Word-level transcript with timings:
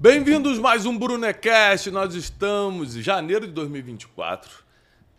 Bem-vindos 0.00 0.60
mais 0.60 0.86
um 0.86 0.96
Brunecast. 0.96 1.90
Nós 1.90 2.14
estamos 2.14 2.94
em 2.94 3.02
janeiro 3.02 3.48
de 3.48 3.52
2024. 3.52 4.62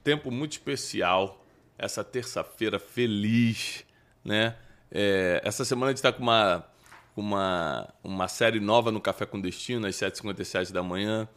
Tempo 0.02 0.31
muito 0.31 0.54
especial. 0.54 1.46
Essa 1.78 2.01
terça-feira 2.01 2.79
feliz, 2.79 3.83
né? 4.23 4.55
É, 4.90 5.42
essa 5.44 5.65
semana 5.65 5.87
a 5.87 5.90
gente 5.90 5.97
está 5.97 6.13
com 6.13 6.23
uma, 6.23 6.65
uma, 7.13 7.94
uma 8.01 8.28
série 8.29 8.62
nova 8.62 8.90
no 8.90 9.01
Café 9.01 9.26
com 9.26 9.42
Destino, 9.42 9.86
às 9.86 9.97
7h57 9.97 10.72
da 10.72 10.82
manhã, 10.82 11.27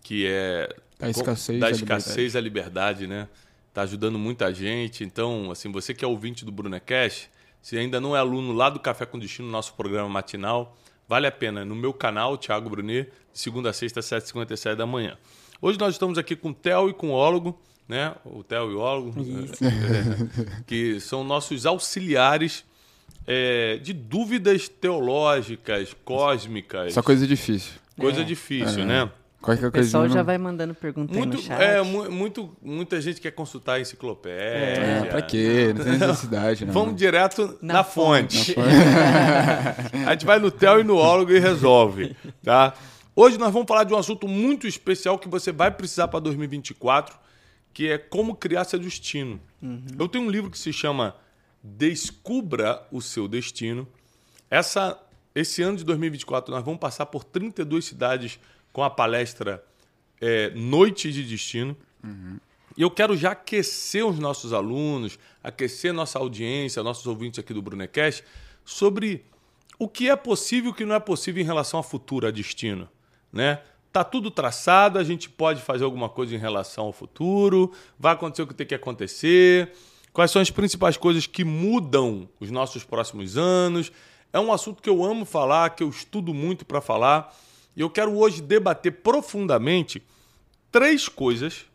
que 0.00 0.24
é 0.28 0.68
Da 0.96 1.10
escassez 1.10 1.58
da 1.58 1.66
à 1.66 1.70
escassez 1.72 2.36
à 2.36 2.40
liberdade, 2.40 3.08
né? 3.08 3.28
Tá 3.72 3.82
ajudando 3.82 4.20
muita 4.20 4.54
gente. 4.54 5.02
Então, 5.02 5.50
assim, 5.50 5.72
você 5.72 5.92
que 5.92 6.04
é 6.04 6.08
ouvinte 6.08 6.44
do 6.44 6.52
Brunecast, 6.52 7.28
se 7.60 7.76
ainda 7.76 8.00
não 8.00 8.14
é 8.14 8.20
aluno 8.20 8.52
lá 8.52 8.70
do 8.70 8.78
Café 8.78 9.04
com 9.04 9.18
Destino, 9.18 9.48
nosso 9.48 9.74
programa 9.74 10.08
matinal, 10.08 10.76
vale 11.08 11.26
a 11.26 11.32
pena. 11.32 11.64
No 11.64 11.74
meu 11.74 11.92
canal, 11.92 12.36
Thiago 12.38 12.68
Brunet, 12.70 13.10
de 13.32 13.38
segunda 13.38 13.70
a 13.70 13.72
sexta, 13.72 14.00
às 14.00 14.06
7h57 14.06 14.74
da 14.76 14.86
manhã. 14.86 15.16
Hoje 15.60 15.78
nós 15.78 15.94
estamos 15.94 16.18
aqui 16.18 16.34
com 16.36 16.50
o 16.50 16.54
Theo 16.54 16.88
e 16.90 16.94
com 16.94 17.08
o 17.10 17.12
Ólogo, 17.12 17.58
né? 17.88 18.14
O 18.24 18.42
Theo 18.42 18.70
e 18.70 18.74
o 18.74 18.78
Ólogo, 18.78 19.14
é, 19.62 20.62
que 20.66 21.00
são 21.00 21.24
nossos 21.24 21.64
auxiliares 21.66 22.64
é, 23.26 23.78
de 23.78 23.92
dúvidas 23.92 24.68
teológicas, 24.68 25.94
cósmicas. 26.04 26.92
Só 26.94 27.02
coisa 27.02 27.26
difícil. 27.26 27.72
Coisa 27.98 28.20
É. 28.20 28.24
difícil, 28.24 28.82
É. 28.82 28.84
né? 28.84 29.10
Qualquer 29.44 29.66
O 29.66 29.72
coisa. 29.72 29.86
pessoal 29.86 30.08
já 30.08 30.22
vai 30.22 30.38
mandando 30.38 30.74
pergunta 30.74 31.12
aí 31.12 31.18
Muito, 31.18 31.36
no 31.36 31.42
chat. 31.42 31.60
é, 31.60 31.82
mu- 31.82 32.10
muito, 32.10 32.56
muita 32.62 32.98
gente 33.00 33.20
quer 33.20 33.30
consultar 33.32 33.74
a 33.74 33.80
enciclopédia. 33.80 34.36
É, 34.38 35.04
pra 35.04 35.20
quê? 35.20 35.74
Não 35.76 35.84
tem 35.84 35.98
necessidade, 35.98 36.64
não. 36.64 36.72
Vamos 36.72 36.96
direto 36.96 37.58
na, 37.60 37.74
Na 37.74 37.84
fonte. 37.84 38.54
a 40.06 40.10
gente 40.12 40.24
vai 40.24 40.38
no 40.38 40.50
TEL 40.50 40.80
e 40.80 40.84
no 40.84 40.96
ólogo 40.96 41.30
e 41.30 41.38
resolve, 41.38 42.16
tá? 42.42 42.72
Hoje 43.14 43.36
nós 43.38 43.52
vamos 43.52 43.68
falar 43.68 43.84
de 43.84 43.92
um 43.92 43.98
assunto 43.98 44.26
muito 44.26 44.66
especial 44.66 45.18
que 45.18 45.28
você 45.28 45.52
vai 45.52 45.70
precisar 45.70 46.08
para 46.08 46.20
2024, 46.20 47.14
que 47.72 47.88
é 47.88 47.98
como 47.98 48.34
criar 48.34 48.64
seu 48.64 48.78
destino. 48.78 49.38
Eu 49.98 50.08
tenho 50.08 50.24
um 50.24 50.30
livro 50.30 50.50
que 50.50 50.58
se 50.58 50.72
chama 50.72 51.14
Descubra 51.62 52.82
o 52.90 53.00
seu 53.02 53.28
destino. 53.28 53.86
Essa, 54.50 54.98
esse 55.34 55.62
ano 55.62 55.76
de 55.76 55.84
2024 55.84 56.52
nós 56.54 56.64
vamos 56.64 56.80
passar 56.80 57.06
por 57.06 57.24
32 57.24 57.84
cidades 57.84 58.38
com 58.74 58.82
a 58.82 58.90
palestra 58.90 59.64
é, 60.20 60.50
Noite 60.50 61.12
de 61.12 61.22
Destino. 61.22 61.76
E 62.76 62.82
eu 62.82 62.90
quero 62.90 63.16
já 63.16 63.30
aquecer 63.30 64.04
os 64.04 64.18
nossos 64.18 64.52
alunos, 64.52 65.16
aquecer 65.42 65.94
nossa 65.94 66.18
audiência, 66.18 66.82
nossos 66.82 67.06
ouvintes 67.06 67.38
aqui 67.38 67.54
do 67.54 67.62
Brunecast, 67.62 68.24
sobre 68.64 69.24
o 69.78 69.88
que 69.88 70.10
é 70.10 70.16
possível 70.16 70.70
e 70.70 70.72
o 70.72 70.74
que 70.74 70.84
não 70.84 70.96
é 70.96 70.98
possível 70.98 71.40
em 71.40 71.46
relação 71.46 71.78
a 71.78 71.84
futuro, 71.84 72.26
a 72.26 72.32
destino. 72.32 72.88
Né? 73.32 73.62
Tá 73.92 74.02
tudo 74.02 74.28
traçado, 74.28 74.98
a 74.98 75.04
gente 75.04 75.30
pode 75.30 75.62
fazer 75.62 75.84
alguma 75.84 76.08
coisa 76.08 76.34
em 76.34 76.38
relação 76.38 76.86
ao 76.86 76.92
futuro, 76.92 77.72
vai 77.96 78.12
acontecer 78.12 78.42
o 78.42 78.46
que 78.48 78.54
tem 78.54 78.66
que 78.66 78.74
acontecer, 78.74 79.72
quais 80.12 80.32
são 80.32 80.42
as 80.42 80.50
principais 80.50 80.96
coisas 80.96 81.28
que 81.28 81.44
mudam 81.44 82.28
os 82.40 82.50
nossos 82.50 82.82
próximos 82.82 83.38
anos. 83.38 83.92
É 84.32 84.40
um 84.40 84.52
assunto 84.52 84.82
que 84.82 84.90
eu 84.90 85.04
amo 85.04 85.24
falar, 85.24 85.70
que 85.70 85.84
eu 85.84 85.88
estudo 85.88 86.34
muito 86.34 86.64
para 86.64 86.80
falar, 86.80 87.32
e 87.76 87.80
eu 87.80 87.90
quero 87.90 88.16
hoje 88.16 88.40
debater 88.40 88.92
profundamente 88.92 90.02
três 90.70 91.08
coisas 91.08 91.66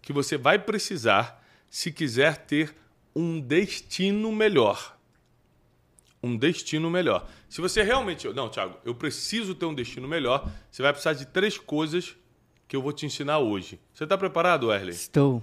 que 0.00 0.12
você 0.12 0.36
vai 0.36 0.58
precisar 0.58 1.44
se 1.70 1.92
quiser 1.92 2.36
ter 2.38 2.74
um 3.14 3.40
destino 3.40 4.32
melhor. 4.32 4.96
Um 6.22 6.36
destino 6.36 6.90
melhor. 6.90 7.28
Se 7.48 7.60
você 7.60 7.82
realmente. 7.82 8.28
Não, 8.28 8.48
Thiago, 8.48 8.76
eu 8.84 8.94
preciso 8.94 9.54
ter 9.54 9.66
um 9.66 9.74
destino 9.74 10.08
melhor, 10.08 10.50
você 10.70 10.82
vai 10.82 10.92
precisar 10.92 11.12
de 11.12 11.26
três 11.26 11.58
coisas 11.58 12.16
que 12.66 12.74
eu 12.74 12.82
vou 12.82 12.92
te 12.92 13.06
ensinar 13.06 13.38
hoje. 13.38 13.80
Você 13.94 14.04
está 14.04 14.18
preparado, 14.18 14.68
Wesley? 14.68 14.94
Estou. 14.94 15.42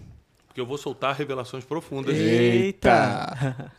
Porque 0.56 0.62
eu 0.62 0.66
vou 0.66 0.78
soltar 0.78 1.14
revelações 1.14 1.66
profundas. 1.66 2.16
Eita! 2.16 3.74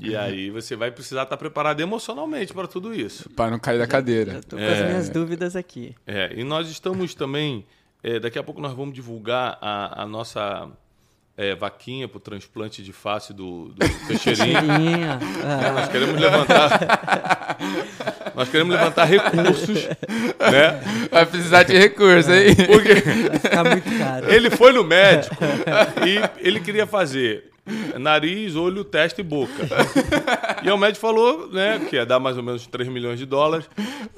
E 0.00 0.16
aí 0.16 0.48
você 0.48 0.74
vai 0.74 0.90
precisar 0.90 1.24
estar 1.24 1.36
preparado 1.36 1.78
emocionalmente 1.82 2.54
para 2.54 2.66
tudo 2.66 2.94
isso. 2.94 3.28
Pra 3.28 3.50
não 3.50 3.58
cair 3.58 3.78
da 3.78 3.86
cadeira. 3.86 4.32
Eu 4.36 4.42
tô 4.42 4.56
com 4.56 4.62
as 4.64 4.78
É. 4.78 4.88
minhas 4.88 5.10
dúvidas 5.10 5.54
aqui. 5.54 5.94
É, 6.06 6.32
e 6.34 6.42
nós 6.42 6.70
estamos 6.70 7.14
também. 7.14 7.66
é, 8.02 8.18
daqui 8.18 8.38
a 8.38 8.42
pouco 8.42 8.62
nós 8.62 8.72
vamos 8.72 8.94
divulgar 8.94 9.58
a, 9.60 10.04
a 10.04 10.06
nossa 10.06 10.70
é, 11.36 11.54
vaquinha 11.54 12.06
para 12.08 12.18
o 12.18 12.20
transplante 12.20 12.82
de 12.82 12.92
face 12.92 13.32
do, 13.32 13.68
do 13.68 13.88
Teixeirinha. 14.06 15.18
É, 15.42 15.66
Ah, 15.68 15.72
nós 15.72 15.88
queremos 15.88 16.20
levantar. 16.20 17.56
nós 18.34 18.48
queremos 18.48 18.74
levantar 18.74 19.04
recursos, 19.04 19.84
né? 19.88 20.80
Vai 21.10 21.26
precisar 21.26 21.62
de 21.62 21.76
recurso, 21.76 22.32
hein? 22.32 22.54
Porque 22.54 22.94
vai 22.94 23.38
ficar 23.38 23.64
muito 23.64 23.98
caro. 23.98 24.32
ele 24.32 24.50
foi 24.50 24.72
no 24.72 24.84
médico 24.84 25.36
e 26.06 26.46
ele 26.46 26.60
queria 26.60 26.86
fazer 26.86 27.51
nariz, 27.98 28.56
olho, 28.56 28.84
testa 28.84 29.20
e 29.20 29.24
boca. 29.24 29.52
E 30.62 30.70
o 30.70 30.76
médico 30.76 31.00
falou, 31.00 31.48
né, 31.52 31.80
que 31.88 31.96
ia 31.96 32.04
dar 32.06 32.18
mais 32.18 32.36
ou 32.36 32.42
menos 32.42 32.66
3 32.66 32.88
milhões 32.88 33.18
de 33.18 33.26
dólares. 33.26 33.68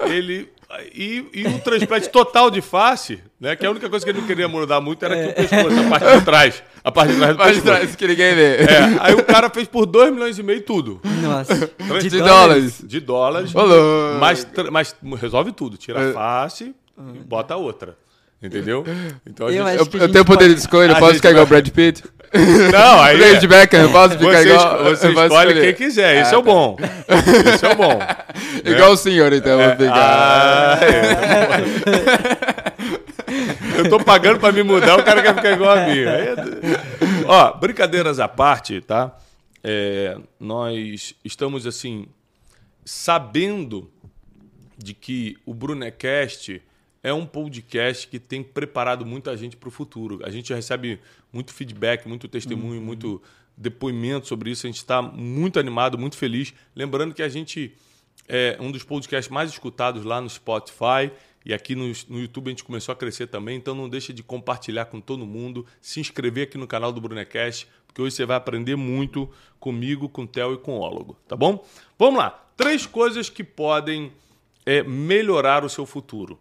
Ele 0.07 0.49
e, 0.93 1.25
e 1.33 1.47
um 1.47 1.59
transplante 1.59 2.09
total 2.09 2.49
de 2.49 2.59
face, 2.59 3.19
né, 3.39 3.55
que 3.55 3.65
a 3.65 3.69
única 3.69 3.87
coisa 3.89 4.03
que 4.03 4.11
ele 4.11 4.19
não 4.19 4.27
queria 4.27 4.47
mudar 4.47 4.81
muito 4.81 5.05
era 5.05 5.13
aqui 5.15 5.29
o 5.29 5.33
pescoço, 5.47 5.79
a 5.79 5.89
parte 5.89 6.19
de 6.19 6.25
trás, 6.25 6.63
a 6.83 6.91
parte 6.91 7.11
de 7.13 7.17
trás 7.19 7.31
do 7.33 7.37
Vai 7.37 7.47
pescoço. 7.53 7.65
trás 7.75 7.95
que 7.95 8.07
ninguém 8.07 8.35
vê. 8.35 8.55
É, 8.63 8.97
aí 8.99 9.13
o 9.13 9.23
cara 9.23 9.49
fez 9.49 9.67
por 9.67 9.85
2 9.85 10.11
milhões 10.11 10.37
e 10.39 10.43
meio 10.43 10.61
tudo. 10.61 10.99
Nossa. 11.21 11.71
De 12.01 12.19
dólares. 12.19 12.81
De 12.83 12.99
dólares. 12.99 13.53
Ô, 13.55 13.61
louco. 13.63 14.19
Mas, 14.19 14.47
mas 14.71 14.95
resolve 15.19 15.51
tudo. 15.51 15.77
Tira 15.77 16.01
É. 16.01 16.09
a 16.09 16.13
face 16.13 16.73
e 17.13 17.19
bota 17.19 17.53
a 17.53 17.57
outra. 17.57 17.95
Entendeu? 18.43 18.83
Então 19.25 19.47
a 19.47 19.51
Eu 19.51 19.65
gente... 19.65 19.79
acho 19.81 19.89
que 19.89 19.95
Eu, 19.97 20.01
eu 20.01 20.05
gente 20.07 20.13
tenho 20.13 20.25
poder 20.25 20.43
pode- 20.45 20.53
de 20.55 20.59
escolha, 20.59 20.91
eu 20.91 20.95
posso 20.97 21.15
ficar 21.15 21.29
igual 21.31 21.45
o 21.45 21.47
vai- 21.47 21.61
Brad 21.61 21.73
Pitt? 21.73 22.03
Não, 22.71 23.01
aí... 23.01 23.15
é- 23.15 23.19
David 23.19 23.47
Beckham, 23.47 23.81
eu 23.81 23.91
posso 23.91 24.17
ficar 24.17 24.41
Você, 24.43 24.49
igual. 24.49 24.83
você 24.83 25.07
escolhe 25.09 25.27
escolher. 25.27 25.61
quem 25.61 25.73
quiser. 25.87 26.21
Isso 26.21 26.31
Ah, 26.31 26.35
é 26.35 26.37
o 26.37 26.41
bom. 26.43 26.77
Isso 27.53 27.65
é 27.65 27.69
o 27.71 27.75
bom. 27.75 27.99
Igual 28.63 28.91
o 28.91 28.97
senhor, 28.97 29.31
então, 29.33 29.59
eu 29.61 29.67
vou 29.69 29.77
pegar. 29.77 29.93
Ah, 29.95 30.79
é. 30.81 32.45
Eu 33.77 33.89
tô 33.89 33.99
pagando 34.03 34.39
pra 34.39 34.51
me 34.51 34.63
mudar, 34.63 34.97
o 34.99 35.03
cara 35.03 35.21
quer 35.21 35.35
ficar 35.35 35.51
igual 35.51 35.77
a 35.77 35.85
mim. 35.87 35.99
É- 35.99 36.35
Ó, 37.25 37.53
brincadeiras 37.57 38.19
à 38.19 38.27
parte, 38.27 38.81
tá? 38.81 39.15
É, 39.63 40.17
nós 40.39 41.15
estamos, 41.23 41.65
assim, 41.65 42.05
sabendo 42.83 43.89
de 44.77 44.93
que 44.93 45.37
o 45.45 45.53
Brunecast 45.53 46.61
é 47.05 47.13
um 47.13 47.23
podcast 47.23 48.07
que 48.07 48.17
tem 48.17 48.41
preparado 48.41 49.05
muita 49.05 49.37
gente 49.37 49.55
para 49.55 49.69
o 49.69 49.71
futuro. 49.71 50.21
A 50.23 50.31
gente 50.31 50.51
recebe 50.51 50.99
muito 51.31 51.53
feedback, 51.53 52.07
muito 52.07 52.27
testemunho, 52.27 52.81
muito 52.81 53.21
depoimento 53.55 54.27
sobre 54.27 54.49
isso. 54.49 54.65
A 54.65 54.69
gente 54.69 54.77
está 54.77 55.03
muito 55.03 55.59
animado, 55.59 55.99
muito 55.99 56.17
feliz. 56.17 56.51
Lembrando 56.75 57.13
que 57.13 57.21
a 57.21 57.29
gente 57.29 57.75
é 58.27 58.57
um 58.59 58.71
dos 58.71 58.83
podcasts 58.83 59.31
mais 59.31 59.51
escutados 59.51 60.03
lá 60.03 60.19
no 60.19 60.27
Spotify 60.27 61.11
e 61.45 61.53
aqui 61.53 61.75
no, 61.75 61.85
no 62.09 62.19
YouTube 62.19 62.47
a 62.47 62.49
gente 62.49 62.63
começou 62.63 62.91
a 62.91 62.95
crescer 62.95 63.27
também. 63.27 63.55
Então 63.55 63.75
não 63.75 63.87
deixa 63.87 64.11
de 64.11 64.23
compartilhar 64.23 64.85
com 64.85 64.99
todo 64.99 65.27
mundo, 65.27 65.63
se 65.79 65.99
inscrever 65.99 66.47
aqui 66.47 66.57
no 66.57 66.65
canal 66.65 66.91
do 66.91 66.99
Brunecast, 66.99 67.67
porque 67.85 68.01
hoje 68.01 68.15
você 68.15 68.25
vai 68.25 68.35
aprender 68.35 68.75
muito 68.75 69.29
comigo, 69.59 70.09
com 70.09 70.23
o 70.23 70.27
Theo 70.27 70.55
e 70.55 70.57
com 70.57 70.79
o 70.79 70.79
Ólogo, 70.79 71.15
tá 71.27 71.35
bom? 71.35 71.63
Vamos 71.99 72.17
lá. 72.17 72.31
Três 72.57 72.87
coisas 72.87 73.29
que 73.29 73.43
podem 73.43 74.11
é, 74.65 74.81
melhorar 74.81 75.63
o 75.63 75.69
seu 75.69 75.85
futuro. 75.85 76.39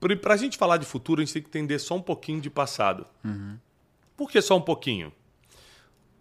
Para 0.00 0.34
a 0.34 0.36
gente 0.36 0.56
falar 0.56 0.78
de 0.78 0.86
futuro, 0.86 1.20
a 1.20 1.24
gente 1.24 1.34
tem 1.34 1.42
que 1.42 1.48
entender 1.48 1.78
só 1.78 1.94
um 1.94 2.02
pouquinho 2.02 2.40
de 2.40 2.48
passado. 2.48 3.06
Por 4.16 4.30
que 4.30 4.40
só 4.40 4.56
um 4.56 4.60
pouquinho? 4.62 5.12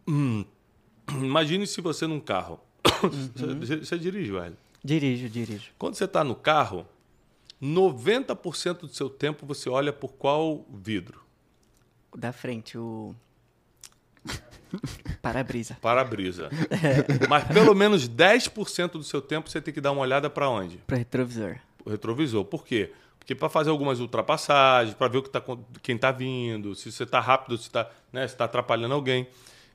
Hum, 0.08 0.44
imagine 1.10 1.66
se 1.66 1.82
você 1.82 2.06
num 2.08 2.20
carro. 2.20 2.60
Você, 3.60 3.78
você 3.78 3.98
dirige, 3.98 4.32
velho. 4.32 4.58
Dirijo, 4.84 5.30
dirijo. 5.30 5.72
Quando 5.78 5.96
você 5.96 6.04
está 6.06 6.24
no 6.24 6.36
carro, 6.36 6.86
90% 7.62 8.80
do 8.80 8.88
seu 8.90 9.10
tempo 9.10 9.46
você 9.46 9.70
olha 9.70 9.92
por 9.94 10.14
qual 10.14 10.66
vidro? 10.74 11.22
Da 12.16 12.32
frente, 12.32 12.78
o. 12.78 13.16
Para-brisa. 15.22 15.78
Para-brisa. 15.82 16.50
Mas 17.30 17.46
pelo 17.46 17.74
menos 17.76 18.10
10% 18.10 18.92
do 18.92 19.04
seu 19.04 19.22
tempo 19.22 19.50
você 19.50 19.62
tem 19.62 19.74
que 19.74 19.82
dar 19.82 19.92
uma 19.92 20.02
olhada 20.02 20.30
para 20.30 20.50
onde? 20.50 20.78
Pro 20.88 20.98
retrovisor. 20.98 21.58
o 21.86 21.90
retrovisor. 21.90 22.46
Por 22.46 22.66
quê? 22.66 22.92
Porque 23.30 23.36
para 23.36 23.50
fazer 23.50 23.70
algumas 23.70 24.00
ultrapassagens, 24.00 24.96
para 24.96 25.08
ver 25.08 25.20
o 25.20 25.22
que 25.22 25.30
tá, 25.30 25.40
quem 25.84 25.96
está 25.96 26.12
vindo, 26.12 26.74
se 26.74 26.92
você 26.92 27.04
está 27.04 27.20
rápido, 27.20 27.56
se 27.60 27.68
está 27.68 27.88
né, 28.12 28.28
tá 28.28 28.46
atrapalhando 28.46 28.96
alguém. 28.96 29.28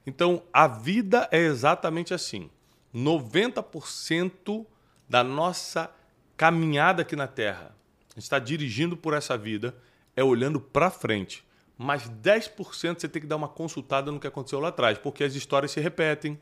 Então, 0.05 0.43
a 0.53 0.67
vida 0.67 1.29
é 1.31 1.39
exatamente 1.39 2.13
assim. 2.13 2.51
90% 2.93 4.67
da 5.09 5.23
nossa 5.23 5.89
caminhada 6.37 7.03
aqui 7.03 7.15
na 7.15 7.29
Terra, 7.29 7.73
a 8.11 8.15
gente 8.15 8.25
está 8.25 8.41
dirigindo 8.41 8.97
por 8.97 9.15
essa 9.15 9.39
vida, 9.39 9.73
é 10.17 10.25
olhando 10.25 10.61
para 10.61 10.91
frente. 10.91 11.45
Mas 11.79 12.11
10% 12.11 12.99
você 12.99 13.09
tem 13.09 13.23
que 13.23 13.29
dar 13.29 13.37
uma 13.37 13.47
consultada 13.47 14.11
no 14.11 14.19
que 14.19 14.27
aconteceu 14.27 14.59
lá 14.59 14.71
atrás, 14.71 14.99
porque 14.99 15.23
as 15.23 15.37
histórias 15.37 15.71
se 15.71 15.79
repetem, 15.79 16.37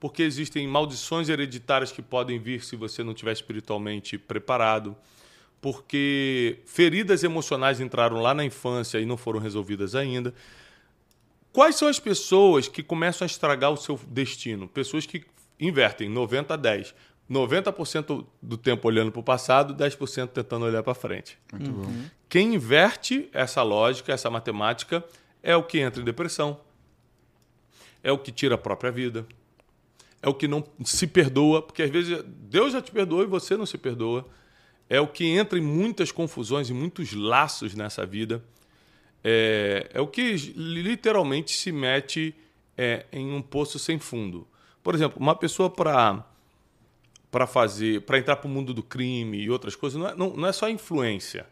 porque 0.00 0.24
existem 0.24 0.66
maldições 0.66 1.28
hereditárias 1.28 1.92
que 1.92 2.02
podem 2.02 2.40
vir 2.40 2.64
se 2.64 2.74
você 2.74 3.04
não 3.04 3.12
estiver 3.12 3.30
espiritualmente 3.30 4.18
preparado, 4.18 4.96
porque 5.64 6.58
feridas 6.66 7.24
emocionais 7.24 7.80
entraram 7.80 8.20
lá 8.20 8.34
na 8.34 8.44
infância 8.44 8.98
e 9.00 9.06
não 9.06 9.16
foram 9.16 9.40
resolvidas 9.40 9.94
ainda. 9.94 10.34
Quais 11.54 11.76
são 11.76 11.88
as 11.88 11.98
pessoas 11.98 12.68
que 12.68 12.82
começam 12.82 13.24
a 13.24 13.26
estragar 13.26 13.72
o 13.72 13.76
seu 13.78 13.98
destino? 14.06 14.68
Pessoas 14.68 15.06
que 15.06 15.24
invertem 15.58 16.06
90 16.06 16.52
a 16.52 16.56
10. 16.58 16.94
90% 17.30 18.26
do 18.42 18.58
tempo 18.58 18.86
olhando 18.86 19.10
para 19.10 19.20
o 19.20 19.22
passado, 19.22 19.74
10% 19.74 20.28
tentando 20.28 20.66
olhar 20.66 20.82
para 20.82 20.92
frente. 20.92 21.38
Muito 21.50 21.70
bom. 21.70 21.90
Quem 22.28 22.56
inverte 22.56 23.30
essa 23.32 23.62
lógica, 23.62 24.12
essa 24.12 24.28
matemática, 24.28 25.02
é 25.42 25.56
o 25.56 25.62
que 25.62 25.78
entra 25.78 26.02
em 26.02 26.04
depressão, 26.04 26.60
é 28.02 28.12
o 28.12 28.18
que 28.18 28.30
tira 28.30 28.56
a 28.56 28.58
própria 28.58 28.92
vida, 28.92 29.26
é 30.20 30.28
o 30.28 30.34
que 30.34 30.46
não 30.46 30.62
se 30.84 31.06
perdoa, 31.06 31.62
porque 31.62 31.82
às 31.82 31.88
vezes 31.88 32.22
Deus 32.26 32.74
já 32.74 32.82
te 32.82 32.92
perdoa 32.92 33.22
e 33.22 33.26
você 33.26 33.56
não 33.56 33.64
se 33.64 33.78
perdoa. 33.78 34.28
É 34.94 35.00
o 35.00 35.08
que 35.08 35.26
entra 35.26 35.58
em 35.58 35.62
muitas 35.62 36.12
confusões 36.12 36.70
e 36.70 36.72
muitos 36.72 37.12
laços 37.12 37.74
nessa 37.74 38.06
vida. 38.06 38.42
É, 39.24 39.90
é 39.92 40.00
o 40.00 40.06
que 40.06 40.34
literalmente 40.54 41.52
se 41.52 41.72
mete 41.72 42.34
é, 42.78 43.06
em 43.12 43.32
um 43.32 43.42
poço 43.42 43.78
sem 43.78 43.98
fundo. 43.98 44.46
Por 44.82 44.94
exemplo, 44.94 45.20
uma 45.20 45.34
pessoa 45.34 45.68
para 45.68 46.24
para 47.30 47.48
fazer, 47.48 48.02
para 48.02 48.16
entrar 48.16 48.36
para 48.36 48.46
o 48.46 48.50
mundo 48.50 48.72
do 48.72 48.80
crime 48.80 49.38
e 49.38 49.50
outras 49.50 49.74
coisas, 49.74 49.98
não 49.98 50.08
é, 50.08 50.14
não, 50.14 50.36
não 50.36 50.46
é 50.46 50.52
só 50.52 50.68
influência. 50.68 51.44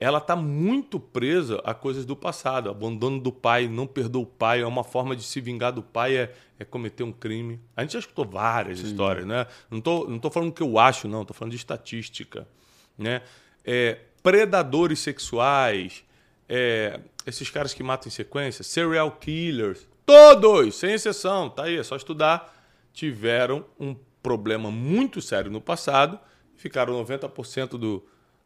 Ela 0.00 0.18
está 0.18 0.34
muito 0.34 0.98
presa 0.98 1.62
a 1.64 1.72
coisas 1.72 2.04
do 2.04 2.16
passado. 2.16 2.68
Abandono 2.68 3.20
do 3.20 3.30
pai, 3.30 3.68
não 3.68 3.86
perdoa 3.86 4.22
o 4.22 4.26
pai, 4.26 4.62
é 4.62 4.66
uma 4.66 4.82
forma 4.82 5.14
de 5.14 5.22
se 5.22 5.40
vingar 5.40 5.72
do 5.72 5.84
pai, 5.84 6.16
é, 6.16 6.34
é 6.58 6.64
cometer 6.64 7.04
um 7.04 7.12
crime. 7.12 7.60
A 7.76 7.82
gente 7.82 7.92
já 7.92 8.00
escutou 8.00 8.26
várias 8.26 8.80
Sim. 8.80 8.86
histórias, 8.86 9.24
né? 9.24 9.46
Não 9.70 9.80
tô, 9.80 10.08
não 10.08 10.18
tô 10.18 10.30
falando 10.30 10.48
o 10.48 10.52
que 10.52 10.62
eu 10.62 10.80
acho, 10.80 11.06
não, 11.06 11.24
tô 11.24 11.32
falando 11.32 11.52
de 11.52 11.58
estatística. 11.58 12.48
Né? 12.96 13.22
É, 13.64 13.98
predadores 14.22 15.00
sexuais, 15.00 16.04
é, 16.48 17.00
esses 17.26 17.50
caras 17.50 17.74
que 17.74 17.82
matam 17.82 18.08
em 18.08 18.10
sequência, 18.10 18.62
serial 18.62 19.10
killers, 19.12 19.86
todos, 20.06 20.76
sem 20.76 20.92
exceção, 20.92 21.48
tá 21.48 21.64
aí, 21.64 21.76
é 21.76 21.82
só 21.82 21.96
estudar, 21.96 22.54
tiveram 22.92 23.64
um 23.78 23.96
problema 24.22 24.70
muito 24.70 25.20
sério 25.20 25.50
no 25.50 25.60
passado, 25.60 26.18
ficaram 26.56 27.02
90% 27.04 27.70
do, 27.70 28.04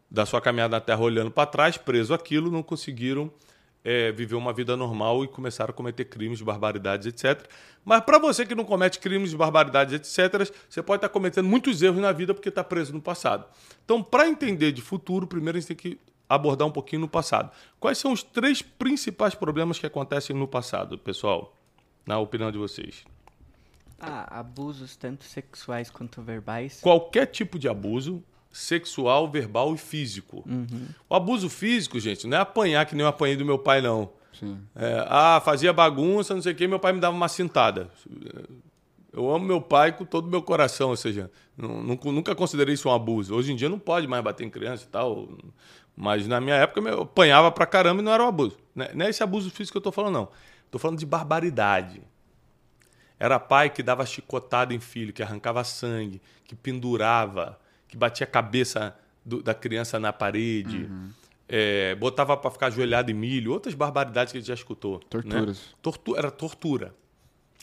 da 0.09 0.25
sua 0.25 0.41
caminhada 0.41 0.75
na 0.75 0.81
Terra 0.81 1.01
olhando 1.01 1.31
para 1.31 1.45
trás, 1.45 1.77
preso 1.77 2.13
aquilo, 2.13 2.51
não 2.51 2.63
conseguiram 2.63 3.31
é, 3.83 4.11
viver 4.11 4.35
uma 4.35 4.53
vida 4.53 4.75
normal 4.75 5.23
e 5.23 5.27
começaram 5.27 5.71
a 5.71 5.73
cometer 5.73 6.05
crimes, 6.05 6.41
barbaridades, 6.41 7.07
etc. 7.07 7.47
Mas 7.83 8.01
para 8.01 8.19
você 8.19 8.45
que 8.45 8.53
não 8.53 8.65
comete 8.65 8.99
crimes, 8.99 9.33
barbaridades, 9.33 9.93
etc., 9.93 10.51
você 10.69 10.83
pode 10.83 10.97
estar 10.97 11.09
cometendo 11.09 11.47
muitos 11.47 11.81
erros 11.81 11.99
na 11.99 12.11
vida 12.11 12.33
porque 12.33 12.49
está 12.49 12.63
preso 12.63 12.93
no 12.93 13.01
passado. 13.01 13.45
Então, 13.85 14.03
para 14.03 14.27
entender 14.27 14.71
de 14.71 14.81
futuro, 14.81 15.25
primeiro 15.25 15.57
a 15.57 15.61
gente 15.61 15.75
tem 15.75 15.77
que 15.77 15.99
abordar 16.27 16.67
um 16.67 16.71
pouquinho 16.71 17.01
no 17.01 17.07
passado. 17.07 17.51
Quais 17.79 17.97
são 17.97 18.11
os 18.11 18.21
três 18.21 18.61
principais 18.61 19.33
problemas 19.33 19.79
que 19.79 19.85
acontecem 19.85 20.35
no 20.35 20.47
passado, 20.47 20.97
pessoal? 20.97 21.55
Na 22.05 22.19
opinião 22.19 22.51
de 22.51 22.57
vocês. 22.57 23.03
Ah, 23.99 24.39
abusos 24.39 24.95
tanto 24.95 25.25
sexuais 25.25 25.89
quanto 25.89 26.21
verbais. 26.21 26.79
Qualquer 26.79 27.25
tipo 27.25 27.59
de 27.59 27.67
abuso, 27.67 28.23
sexual, 28.51 29.29
verbal 29.29 29.73
e 29.73 29.77
físico. 29.77 30.43
Uhum. 30.47 30.87
O 31.09 31.15
abuso 31.15 31.49
físico, 31.49 31.99
gente, 31.99 32.25
não 32.27 32.37
é 32.37 32.41
apanhar 32.41 32.85
que 32.85 32.95
nem 32.95 33.03
eu 33.03 33.07
apanhei 33.09 33.35
do 33.35 33.45
meu 33.45 33.59
pai, 33.59 33.81
não. 33.81 34.09
Sim. 34.33 34.57
É, 34.75 35.05
ah, 35.07 35.41
fazia 35.43 35.71
bagunça, 35.73 36.33
não 36.33 36.41
sei 36.41 36.53
o 36.53 36.55
quê, 36.55 36.67
meu 36.67 36.79
pai 36.79 36.93
me 36.93 36.99
dava 36.99 37.15
uma 37.15 37.27
cintada. 37.27 37.89
Eu 39.11 39.29
amo 39.33 39.43
meu 39.45 39.59
pai 39.59 39.91
com 39.95 40.05
todo 40.05 40.27
o 40.27 40.29
meu 40.29 40.41
coração, 40.41 40.89
ou 40.89 40.95
seja, 40.95 41.31
nu- 41.57 41.81
nunca, 41.83 42.11
nunca 42.11 42.35
considerei 42.35 42.75
isso 42.75 42.87
um 42.87 42.93
abuso. 42.93 43.35
Hoje 43.35 43.51
em 43.51 43.55
dia 43.55 43.67
não 43.67 43.79
pode 43.79 44.07
mais 44.07 44.23
bater 44.23 44.45
em 44.45 44.49
criança 44.49 44.85
e 44.85 44.87
tal, 44.87 45.27
mas 45.95 46.27
na 46.27 46.39
minha 46.39 46.55
época 46.55 46.79
eu 46.87 47.01
apanhava 47.01 47.51
pra 47.51 47.65
caramba 47.65 48.01
e 48.01 48.05
não 48.05 48.11
era 48.13 48.23
um 48.23 48.27
abuso. 48.27 48.57
Não 48.75 48.85
é- 48.85 48.93
não 48.93 49.05
é 49.05 49.09
esse 49.09 49.23
abuso 49.23 49.49
físico 49.49 49.73
que 49.73 49.77
eu 49.77 49.81
tô 49.81 49.91
falando, 49.91 50.13
não. 50.13 50.29
Tô 50.71 50.77
falando 50.77 50.99
de 50.99 51.05
barbaridade. 51.05 52.01
Era 53.19 53.39
pai 53.39 53.69
que 53.69 53.83
dava 53.83 54.05
chicotada 54.05 54.73
em 54.73 54.79
filho, 54.79 55.11
que 55.11 55.21
arrancava 55.23 55.63
sangue, 55.63 56.21
que 56.45 56.55
pendurava, 56.55 57.59
que 57.89 57.97
batia 57.97 58.23
a 58.23 58.27
cabeça 58.27 58.95
do- 59.25 59.43
da 59.43 59.53
criança 59.53 59.99
na 59.99 60.13
parede, 60.13 60.89
é, 61.47 61.95
botava 61.95 62.37
para 62.37 62.49
ficar 62.51 62.67
ajoelhado 62.67 63.11
em 63.11 63.13
milho, 63.13 63.51
outras 63.51 63.73
barbaridades 63.75 64.31
que 64.31 64.37
a 64.37 64.41
gente 64.41 64.47
já 64.47 64.53
escutou. 64.53 64.99
né? 64.99 65.05
Torturas. 65.09 65.61
Tortu- 65.81 66.15
era 66.17 66.31
tortura. 66.31 66.95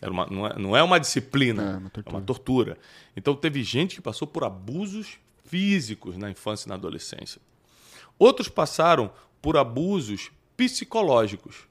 Era 0.02 0.10
uma, 0.12 0.26
não, 0.26 0.46
é, 0.46 0.58
não 0.58 0.76
é 0.76 0.82
uma 0.82 1.00
disciplina, 1.00 1.62
É, 1.62 1.66
é 1.66 1.70
uma 1.70 1.78
uma, 1.78 1.90
tortura. 1.90 2.20
tortura. 2.22 2.78
Então 3.16 3.34
teve 3.34 3.62
gente 3.62 3.94
que 3.96 4.02
passou 4.02 4.28
por 4.28 4.44
abusos 4.44 5.18
físicos 5.44 6.18
na 6.18 6.30
infância 6.30 6.66
e 6.66 6.68
na 6.68 6.74
adolescência. 6.74 7.40
Outros 8.18 8.48
passaram 8.48 9.10
por 9.40 9.56
abusos 9.56 10.30
psicológicos. 10.56 11.66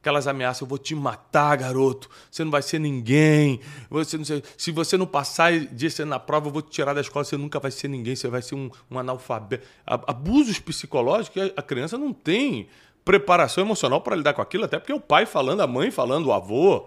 Aquelas 0.00 0.26
ameaças, 0.26 0.62
eu 0.62 0.66
vou 0.66 0.78
te 0.78 0.94
matar, 0.94 1.56
garoto. 1.58 2.08
Você 2.30 2.42
não 2.42 2.50
vai 2.50 2.62
ser 2.62 2.78
ninguém. 2.78 3.60
Você 3.90 4.16
não 4.16 4.24
sei- 4.24 4.42
se 4.56 4.70
você 4.72 4.96
não 4.96 5.06
passar 5.06 5.52
disso 5.58 6.04
na 6.06 6.18
prova, 6.18 6.48
eu 6.48 6.52
vou 6.52 6.62
te 6.62 6.70
tirar 6.70 6.94
da 6.94 7.02
escola. 7.02 7.22
Você 7.24 7.36
nunca 7.36 7.60
vai 7.60 7.70
ser 7.70 7.88
ninguém. 7.88 8.16
Você 8.16 8.26
vai 8.28 8.40
ser 8.40 8.54
um, 8.54 8.70
um 8.90 8.98
analfabeto. 8.98 9.66
Abusos 9.86 10.58
psicológicos, 10.58 11.52
a- 11.54 11.60
criança 11.62 11.98
não 11.98 12.12
tem 12.14 12.66
preparação 13.04 13.62
emocional 13.64 14.00
para 14.00 14.16
lidar 14.16 14.32
com 14.34 14.40
aquilo, 14.42 14.64
até 14.64 14.78
porque 14.78 14.92
é 14.92 14.94
o 14.94 15.00
pai 15.00 15.26
falando, 15.26 15.60
a 15.60 15.66
mãe 15.66 15.90
falando, 15.90 16.26
o 16.26 16.32
avô. 16.32 16.86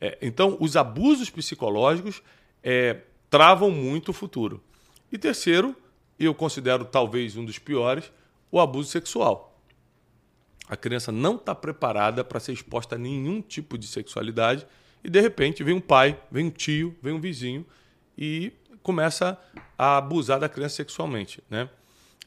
É, 0.00 0.16
então, 0.22 0.56
os 0.60 0.76
abusos 0.76 1.28
psicológicos 1.30 2.22
é, 2.62 2.98
travam 3.28 3.68
muito 3.70 4.10
o 4.10 4.12
futuro. 4.12 4.62
E 5.10 5.18
terceiro, 5.18 5.74
eu 6.20 6.32
considero 6.34 6.84
talvez 6.84 7.36
um 7.36 7.44
dos 7.44 7.58
piores, 7.58 8.12
o 8.50 8.60
abuso 8.60 8.90
sexual. 8.90 9.47
A 10.68 10.76
criança 10.76 11.10
não 11.10 11.36
está 11.36 11.54
preparada 11.54 12.22
para 12.22 12.38
ser 12.38 12.52
exposta 12.52 12.96
a 12.96 12.98
nenhum 12.98 13.40
tipo 13.40 13.78
de 13.78 13.86
sexualidade 13.86 14.66
e, 15.02 15.08
de 15.08 15.20
repente, 15.20 15.64
vem 15.64 15.74
um 15.74 15.80
pai, 15.80 16.20
vem 16.30 16.46
um 16.46 16.50
tio, 16.50 16.94
vem 17.02 17.12
um 17.12 17.20
vizinho 17.20 17.64
e 18.16 18.52
começa 18.82 19.38
a 19.76 19.96
abusar 19.96 20.38
da 20.38 20.48
criança 20.48 20.76
sexualmente, 20.76 21.42
né? 21.48 21.68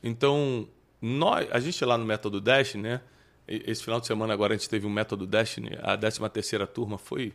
Então, 0.03 0.67
nós, 1.01 1.47
a 1.51 1.59
gente 1.59 1.83
lá 1.85 1.97
no 1.97 2.05
Método 2.05 2.41
Destiny, 2.41 2.83
né? 2.83 3.01
Esse 3.47 3.83
final 3.83 3.99
de 3.99 4.07
semana 4.07 4.33
agora 4.33 4.53
a 4.53 4.57
gente 4.57 4.69
teve 4.69 4.87
um 4.87 4.89
Método 4.89 5.27
Destiny, 5.27 5.77
a 5.81 5.97
13 5.97 6.29
terceira 6.29 6.65
turma 6.65 6.97
foi 6.97 7.33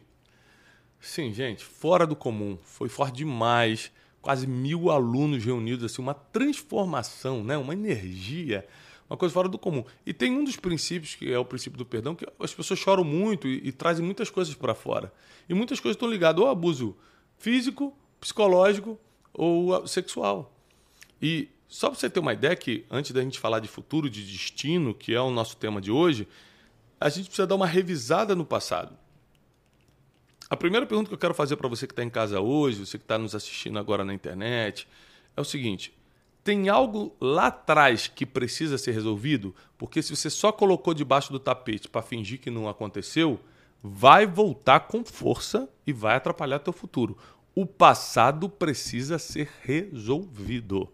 Sim, 1.00 1.32
gente, 1.32 1.64
fora 1.64 2.06
do 2.06 2.16
comum. 2.16 2.58
Foi 2.62 2.88
forte 2.88 3.18
demais. 3.18 3.92
Quase 4.20 4.46
mil 4.46 4.90
alunos 4.90 5.44
reunidos, 5.44 5.84
assim, 5.84 6.02
uma 6.02 6.14
transformação, 6.14 7.44
né? 7.44 7.56
uma 7.56 7.72
energia, 7.72 8.66
uma 9.08 9.16
coisa 9.16 9.32
fora 9.32 9.48
do 9.48 9.58
comum. 9.58 9.84
E 10.04 10.12
tem 10.12 10.32
um 10.32 10.44
dos 10.44 10.56
princípios, 10.56 11.14
que 11.14 11.32
é 11.32 11.38
o 11.38 11.44
princípio 11.44 11.78
do 11.78 11.86
perdão, 11.86 12.14
que 12.14 12.26
as 12.40 12.52
pessoas 12.52 12.78
choram 12.78 13.04
muito 13.04 13.46
e, 13.46 13.68
e 13.68 13.72
trazem 13.72 14.04
muitas 14.04 14.30
coisas 14.30 14.54
para 14.54 14.74
fora. 14.74 15.12
E 15.48 15.54
muitas 15.54 15.80
coisas 15.80 15.96
estão 15.96 16.10
ligadas 16.10 16.42
ao 16.42 16.48
abuso 16.48 16.96
físico, 17.38 17.96
psicológico 18.20 18.98
ou 19.32 19.86
sexual. 19.86 20.52
E 21.20 21.48
só 21.68 21.88
para 21.88 21.98
você 21.98 22.10
ter 22.10 22.20
uma 22.20 22.32
ideia 22.32 22.54
que, 22.56 22.84
antes 22.90 23.12
da 23.12 23.22
gente 23.22 23.38
falar 23.38 23.60
de 23.60 23.68
futuro, 23.68 24.08
de 24.10 24.24
destino, 24.24 24.94
que 24.94 25.14
é 25.14 25.20
o 25.20 25.30
nosso 25.30 25.56
tema 25.56 25.80
de 25.80 25.90
hoje, 25.90 26.26
a 27.00 27.08
gente 27.08 27.26
precisa 27.26 27.46
dar 27.46 27.54
uma 27.54 27.66
revisada 27.66 28.34
no 28.34 28.44
passado. 28.44 28.96
A 30.48 30.56
primeira 30.56 30.86
pergunta 30.86 31.08
que 31.08 31.14
eu 31.14 31.18
quero 31.18 31.34
fazer 31.34 31.56
para 31.56 31.68
você 31.68 31.86
que 31.86 31.92
está 31.92 32.04
em 32.04 32.10
casa 32.10 32.40
hoje, 32.40 32.86
você 32.86 32.98
que 32.98 33.04
está 33.04 33.18
nos 33.18 33.34
assistindo 33.34 33.78
agora 33.78 34.04
na 34.04 34.14
internet, 34.14 34.86
é 35.36 35.40
o 35.40 35.44
seguinte: 35.44 35.92
tem 36.46 36.68
algo 36.68 37.12
lá 37.20 37.48
atrás 37.48 38.06
que 38.06 38.24
precisa 38.24 38.78
ser 38.78 38.92
resolvido? 38.92 39.52
Porque 39.76 40.00
se 40.00 40.14
você 40.14 40.30
só 40.30 40.52
colocou 40.52 40.94
debaixo 40.94 41.32
do 41.32 41.40
tapete 41.40 41.88
para 41.88 42.02
fingir 42.02 42.38
que 42.38 42.52
não 42.52 42.68
aconteceu, 42.68 43.40
vai 43.82 44.28
voltar 44.28 44.78
com 44.80 45.04
força 45.04 45.68
e 45.84 45.92
vai 45.92 46.14
atrapalhar 46.14 46.60
teu 46.60 46.72
futuro. 46.72 47.18
O 47.52 47.66
passado 47.66 48.48
precisa 48.48 49.18
ser 49.18 49.50
resolvido. 49.62 50.88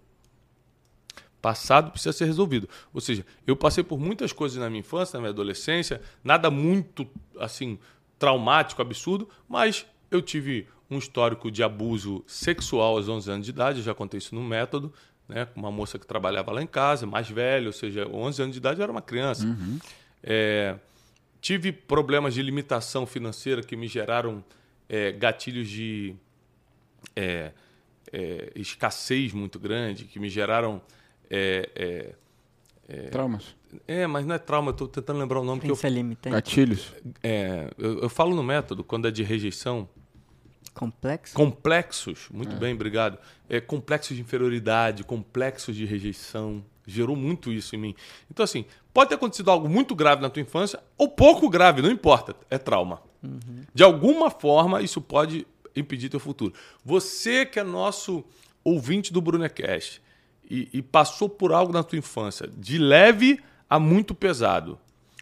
Passado 1.43 1.91
precisa 1.91 2.15
ser 2.15 2.25
resolvido. 2.25 2.67
Ou 2.95 3.01
seja, 3.03 3.27
eu 3.47 3.55
passei 3.55 3.85
por 3.85 4.01
muitas 4.01 4.33
coisas 4.33 4.57
na 4.57 4.71
minha 4.71 4.81
infância, 4.81 5.19
na 5.19 5.21
minha 5.21 5.33
adolescência, 5.33 6.01
nada 6.25 6.51
muito 6.51 7.07
assim 7.39 7.79
traumático, 8.19 8.81
absurdo, 8.81 9.29
mas 9.47 9.85
eu 10.11 10.23
tive 10.23 10.67
um 10.91 10.99
histórico 10.99 11.51
de 11.51 11.63
abuso 11.63 12.23
sexual 12.27 12.97
aos 12.97 13.09
11 13.09 13.31
anos 13.31 13.47
de 13.47 13.51
idade, 13.51 13.83
já 13.83 13.95
contei 13.95 14.19
isso 14.19 14.35
no 14.35 14.43
método, 14.43 14.93
né, 15.33 15.47
com 15.47 15.59
uma 15.59 15.71
moça 15.71 15.99
que 15.99 16.07
trabalhava 16.07 16.53
lá 16.53 16.63
em 16.63 16.67
casa, 16.67 17.07
mais 17.07 17.29
velha, 17.29 17.67
ou 17.67 17.73
seja, 17.73 18.07
11 18.07 18.43
anos 18.43 18.55
de 18.55 18.59
idade 18.59 18.81
eu 18.81 18.85
era 18.85 18.93
uma 18.93 19.03
criança. 19.03 19.47
É, 20.23 20.77
tive 21.41 21.73
problemas 21.73 22.35
de 22.35 22.43
limitação 22.43 23.07
financeira 23.07 23.63
que 23.63 23.77
me 23.77 23.89
geraram 23.89 24.45
é, 24.89 25.11
gatilhos 25.13 25.69
de 25.69 26.15
é, 27.17 27.53
é, 28.13 28.53
escassez 28.55 29.33
muito 29.33 29.59
grande, 29.59 30.05
que 30.05 30.21
me 30.21 30.29
geraram. 30.29 30.81
É, 31.31 32.15
é, 32.89 33.09
Traumas. 33.11 33.57
é, 33.89 34.07
mas 34.07 34.27
não 34.27 34.35
é 34.35 34.39
trauma, 34.39 34.69
eu 34.69 34.73
estou 34.73 34.87
tentando 34.87 35.19
lembrar 35.19 35.41
o 35.41 35.45
nome 35.45 35.63
que 35.63 35.71
eu. 35.71 35.79
Limitante. 35.91 36.35
Gatilhos. 36.35 36.93
É, 37.23 37.71
eu, 37.79 38.01
eu 38.01 38.09
falo 38.09 38.37
no 38.37 38.43
método, 38.43 38.85
quando 38.85 39.09
é 39.09 39.11
de 39.11 39.23
rejeição. 39.23 39.89
Complexo. 40.83 41.35
Complexos, 41.35 42.29
muito 42.33 42.57
bem, 42.57 42.75
obrigado. 42.75 43.17
É, 43.49 43.61
complexos 43.61 44.17
de 44.17 44.23
inferioridade, 44.23 45.05
complexos 45.05 45.77
de 45.77 45.85
rejeição. 45.85 46.65
Gerou 46.85 47.15
muito 47.15 47.53
isso 47.53 47.77
em 47.77 47.79
mim. 47.79 47.95
Então, 48.29 48.43
assim, 48.43 48.65
pode 48.93 49.11
ter 49.11 49.15
acontecido 49.15 49.49
algo 49.49 49.69
muito 49.69 49.95
grave 49.95 50.21
na 50.21 50.29
tua 50.29 50.43
infância 50.43 50.81
ou 50.99 51.09
pouco 51.09 51.49
grave, 51.49 51.81
não 51.81 51.89
importa. 51.89 52.35
É 52.51 52.59
trauma. 52.59 53.01
De 53.73 53.85
alguma 53.85 54.29
forma, 54.29 54.83
isso 54.83 55.01
pode 55.01 55.47
impedir 55.77 56.09
teu 56.09 56.19
futuro. 56.19 56.53
Você 56.85 57.47
que 57.47 57.61
é 57.61 57.63
nosso 57.63 58.25
ouvinte 58.65 59.13
do 59.13 59.21
Brunecast 59.21 60.03
e, 60.51 60.69
e 60.73 60.83
passou 60.83 61.29
por 61.29 61.53
algo 61.53 61.73
na 61.73 61.85
tua 61.85 61.99
infância, 61.99 62.51
de 62.57 62.77
leve 62.77 63.39
a 63.71 63.79
muito 63.79 64.17
pesado, 64.17 64.81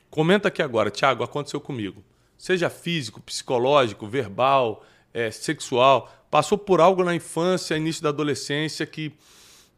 comenta 0.08 0.48
aqui 0.48 0.62
agora, 0.62 0.90
Thiago, 0.90 1.22
aconteceu 1.22 1.60
comigo. 1.60 2.02
Seja 2.38 2.70
físico, 2.70 3.20
psicológico, 3.20 4.06
verbal, 4.06 4.82
é, 5.12 5.30
sexual, 5.30 6.12
passou 6.30 6.56
por 6.56 6.80
algo 6.80 7.04
na 7.04 7.14
infância, 7.14 7.76
início 7.76 8.02
da 8.02 8.08
adolescência 8.10 8.86
que 8.86 9.12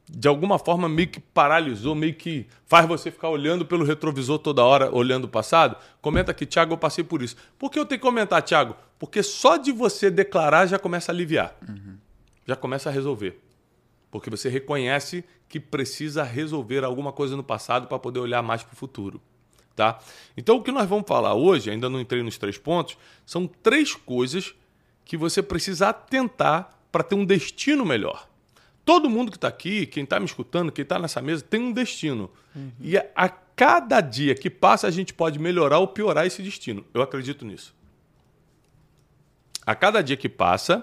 de 0.09 0.29
alguma 0.29 0.59
forma 0.59 0.89
meio 0.89 1.09
que 1.09 1.21
paralisou, 1.21 1.95
meio 1.95 2.15
que 2.15 2.47
faz 2.67 2.87
você 2.87 3.11
ficar 3.11 3.29
olhando 3.29 3.65
pelo 3.65 3.85
retrovisor 3.85 4.39
toda 4.39 4.62
hora, 4.62 4.95
olhando 4.95 5.25
o 5.25 5.29
passado? 5.29 5.77
Comenta 6.01 6.33
aqui, 6.33 6.45
Thiago, 6.45 6.75
eu 6.75 6.79
passei 6.79 7.03
por 7.03 7.23
isso. 7.23 7.37
Por 7.59 7.71
que 7.71 7.79
eu 7.79 7.87
tenho 7.87 8.01
que 8.01 8.07
comentar, 8.07 8.43
Thiago? 8.43 8.77
Porque 8.99 9.23
só 9.23 9.57
de 9.57 9.73
você 9.73 10.11
declarar 10.11 10.67
já 10.67 10.79
começa 10.79 11.11
a 11.11 11.15
aliviar. 11.15 11.57
Já 12.47 12.57
começa 12.57 12.91
a 12.91 12.93
resolver. 12.93 13.41
Porque 14.11 14.29
você 14.29 14.49
reconhece 14.49 15.25
que 15.49 15.59
precisa 15.59 16.23
resolver 16.23 16.85
alguma 16.85 17.12
coisa 17.12 17.37
no 17.37 17.45
passado 17.45 17.87
para 17.87 17.99
poder 17.99 18.21
olhar 18.21 18.43
mais 18.43 18.62
para 18.62 18.75
o 18.75 18.77
futuro. 18.77 19.21
Tá? 19.75 19.99
Então, 20.37 20.57
o 20.57 20.62
que 20.62 20.71
nós 20.71 20.87
vamos 20.87 21.07
falar 21.09 21.35
hoje, 21.35 21.71
ainda 21.71 21.89
não 21.89 21.99
entrei 21.99 22.23
nos 22.23 22.37
três 22.37 22.59
pontos, 22.59 22.99
são 23.25 23.47
três 23.47 23.95
coisas 23.95 24.55
que 25.12 25.16
você 25.19 25.42
precisa 25.42 25.90
atentar 25.90 26.71
para 26.90 27.02
ter 27.02 27.14
um 27.14 27.23
destino 27.23 27.85
melhor. 27.85 28.26
Todo 28.83 29.11
mundo 29.11 29.31
que 29.31 29.37
está 29.37 29.47
aqui, 29.47 29.85
quem 29.85 30.04
está 30.04 30.19
me 30.19 30.25
escutando, 30.25 30.73
quem 30.73 30.85
está 30.85 30.99
nessa 30.99 31.21
mesa, 31.21 31.45
tem 31.45 31.61
um 31.61 31.71
destino. 31.71 32.31
E 32.81 32.97
a, 32.97 33.04
a 33.14 33.28
cada 33.28 34.00
dia 34.00 34.35
que 34.35 34.49
passa, 34.49 34.87
a 34.87 34.90
gente 34.90 35.12
pode 35.12 35.38
melhorar 35.38 35.81
ou 35.81 35.87
piorar 35.87 36.26
esse 36.26 36.42
destino. 36.42 36.83
Eu 36.95 37.02
acredito 37.02 37.45
nisso. 37.45 37.75
A 39.66 39.75
cada 39.75 40.00
dia 40.00 40.16
que 40.16 40.31
passa, 40.31 40.83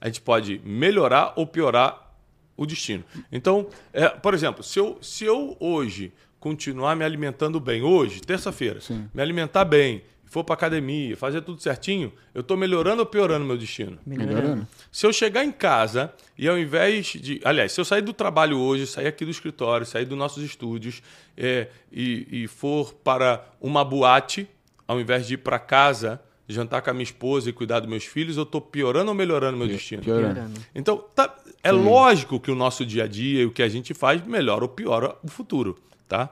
a 0.00 0.06
gente 0.06 0.20
pode 0.20 0.60
melhorar 0.64 1.32
ou 1.34 1.44
piorar 1.44 2.14
o 2.56 2.64
destino. 2.66 3.02
Então, 3.32 3.66
é, 3.92 4.08
por 4.08 4.34
exemplo, 4.34 4.62
se 4.62 4.78
eu, 4.78 4.98
se 5.02 5.24
eu 5.24 5.56
hoje 5.58 6.12
continuar 6.38 6.94
me 6.94 7.04
alimentando 7.04 7.58
bem, 7.58 7.82
hoje, 7.82 8.20
terça-feira, 8.20 8.78
me 9.12 9.20
alimentar 9.20 9.64
bem, 9.64 10.04
for 10.26 10.42
para 10.44 10.54
academia, 10.54 11.16
fazer 11.16 11.40
tudo 11.42 11.60
certinho, 11.60 12.12
eu 12.34 12.40
estou 12.40 12.56
melhorando 12.56 13.00
ou 13.00 13.06
piorando 13.06 13.44
meu 13.44 13.56
destino? 13.56 13.98
Melhorando. 14.04 14.66
Se 14.90 15.06
eu 15.06 15.12
chegar 15.12 15.44
em 15.44 15.52
casa 15.52 16.12
e 16.36 16.48
ao 16.48 16.58
invés 16.58 17.06
de. 17.06 17.40
Aliás, 17.44 17.72
se 17.72 17.80
eu 17.80 17.84
sair 17.84 18.02
do 18.02 18.12
trabalho 18.12 18.58
hoje, 18.58 18.86
sair 18.86 19.06
aqui 19.06 19.24
do 19.24 19.30
escritório, 19.30 19.86
sair 19.86 20.04
dos 20.04 20.18
nossos 20.18 20.42
estúdios 20.42 21.02
é, 21.36 21.68
e, 21.92 22.26
e 22.44 22.46
for 22.48 22.92
para 22.94 23.44
uma 23.60 23.84
boate, 23.84 24.48
ao 24.88 25.00
invés 25.00 25.26
de 25.26 25.34
ir 25.34 25.38
para 25.38 25.58
casa, 25.58 26.20
jantar 26.48 26.82
com 26.82 26.90
a 26.90 26.92
minha 26.92 27.04
esposa 27.04 27.48
e 27.48 27.52
cuidar 27.52 27.80
dos 27.80 27.88
meus 27.88 28.04
filhos, 28.04 28.36
eu 28.36 28.42
estou 28.42 28.60
piorando 28.60 29.08
ou 29.10 29.14
melhorando 29.14 29.56
meu 29.56 29.66
destino? 29.68 30.02
Piorando. 30.02 30.60
Então, 30.74 31.04
tá- 31.14 31.34
é 31.62 31.72
lógico 31.72 32.38
que 32.38 32.50
o 32.50 32.54
nosso 32.54 32.84
dia 32.84 33.04
a 33.04 33.06
dia 33.06 33.42
e 33.42 33.46
o 33.46 33.50
que 33.50 33.62
a 33.62 33.68
gente 33.68 33.94
faz 33.94 34.22
melhora 34.26 34.62
ou 34.64 34.68
piora 34.68 35.16
o 35.22 35.28
futuro, 35.28 35.78
tá? 36.06 36.28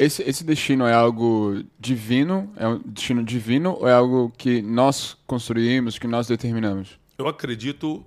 Esse, 0.00 0.22
esse 0.22 0.42
destino 0.42 0.86
é 0.86 0.94
algo 0.94 1.62
divino? 1.78 2.50
É 2.56 2.66
um 2.66 2.78
destino 2.78 3.22
divino 3.22 3.76
ou 3.78 3.86
é 3.86 3.92
algo 3.92 4.32
que 4.38 4.62
nós 4.62 5.14
construímos, 5.26 5.98
que 5.98 6.06
nós 6.06 6.26
determinamos? 6.26 6.98
Eu 7.18 7.28
acredito 7.28 8.02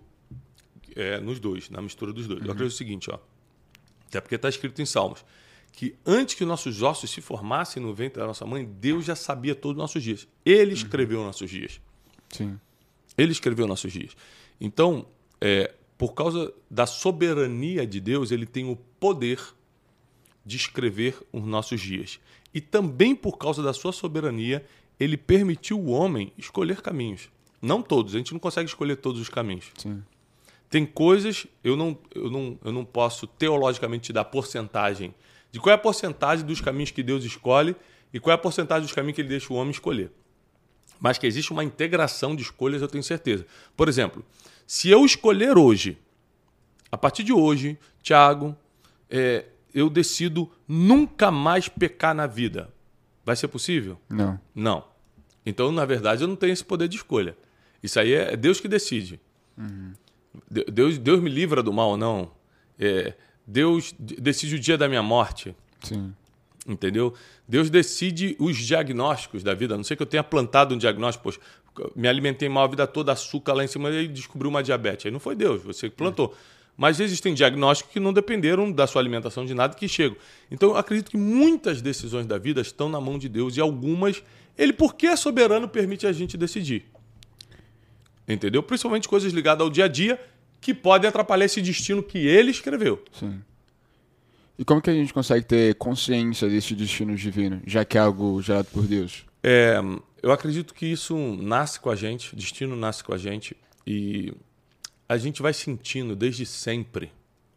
é, 0.96 1.20
nos 1.20 1.40
dois, 1.40 1.70
na 1.70 1.84
mistura 1.84 2.12
dos 2.12 2.26
dois. 2.26 2.44
Eu 2.44 2.52
acredito 2.52 2.74
o 2.74 2.76
seguinte, 2.76 3.12
ó. 3.12 3.20
Até 4.08 4.20
porque 4.20 4.34
está 4.34 4.50
escrito 4.50 4.82
em 4.82 4.88
Salmos. 4.88 5.24
Que 5.72 5.96
antes 6.04 6.34
que 6.34 6.44
nossos 6.44 6.82
ossos 6.82 7.12
se 7.12 7.22
formassem 7.22 7.82
no 7.82 7.94
ventre 7.94 8.20
da 8.20 8.26
nossa 8.26 8.44
mãe, 8.44 8.66
Deus 8.66 9.06
já 9.06 9.16
sabia 9.16 9.54
todos 9.54 9.78
os 9.78 9.82
nossos 9.84 10.02
dias. 10.02 10.28
Ele 10.44 10.74
escreveu 10.74 11.24
nossos 11.24 11.48
dias. 11.48 11.80
Sim. 12.32 12.60
Ele 13.16 13.32
escreveu 13.32 13.68
nossos 13.68 13.94
dias. 13.94 14.18
Então, 14.60 15.06
é, 15.40 15.72
por 15.96 16.16
causa 16.16 16.52
da 16.72 16.88
soberania 16.88 17.86
de 17.86 18.00
Deus, 18.00 18.32
ele 18.32 18.48
tem 18.48 18.68
o 18.68 18.76
poder 18.76 19.40
de 20.46 20.58
escrever 20.58 21.18
os 21.32 21.44
nossos 21.44 21.80
dias. 21.82 22.20
E 22.54 22.62
também 22.62 23.16
por 23.16 23.38
causa 23.38 23.64
da 23.64 23.74
sua 23.74 23.92
soberania, 23.92 24.66
ele 25.00 25.18
permitiu 25.18 25.80
o 25.80 25.90
homem 25.90 26.32
escolher 26.38 26.82
caminhos. 26.82 27.30
Não 27.62 27.82
todos, 27.82 28.14
a 28.14 28.18
gente 28.18 28.34
não 28.34 28.40
consegue 28.40 28.68
escolher 28.68 28.98
todos 28.98 29.22
os 29.22 29.30
caminhos. 29.30 29.72
Sim. 29.78 30.04
Tem 30.70 30.86
coisas, 30.86 31.48
eu 31.64 31.78
não, 31.78 31.98
eu 32.14 32.30
não, 32.30 32.60
eu 32.64 32.72
não 32.72 32.84
posso 32.84 33.28
teologicamente 33.28 34.06
te 34.06 34.14
dar 34.14 34.26
porcentagem 34.26 35.14
de 35.52 35.60
qual 35.60 35.72
é 35.72 35.76
a 35.76 35.78
porcentagem 35.78 36.46
dos 36.46 36.60
caminhos 36.60 36.90
que 36.90 37.04
Deus 37.04 37.24
escolhe 37.24 37.76
e 38.12 38.20
qual 38.20 38.32
é 38.32 38.36
a 38.36 38.40
porcentagem 38.40 38.84
dos 38.84 38.92
caminhos 38.92 39.16
que 39.16 39.22
ele 39.22 39.30
deixa 39.30 39.54
o 39.54 39.56
homem 39.56 39.72
escolher. 39.72 40.12
Mas 41.00 41.18
que 41.18 41.28
existe 41.28 41.52
uma 41.52 41.64
integração 41.64 42.36
de 42.36 42.42
escolhas, 42.42 42.82
eu 42.82 42.88
tenho 42.88 43.04
certeza. 43.04 43.46
Por 43.78 43.88
exemplo, 43.88 44.26
se 44.66 44.90
eu 44.90 45.06
escolher 45.06 45.58
hoje, 45.58 45.98
a 46.92 46.98
partir 46.98 47.24
de 47.24 47.32
hoje, 47.32 47.78
Tiago, 48.02 48.56
é, 49.10 49.46
eu 49.74 49.90
decido 49.90 50.50
nunca 50.68 51.32
mais 51.32 51.68
pecar 51.68 52.14
na 52.14 52.28
vida. 52.28 52.70
Vai 53.26 53.36
ser 53.36 53.48
possível? 53.48 53.98
Não. 54.10 54.40
Não. 54.54 54.84
Então, 55.46 55.72
na 55.72 55.86
verdade, 55.86 56.24
eu 56.24 56.28
não 56.28 56.36
tenho 56.36 56.54
esse 56.54 56.64
poder 56.64 56.88
de 56.88 56.98
escolha. 56.98 57.36
Isso 57.82 58.00
aí 58.00 58.14
é 58.14 58.36
Deus 58.38 58.60
que 58.60 58.68
decide. 58.68 59.20
De- 60.50 60.66
Deus, 60.66 60.98
Deus 60.98 61.20
me 61.22 61.30
livra 61.30 61.62
do 61.62 61.72
mal 61.74 61.90
ou 61.90 61.98
não. 61.98 62.32
É, 62.80 63.14
Deus 63.46 63.94
de- 64.00 64.16
decide 64.16 64.56
o 64.56 64.60
dia 64.60 64.78
da 64.78 64.88
minha 64.88 65.04
morte. 65.04 65.56
Sim. 65.82 66.14
Entendeu? 66.66 67.14
Deus 67.48 67.70
decide 67.70 68.36
os 68.40 68.56
diagnósticos 68.58 69.44
da 69.44 69.54
vida. 69.54 69.74
A 69.74 69.78
não 69.78 69.84
sei 69.84 69.98
que 69.98 70.04
eu 70.04 70.08
tenha 70.08 70.24
plantado 70.24 70.74
um 70.74 70.78
diagnóstico, 70.78 71.24
poxa, 71.24 71.40
me 71.96 72.08
alimentei 72.08 72.48
mal 72.48 72.64
a 72.64 72.68
vida 72.68 72.88
toda, 72.88 73.12
açúcar 73.12 73.54
lá 73.54 73.64
em 73.64 73.68
cima 73.68 73.90
e 73.92 74.08
descobriu 74.08 74.50
uma 74.50 74.64
diabetes. 74.64 75.06
Aí 75.06 75.12
não 75.12 75.20
foi 75.20 75.36
Deus, 75.36 75.62
você 75.62 75.90
que 75.90 75.96
plantou. 75.96 76.34
Mas 76.76 77.00
existem 77.00 77.34
diagnósticos 77.34 77.94
que 77.94 78.00
não 78.00 78.12
dependeram 78.12 78.72
da 78.72 78.88
sua 78.88 79.02
alimentação 79.02 79.46
de 79.46 79.54
nada 79.54 79.76
que 79.76 79.88
chegam. 79.88 80.18
Então 80.50 80.70
eu 80.70 80.78
acredito 80.78 81.12
que 81.12 81.18
muitas 81.18 81.82
decisões 81.82 82.26
da 82.26 82.38
vida 82.38 82.62
estão 82.62 82.90
na 82.90 83.00
mão 83.00 83.18
de 83.18 83.30
Deus 83.30 83.56
e 83.58 83.62
algumas, 83.62 84.24
ele, 84.58 84.74
porque 84.74 85.08
é 85.08 85.16
soberano, 85.16 85.68
permite 85.68 86.08
a 86.08 86.12
gente 86.12 86.36
decidir. 86.36 86.86
Entendeu? 88.28 88.64
Principalmente 88.64 89.08
coisas 89.08 89.34
ligadas 89.34 89.62
ao 89.62 89.70
dia 89.70 89.86
a 89.86 89.88
dia 89.88 90.20
que 90.60 90.74
podem 90.74 91.10
atrapalhar 91.10 91.46
esse 91.46 91.62
destino 91.62 92.02
que 92.02 92.18
ele 92.18 92.50
escreveu. 92.50 93.04
Sim. 93.12 93.40
E 94.58 94.64
como 94.64 94.82
que 94.82 94.90
a 94.90 94.94
gente 94.94 95.14
consegue 95.14 95.46
ter 95.46 95.76
consciência 95.76 96.48
desse 96.48 96.74
destino 96.74 97.16
divino, 97.16 97.62
já 97.66 97.84
que 97.84 97.98
é 97.98 98.02
algo 98.02 98.42
gerado 98.42 98.68
por 98.72 98.84
Deus? 98.84 99.26
É, 99.44 99.80
eu 100.22 100.32
acredito 100.32 100.74
que 100.74 100.86
isso 100.86 101.18
nasce 101.42 101.80
com 101.80 101.90
a 101.90 101.96
gente, 101.96 102.36
destino 102.36 102.76
nasce 102.76 103.04
com 103.04 103.14
a 103.14 103.18
gente 103.18 103.58
e 103.86 104.34
a 105.14 105.18
gente 105.18 105.42
vai 105.42 105.54
sentindo 105.54 106.16
desde 106.16 106.46
sempre. 106.46 107.12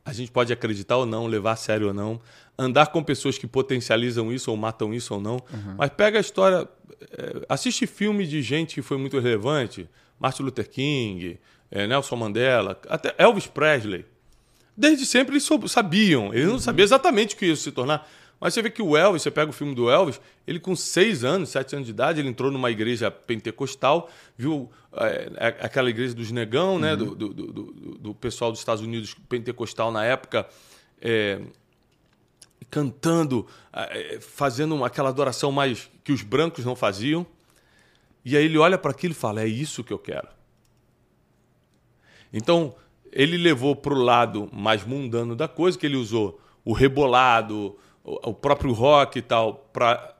A 0.04 0.12
gente 0.12 0.30
pode 0.30 0.52
acreditar 0.52 0.96
ou 0.96 1.06
não, 1.06 1.26
levar 1.26 1.52
a 1.52 1.56
sério 1.56 1.88
ou 1.88 1.94
não, 1.94 2.20
andar 2.56 2.86
com 2.88 3.02
pessoas 3.02 3.38
que 3.38 3.46
potencializam 3.46 4.32
isso 4.32 4.50
ou 4.50 4.56
matam 4.56 4.94
isso 4.94 5.14
ou 5.14 5.20
não. 5.20 5.40
Mas 5.76 5.90
pega 5.90 6.18
a 6.18 6.20
história, 6.20 6.68
é, 7.10 7.46
assiste 7.48 7.86
filme 7.86 8.26
de 8.26 8.40
gente 8.42 8.74
que 8.74 8.82
foi 8.82 8.98
muito 8.98 9.18
relevante, 9.18 9.88
Martin 10.18 10.42
Luther 10.42 10.68
King, 10.68 11.38
é, 11.70 11.86
Nelson 11.86 12.16
Mandela, 12.16 12.80
até 12.88 13.14
Elvis 13.18 13.46
Presley. 13.46 14.04
Desde 14.76 15.06
sempre 15.06 15.32
eles 15.32 15.48
sabiam, 15.68 16.34
eles 16.34 16.48
não 16.48 16.58
sabiam 16.58 16.84
exatamente 16.84 17.34
o 17.34 17.38
que 17.38 17.46
ia 17.46 17.56
se 17.56 17.72
tornar. 17.72 18.08
Mas 18.38 18.52
você 18.52 18.60
vê 18.60 18.70
que 18.70 18.82
o 18.82 18.96
Elvis, 18.96 19.22
você 19.22 19.30
pega 19.30 19.50
o 19.50 19.52
filme 19.52 19.74
do 19.74 19.90
Elvis, 19.90 20.20
ele 20.46 20.60
com 20.60 20.76
seis 20.76 21.24
anos, 21.24 21.48
sete 21.48 21.74
anos 21.74 21.86
de 21.86 21.92
idade, 21.92 22.20
ele 22.20 22.28
entrou 22.28 22.50
numa 22.50 22.70
igreja 22.70 23.10
pentecostal, 23.10 24.10
viu 24.36 24.70
é, 24.92 25.30
é, 25.36 25.46
aquela 25.64 25.88
igreja 25.88 26.14
dos 26.14 26.30
negão, 26.30 26.78
né, 26.78 26.94
do, 26.94 27.14
do, 27.14 27.28
do, 27.32 27.46
do- 27.52 27.72
do 27.98 28.14
pessoal 28.14 28.50
dos 28.50 28.60
Estados 28.60 28.82
Unidos 28.82 29.14
pentecostal 29.28 29.90
na 29.90 30.04
época, 30.04 30.46
é, 31.00 31.40
cantando, 32.70 33.46
é, 33.72 34.18
fazendo 34.20 34.84
aquela 34.84 35.08
adoração 35.08 35.50
mais 35.50 35.90
que 36.04 36.12
os 36.12 36.22
brancos 36.22 36.64
não 36.64 36.76
faziam. 36.76 37.26
E 38.24 38.36
aí 38.36 38.44
ele 38.44 38.58
olha 38.58 38.76
para 38.76 38.90
aquilo 38.90 39.12
e 39.12 39.16
fala: 39.16 39.40
é 39.40 39.46
isso 39.46 39.82
que 39.84 39.92
eu 39.92 39.98
quero. 39.98 40.28
Então, 42.32 42.74
ele 43.12 43.36
levou 43.36 43.74
para 43.74 43.94
o 43.94 43.98
lado 44.02 44.48
mais 44.52 44.84
mundano 44.84 45.34
da 45.34 45.48
coisa, 45.48 45.78
que 45.78 45.86
ele 45.86 45.96
usou 45.96 46.40
o 46.64 46.72
rebolado, 46.72 47.78
o 48.06 48.30
o 48.30 48.34
próprio 48.34 48.72
rock 48.72 49.18
e 49.18 49.22
tal, 49.22 49.68
para 49.72 50.14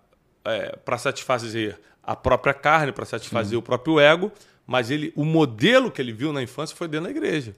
para 0.85 0.99
satisfazer 0.99 1.79
a 2.03 2.15
própria 2.15 2.55
carne, 2.55 2.93
para 2.93 3.05
satisfazer 3.05 3.59
o 3.59 3.63
próprio 3.63 3.99
ego, 3.99 4.31
mas 4.65 4.91
ele, 4.91 5.13
o 5.17 5.25
modelo 5.25 5.91
que 5.91 6.01
ele 6.01 6.13
viu 6.13 6.33
na 6.33 6.43
infância 6.43 6.77
foi 6.77 6.87
dentro 6.87 7.07
da 7.07 7.11
igreja. 7.11 7.55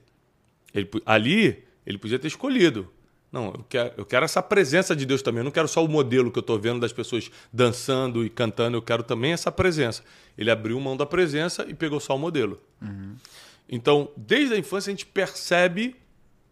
Ele, 0.73 0.89
ali, 1.05 1.63
ele 1.85 1.97
podia 1.97 2.17
ter 2.17 2.27
escolhido. 2.27 2.91
Não, 3.31 3.45
eu 3.45 3.65
quero, 3.69 3.93
eu 3.97 4.05
quero 4.05 4.25
essa 4.25 4.41
presença 4.41 4.95
de 4.95 5.05
Deus 5.05 5.21
também. 5.21 5.41
Eu 5.41 5.43
não 5.43 5.51
quero 5.51 5.67
só 5.67 5.85
o 5.85 5.87
modelo 5.87 6.31
que 6.31 6.39
eu 6.39 6.41
estou 6.41 6.57
vendo 6.57 6.79
das 6.79 6.91
pessoas 6.91 7.29
dançando 7.53 8.25
e 8.25 8.29
cantando, 8.29 8.75
eu 8.75 8.81
quero 8.81 9.03
também 9.03 9.33
essa 9.33 9.51
presença. 9.51 10.03
Ele 10.35 10.49
abriu 10.49 10.79
mão 10.79 10.97
da 10.97 11.05
presença 11.05 11.65
e 11.67 11.75
pegou 11.75 11.99
só 11.99 12.15
o 12.15 12.19
modelo. 12.19 12.59
Então, 13.67 14.09
desde 14.17 14.55
a 14.55 14.57
infância, 14.57 14.89
a 14.89 14.93
gente 14.93 15.05
percebe 15.05 15.95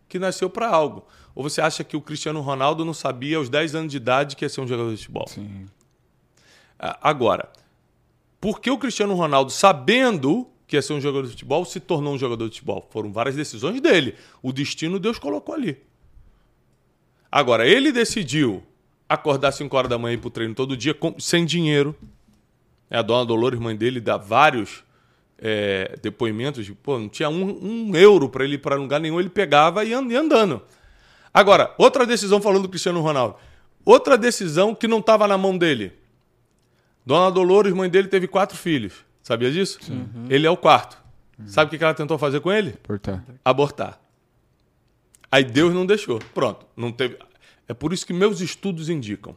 que 0.08 0.20
nasceu 0.20 0.52
para 0.52 0.68
algo. 0.68 1.08
Ou 1.38 1.44
você 1.44 1.62
acha 1.62 1.84
que 1.84 1.96
o 1.96 2.01
Cristiano 2.01 2.41
Ronaldo 2.41 2.84
não 2.84 2.96
sabia 2.96 3.38
aos 3.38 3.48
10 3.48 3.75
anos 3.75 3.91
de 3.91 3.98
idade 3.98 4.36
que 4.36 4.44
ia 4.44 4.50
ser 4.50 4.60
um 4.60 4.67
jogador 4.67 4.89
de 4.89 4.98
futebol? 4.98 5.27
Sim. 5.27 5.67
Ah, 6.79 6.98
Agora, 7.00 7.48
por 8.41 8.60
que 8.60 8.72
o 8.72 8.77
Cristiano 8.79 9.13
Ronaldo, 9.13 9.51
sabendo 9.51 10.48
que 10.65 10.75
ia 10.75 10.82
ser 10.82 10.94
um 10.94 11.00
jogador 11.00 11.25
de 11.27 11.34
futebol, 11.34 11.63
se 11.63 11.79
tornou 11.79 12.15
um 12.15 12.17
jogador 12.17 12.46
de 12.50 12.56
futebol? 12.56 12.88
Foram 12.89 13.13
várias 13.13 13.36
decisões 13.36 13.79
dele. 13.79 14.15
O 14.41 14.51
destino 14.51 14.98
Deus 14.98 15.20
colocou 15.20 15.53
ali. 15.53 15.77
Agora, 17.32 17.67
ele 17.67 17.91
decidiu 17.91 18.63
acordar 19.08 19.50
às 19.50 19.56
5 19.58 19.77
horas 19.77 19.89
da 19.91 19.98
manhã 20.00 20.13
e 20.13 20.17
ir 20.17 20.20
pro 20.20 20.32
treino 20.32 20.56
todo 20.56 20.75
dia 20.75 20.98
sem 21.20 21.46
dinheiro. 21.46 21.96
É, 22.89 22.98
A 22.98 23.03
dona 23.03 23.24
Dolores, 23.24 23.60
mãe 23.60 23.75
dele, 23.75 24.01
dá 24.01 24.17
vários 24.17 24.84
é, 25.38 26.00
depoimentos 26.01 26.65
de, 26.65 26.74
pô, 26.74 26.98
não 26.98 27.08
tinha 27.08 27.29
um, 27.29 27.89
um 27.91 27.96
euro 27.96 28.27
para 28.27 28.44
ele 28.44 28.56
ir 28.56 28.58
para 28.58 28.75
lugar 28.75 29.00
nenhum, 29.00 29.20
ele 29.20 29.29
pegava 29.29 29.86
e 29.86 29.94
andando. 29.94 30.63
Agora, 31.34 31.74
outra 31.78 32.06
decisão 32.06 32.42
falando 32.42 32.64
do 32.64 32.70
Cristiano 32.70 33.02
Ronaldo. 33.02 33.36
Outra 33.86 34.18
decisão 34.18 34.76
que 34.76 34.88
não 34.88 35.00
estava 35.00 35.28
na 35.28 35.38
mão 35.38 35.58
dele. 35.58 35.94
Dona 37.06 37.32
Dolores, 37.32 37.74
mãe 37.74 37.90
dele, 37.90 38.08
teve 38.08 38.28
quatro 38.28 38.58
filhos. 38.58 38.94
Sabia 39.24 39.52
disso? 39.52 39.80
Ele 40.30 40.46
é 40.46 40.50
o 40.50 40.58
quarto. 40.58 40.98
Sabe 41.46 41.74
o 41.74 41.78
que 41.78 41.84
ela 41.84 41.94
tentou 41.94 42.18
fazer 42.18 42.40
com 42.40 42.52
ele? 42.52 42.72
Portar. 42.84 43.24
abortar. 43.46 44.00
Aí 45.32 45.44
Deus 45.44 45.74
não 45.74 45.86
deixou. 45.86 46.20
Pronto, 46.34 46.66
não 46.76 46.92
teve. 46.92 47.18
É 47.68 47.74
por 47.74 47.94
isso 47.94 48.06
que 48.06 48.14
meus 48.14 48.42
estudos 48.42 48.90
indicam 48.90 49.36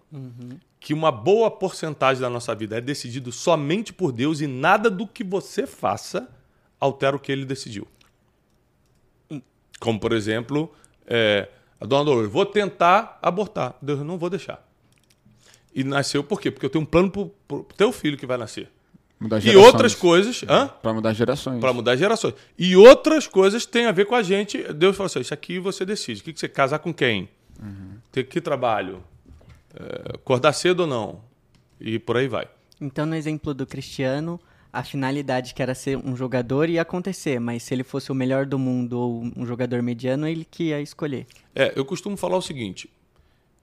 que 0.79 0.95
uma 0.95 1.13
boa 1.13 1.51
porcentagem 1.51 2.23
da 2.23 2.31
nossa 2.31 2.55
vida 2.55 2.79
é 2.79 2.81
decidido 2.81 3.31
somente 3.31 3.93
por 3.93 4.13
Deus 4.13 4.41
e 4.41 4.47
nada 4.47 4.89
do 4.89 5.07
que 5.07 5.23
você 5.23 5.67
faça 5.67 6.29
altera 6.81 7.15
o 7.15 7.19
que 7.19 7.31
ele 7.31 7.45
decidiu. 7.45 7.87
Como, 9.79 10.01
por 10.01 10.13
exemplo, 10.13 10.73
é, 11.07 11.49
a 11.81 11.87
dona 11.87 12.05
Dolores, 12.05 12.31
vou 12.31 12.45
tentar 12.45 13.19
abortar. 13.23 13.75
Deus, 13.81 14.01
não 14.01 14.19
vou 14.19 14.29
deixar. 14.29 14.67
E 15.75 15.83
nasceu 15.83 16.23
por 16.23 16.41
quê? 16.41 16.51
Porque 16.51 16.67
eu 16.67 16.71
tenho 16.71 16.83
um 16.83 16.87
plano 16.87 17.11
pro, 17.11 17.27
pro 17.49 17.67
teu 17.77 17.91
filho 17.93 18.17
que 18.19 18.27
vai 18.27 18.37
nascer. 18.37 18.69
Mudar 19.19 19.45
E 19.45 19.55
outras 19.57 19.95
coisas. 19.95 20.43
Hã? 20.49 20.69
Pra 20.69 20.93
mudar 20.93 21.13
gerações. 21.13 21.61
Para 21.61 21.73
mudar 21.73 21.95
gerações. 21.95 22.35
E 22.59 22.75
outras 22.75 23.27
coisas 23.27 23.67
têm 23.67 23.87
a 23.87 23.93
ver 23.93 24.07
com 24.07 24.15
a 24.15 24.23
gente. 24.23 24.63
Deus 24.73 24.97
falou 24.97 25.07
assim: 25.07 25.21
isso 25.21 25.35
aqui 25.35 25.59
você 25.59 25.85
decide. 25.85 26.23
O 26.23 26.25
que, 26.25 26.33
que 26.33 26.41
você 26.41 26.49
casar 26.49 26.79
com 26.79 26.93
quem? 26.93 27.29
Ter 28.11 28.25
que 28.25 28.41
trabalho? 28.41 29.05
É, 29.75 30.15
acordar 30.15 30.53
cedo 30.55 30.81
ou 30.81 30.87
não? 30.87 31.21
E 31.79 31.99
por 31.99 32.17
aí 32.17 32.29
vai. 32.29 32.49
Então, 32.81 33.05
no 33.05 33.15
exemplo 33.15 33.53
do 33.53 33.67
Cristiano, 33.67 34.41
a 34.73 34.83
finalidade 34.83 35.55
que 35.55 35.63
era 35.63 35.75
ser 35.75 35.97
um 35.97 36.17
jogador 36.17 36.69
ia 36.69 36.83
acontecer, 36.83 37.41
mas 37.41 37.63
se 37.63 37.75
ele 37.75 37.83
fosse 37.83 38.13
o 38.13 38.15
melhor 38.15 38.47
do 38.47 38.59
mundo 38.59 38.99
ou 38.99 39.31
um 39.37 39.47
jogador 39.47 39.83
mediano, 39.83 40.27
ele 40.27 40.47
que 40.49 40.65
ia 40.65 40.81
escolher. 40.81 41.27
É, 41.55 41.73
eu 41.77 41.85
costumo 41.85 42.17
falar 42.17 42.37
o 42.37 42.43
seguinte: 42.43 42.89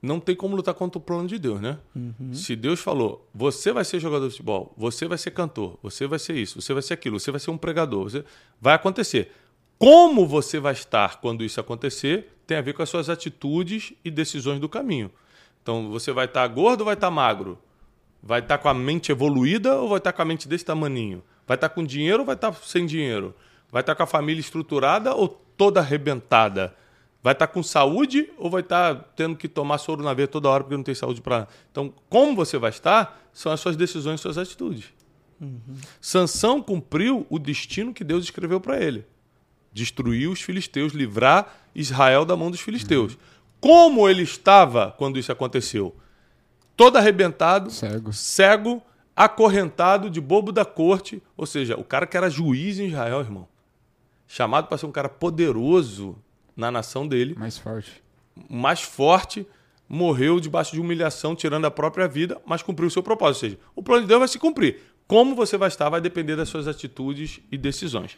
não 0.00 0.20
tem 0.20 0.36
como 0.36 0.54
lutar 0.54 0.74
contra 0.74 0.98
o 0.98 1.02
plano 1.02 1.26
de 1.26 1.38
Deus, 1.38 1.60
né? 1.60 1.78
Se 2.32 2.54
Deus 2.54 2.80
falou, 2.80 3.28
você 3.34 3.72
vai 3.72 3.84
ser 3.84 3.98
jogador 3.98 4.26
de 4.26 4.32
futebol, 4.32 4.72
você 4.76 5.06
vai 5.06 5.18
ser 5.18 5.32
cantor, 5.32 5.78
você 5.82 6.06
vai 6.06 6.18
ser 6.18 6.34
isso, 6.36 6.60
você 6.60 6.72
vai 6.72 6.82
ser 6.82 6.94
aquilo, 6.94 7.18
você 7.18 7.30
vai 7.30 7.40
ser 7.40 7.50
um 7.50 7.58
pregador, 7.58 8.04
você... 8.04 8.24
vai 8.60 8.74
acontecer. 8.74 9.32
Como 9.78 10.26
você 10.26 10.58
vai 10.58 10.72
estar 10.72 11.20
quando 11.20 11.44
isso 11.44 11.60
acontecer 11.60 12.36
tem 12.46 12.56
a 12.56 12.60
ver 12.62 12.72
com 12.72 12.82
as 12.82 12.88
suas 12.88 13.08
atitudes 13.08 13.92
e 14.04 14.10
decisões 14.10 14.58
do 14.58 14.68
caminho. 14.68 15.10
Então, 15.62 15.90
você 15.90 16.12
vai 16.12 16.24
estar 16.24 16.46
gordo 16.48 16.80
ou 16.80 16.86
vai 16.86 16.94
estar 16.94 17.10
magro? 17.10 17.58
Vai 18.22 18.40
estar 18.40 18.58
com 18.58 18.68
a 18.68 18.74
mente 18.74 19.12
evoluída 19.12 19.76
ou 19.76 19.88
vai 19.88 19.98
estar 19.98 20.12
com 20.12 20.22
a 20.22 20.24
mente 20.24 20.48
desse 20.48 20.64
tamaninho? 20.64 21.22
Vai 21.46 21.56
estar 21.56 21.68
com 21.68 21.84
dinheiro 21.84 22.20
ou 22.20 22.26
vai 22.26 22.34
estar 22.34 22.52
sem 22.54 22.84
dinheiro? 22.84 23.34
Vai 23.70 23.82
estar 23.82 23.94
com 23.94 24.02
a 24.02 24.06
família 24.06 24.40
estruturada 24.40 25.14
ou 25.14 25.28
toda 25.28 25.80
arrebentada? 25.80 26.74
Vai 27.22 27.32
estar 27.32 27.46
com 27.48 27.62
saúde 27.62 28.30
ou 28.36 28.50
vai 28.50 28.60
estar 28.60 28.94
tendo 29.16 29.36
que 29.36 29.48
tomar 29.48 29.78
soro 29.78 30.02
na 30.02 30.14
veia 30.14 30.28
toda 30.28 30.48
hora 30.48 30.62
porque 30.64 30.76
não 30.76 30.84
tem 30.84 30.94
saúde 30.94 31.20
para. 31.20 31.48
Então, 31.70 31.92
como 32.08 32.34
você 32.34 32.58
vai 32.58 32.70
estar 32.70 33.20
são 33.32 33.52
as 33.52 33.60
suas 33.60 33.76
decisões 33.76 34.20
e 34.20 34.22
suas 34.22 34.38
atitudes. 34.38 34.86
Sansão 36.00 36.60
cumpriu 36.60 37.26
o 37.30 37.38
destino 37.38 37.94
que 37.94 38.02
Deus 38.02 38.24
escreveu 38.24 38.60
para 38.60 38.82
ele: 38.82 39.06
destruir 39.72 40.28
os 40.28 40.42
filisteus, 40.42 40.92
livrar 40.92 41.54
Israel 41.74 42.24
da 42.24 42.36
mão 42.36 42.50
dos 42.50 42.60
filisteus. 42.60 43.16
Como 43.60 44.08
ele 44.08 44.22
estava 44.22 44.92
quando 44.98 45.18
isso 45.18 45.30
aconteceu? 45.30 45.94
Todo 46.78 46.96
arrebentado, 46.96 47.70
Cego. 47.72 48.12
cego, 48.12 48.82
acorrentado, 49.14 50.08
de 50.08 50.20
bobo 50.20 50.52
da 50.52 50.64
corte. 50.64 51.20
Ou 51.36 51.44
seja, 51.44 51.76
o 51.76 51.82
cara 51.84 52.06
que 52.06 52.16
era 52.16 52.30
juiz 52.30 52.78
em 52.78 52.86
Israel, 52.86 53.20
irmão. 53.20 53.46
Chamado 54.28 54.68
para 54.68 54.78
ser 54.78 54.86
um 54.86 54.92
cara 54.92 55.08
poderoso 55.08 56.16
na 56.56 56.70
nação 56.70 57.06
dele, 57.06 57.34
Mais 57.36 57.58
forte. 57.58 58.02
mais 58.48 58.80
forte, 58.80 59.46
morreu 59.88 60.38
debaixo 60.38 60.72
de 60.72 60.80
humilhação, 60.80 61.34
tirando 61.34 61.64
a 61.64 61.70
própria 61.70 62.06
vida, 62.06 62.40
mas 62.46 62.62
cumpriu 62.62 62.86
o 62.88 62.90
seu 62.90 63.02
propósito. 63.02 63.42
Ou 63.44 63.50
seja, 63.50 63.58
o 63.74 63.82
plano 63.82 64.02
de 64.02 64.08
Deus 64.08 64.18
vai 64.20 64.28
se 64.28 64.38
cumprir. 64.38 64.80
Como 65.06 65.34
você 65.34 65.56
vai 65.56 65.68
estar 65.68 65.88
vai 65.88 66.00
depender 66.00 66.36
das 66.36 66.48
suas 66.48 66.68
atitudes 66.68 67.40
e 67.50 67.58
decisões. 67.58 68.16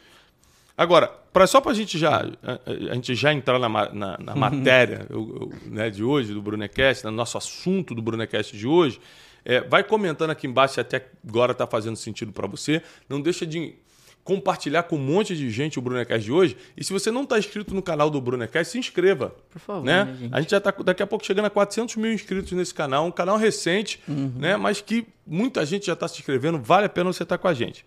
Agora, 0.77 1.07
pra, 1.33 1.45
só 1.45 1.59
para 1.61 1.71
a 1.71 1.75
gente 1.75 1.97
já 1.97 2.25
a, 2.43 2.93
gente 2.95 3.13
já 3.13 3.33
entrar 3.33 3.59
na, 3.59 3.69
na, 3.69 4.17
na 4.17 4.35
matéria 4.35 5.05
eu- 5.09 5.49
eu, 5.51 5.69
né, 5.69 5.89
de 5.89 6.03
hoje, 6.03 6.33
do 6.33 6.41
Brunecast, 6.41 7.03
no 7.05 7.11
nosso 7.11 7.37
assunto 7.37 7.93
do 7.93 8.01
Brunecast 8.01 8.55
de 8.57 8.65
hoje, 8.67 8.99
é, 9.45 9.61
vai 9.61 9.83
comentando 9.83 10.29
aqui 10.31 10.47
embaixo 10.47 10.75
se 10.75 10.79
até 10.79 11.05
agora 11.27 11.51
está 11.51 11.67
fazendo 11.67 11.95
sentido 11.95 12.31
para 12.31 12.47
você. 12.47 12.81
Não 13.09 13.19
deixa 13.21 13.45
de 13.45 13.75
compartilhar 14.23 14.83
com 14.83 14.97
um 14.97 14.99
monte 14.99 15.35
de 15.35 15.49
gente 15.49 15.79
o 15.79 15.81
Brunecast 15.81 16.23
de 16.23 16.31
hoje. 16.31 16.55
E 16.77 16.83
se 16.83 16.93
você 16.93 17.09
não 17.09 17.23
está 17.23 17.39
inscrito 17.39 17.73
no 17.73 17.81
canal 17.81 18.07
do 18.09 18.21
Brunecast, 18.21 18.71
se 18.71 18.77
inscreva. 18.77 19.35
Por 19.49 19.59
favor, 19.59 19.83
né? 19.83 20.05
né? 20.05 20.29
A 20.31 20.41
gente 20.41 20.51
já 20.51 20.57
está 20.59 20.69
daqui 20.71 21.01
a 21.01 21.07
pouco 21.07 21.25
chegando 21.25 21.45
a 21.45 21.49
400 21.49 21.95
mil 21.95 22.13
inscritos 22.13 22.51
nesse 22.51 22.73
canal, 22.73 23.03
um 23.05 23.11
canal 23.11 23.35
recente, 23.37 23.99
né? 24.07 24.55
mas 24.57 24.79
que 24.79 25.07
muita 25.25 25.65
gente 25.65 25.87
já 25.87 25.93
está 25.93 26.07
se 26.07 26.19
inscrevendo, 26.19 26.59
vale 26.59 26.85
a 26.85 26.89
pena 26.89 27.11
você 27.11 27.23
estar 27.23 27.39
com 27.39 27.47
a 27.47 27.53
gente. 27.53 27.83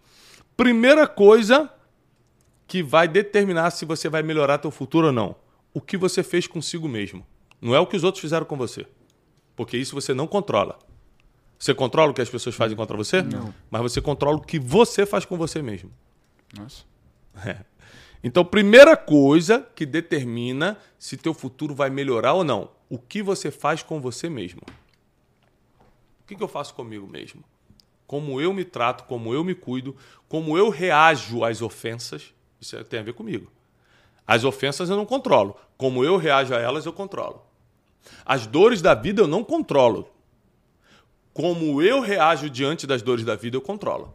Primeira 0.57 1.07
coisa 1.07 1.71
que 2.75 2.83
vai 2.83 3.07
determinar 3.07 3.71
se 3.71 3.85
você 3.85 4.09
vai 4.09 4.21
melhorar 4.21 4.59
teu 4.59 4.69
futuro 4.69 5.07
ou 5.07 5.13
não, 5.13 5.37
o 5.73 5.81
que 5.81 5.97
você 5.97 6.25
fez 6.25 6.49
consigo 6.49 6.89
mesmo. 6.89 7.25
Não 7.63 7.73
é 7.73 7.79
o 7.79 7.87
que 7.87 7.95
os 7.95 8.03
outros 8.03 8.21
fizeram 8.21 8.45
com 8.45 8.57
você, 8.57 8.85
porque 9.55 9.77
isso 9.77 9.95
você 9.95 10.13
não 10.13 10.27
controla. 10.27 10.77
Você 11.57 11.73
controla 11.73 12.11
o 12.11 12.15
que 12.15 12.21
as 12.21 12.29
pessoas 12.29 12.57
fazem 12.57 12.77
contra 12.77 12.97
você? 12.97 13.23
Não. 13.23 13.55
Mas 13.71 13.81
você 13.81 14.01
controla 14.01 14.39
o 14.39 14.41
que 14.41 14.59
você 14.59 15.07
faz 15.07 15.25
com 15.25 15.37
você 15.37 15.63
mesmo. 15.63 15.89
Nossa. 16.59 16.83
É. 17.47 17.59
Então, 18.25 18.45
primeira 18.45 18.97
coisa 18.97 19.65
que 19.77 19.87
determina 19.87 20.77
se 20.99 21.17
teu 21.17 21.33
futuro 21.33 21.77
vai 21.77 21.91
melhorar 21.91 22.33
ou 22.33 22.43
não, 22.43 22.73
o 22.91 22.99
que 22.99 23.23
você 23.23 23.53
faz 23.53 23.85
com 23.85 24.01
você 24.01 24.29
mesmo. 24.29 24.63
O 24.63 26.27
que, 26.27 26.35
que 26.35 26.43
eu 26.43 26.49
faço 26.49 26.75
comigo 26.75 27.07
mesmo? 27.07 27.45
Como 28.05 28.41
eu 28.41 28.53
me 28.53 28.65
trato, 28.65 29.05
como 29.05 29.33
eu 29.33 29.45
me 29.45 29.55
cuido, 29.55 29.95
como 30.29 30.59
eu 30.59 30.71
reajo 30.71 31.45
às 31.45 31.63
ofensas, 31.63 32.35
isso 32.65 32.85
tem 32.85 33.01
a 33.01 33.03
ver 33.03 33.13
comigo. 33.13 33.51
As 34.27 34.43
ofensas 34.43 34.89
eu 34.89 34.97
não 34.97 35.05
controlo. 35.05 35.57
Como 35.77 36.05
eu 36.05 36.17
reajo 36.17 36.55
a 36.55 36.59
elas, 36.59 36.87
eu 36.87 36.93
controlo. 36.93 37.43
As 38.25 38.47
dores 38.47 38.81
da 38.81 38.95
vida 38.95 39.23
eu 39.23 39.27
não 39.27 39.45
controlo. 39.45 40.09
Como 41.33 41.83
eu 41.83 42.01
reajo 42.01 42.49
diante 42.49 42.87
das 42.87 43.03
dores 43.03 43.25
da 43.25 43.35
vida, 43.35 43.57
eu 43.57 43.61
controlo. 43.61 44.15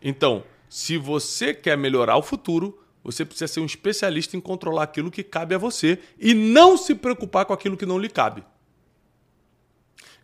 Então, 0.00 0.44
se 0.68 0.96
você 0.96 1.52
quer 1.52 1.76
melhorar 1.76 2.16
o 2.16 2.22
futuro, 2.22 2.80
você 3.02 3.24
precisa 3.24 3.48
ser 3.48 3.60
um 3.60 3.66
especialista 3.66 4.36
em 4.36 4.40
controlar 4.40 4.84
aquilo 4.84 5.10
que 5.10 5.22
cabe 5.22 5.54
a 5.54 5.58
você 5.58 5.98
e 6.18 6.32
não 6.32 6.76
se 6.76 6.94
preocupar 6.94 7.44
com 7.44 7.52
aquilo 7.52 7.76
que 7.76 7.84
não 7.84 7.98
lhe 7.98 8.08
cabe. 8.08 8.44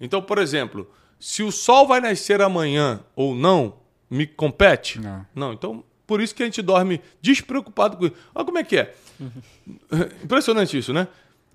Então, 0.00 0.22
por 0.22 0.38
exemplo, 0.38 0.90
se 1.18 1.42
o 1.42 1.52
sol 1.52 1.86
vai 1.86 2.00
nascer 2.00 2.40
amanhã 2.40 3.04
ou 3.14 3.34
não, 3.34 3.80
me 4.08 4.26
compete? 4.26 4.98
Não. 4.98 5.26
Não, 5.34 5.52
então 5.52 5.84
por 6.10 6.20
isso 6.20 6.34
que 6.34 6.42
a 6.42 6.46
gente 6.46 6.60
dorme 6.60 7.00
despreocupado 7.22 7.96
com 7.96 8.06
isso. 8.06 8.16
Olha 8.34 8.44
como 8.44 8.58
é 8.58 8.64
que 8.64 8.76
é. 8.76 8.92
Impressionante 10.24 10.76
isso, 10.76 10.92
né? 10.92 11.06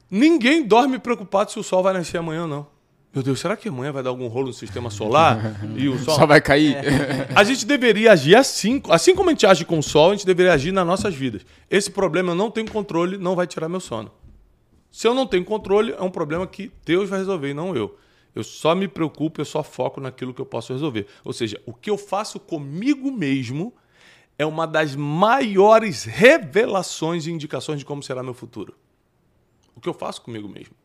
Ninguém 0.09 0.65
dorme 0.65 0.97
preocupado 0.97 1.51
se 1.51 1.59
o 1.59 1.63
sol 1.63 1.83
vai 1.83 1.91
nascer 1.91 2.19
amanhã 2.19 2.43
ou 2.43 2.47
não. 2.47 2.67
Meu 3.13 3.21
Deus, 3.21 3.41
será 3.41 3.57
que 3.57 3.67
amanhã 3.67 3.91
vai 3.91 4.01
dar 4.01 4.11
algum 4.11 4.27
rolo 4.27 4.47
no 4.47 4.53
sistema 4.53 4.89
solar? 4.89 5.59
e 5.75 5.89
o 5.89 5.99
sol. 5.99 6.15
Só 6.15 6.25
vai 6.25 6.39
cair. 6.39 6.77
A 7.35 7.43
gente 7.43 7.65
deveria 7.65 8.13
agir 8.13 8.33
assim, 8.33 8.81
assim 8.87 9.13
como 9.13 9.29
a 9.29 9.33
gente 9.33 9.45
age 9.45 9.65
com 9.65 9.77
o 9.77 9.83
sol, 9.83 10.11
a 10.11 10.15
gente 10.15 10.25
deveria 10.25 10.53
agir 10.53 10.71
nas 10.71 10.87
nossas 10.87 11.13
vidas. 11.13 11.45
Esse 11.69 11.91
problema 11.91 12.31
eu 12.31 12.35
não 12.35 12.49
tenho 12.49 12.71
controle, 12.71 13.17
não 13.17 13.35
vai 13.35 13.45
tirar 13.45 13.67
meu 13.67 13.81
sono. 13.81 14.09
Se 14.89 15.05
eu 15.05 15.13
não 15.13 15.27
tenho 15.27 15.43
controle, 15.43 15.93
é 15.99 16.01
um 16.01 16.09
problema 16.09 16.47
que 16.47 16.71
Deus 16.85 17.09
vai 17.09 17.19
resolver 17.19 17.49
e 17.49 17.53
não 17.53 17.75
eu. 17.75 17.97
Eu 18.33 18.41
só 18.41 18.73
me 18.73 18.87
preocupo, 18.87 19.41
eu 19.41 19.45
só 19.45 19.61
foco 19.61 19.99
naquilo 19.99 20.33
que 20.33 20.39
eu 20.39 20.45
posso 20.45 20.71
resolver. 20.71 21.07
Ou 21.25 21.33
seja, 21.33 21.59
o 21.65 21.73
que 21.73 21.89
eu 21.89 21.97
faço 21.97 22.39
comigo 22.39 23.11
mesmo 23.11 23.73
é 24.37 24.45
uma 24.45 24.67
das 24.67 24.95
maiores 24.95 26.03
revelações 26.03 27.25
e 27.25 27.31
indicações 27.31 27.79
de 27.79 27.85
como 27.85 28.03
será 28.03 28.21
meu 28.21 28.33
futuro. 28.33 28.75
O 29.75 29.81
que 29.81 29.89
eu 29.89 29.93
faço 29.93 30.21
comigo 30.21 30.47
mesmo. 30.47 30.75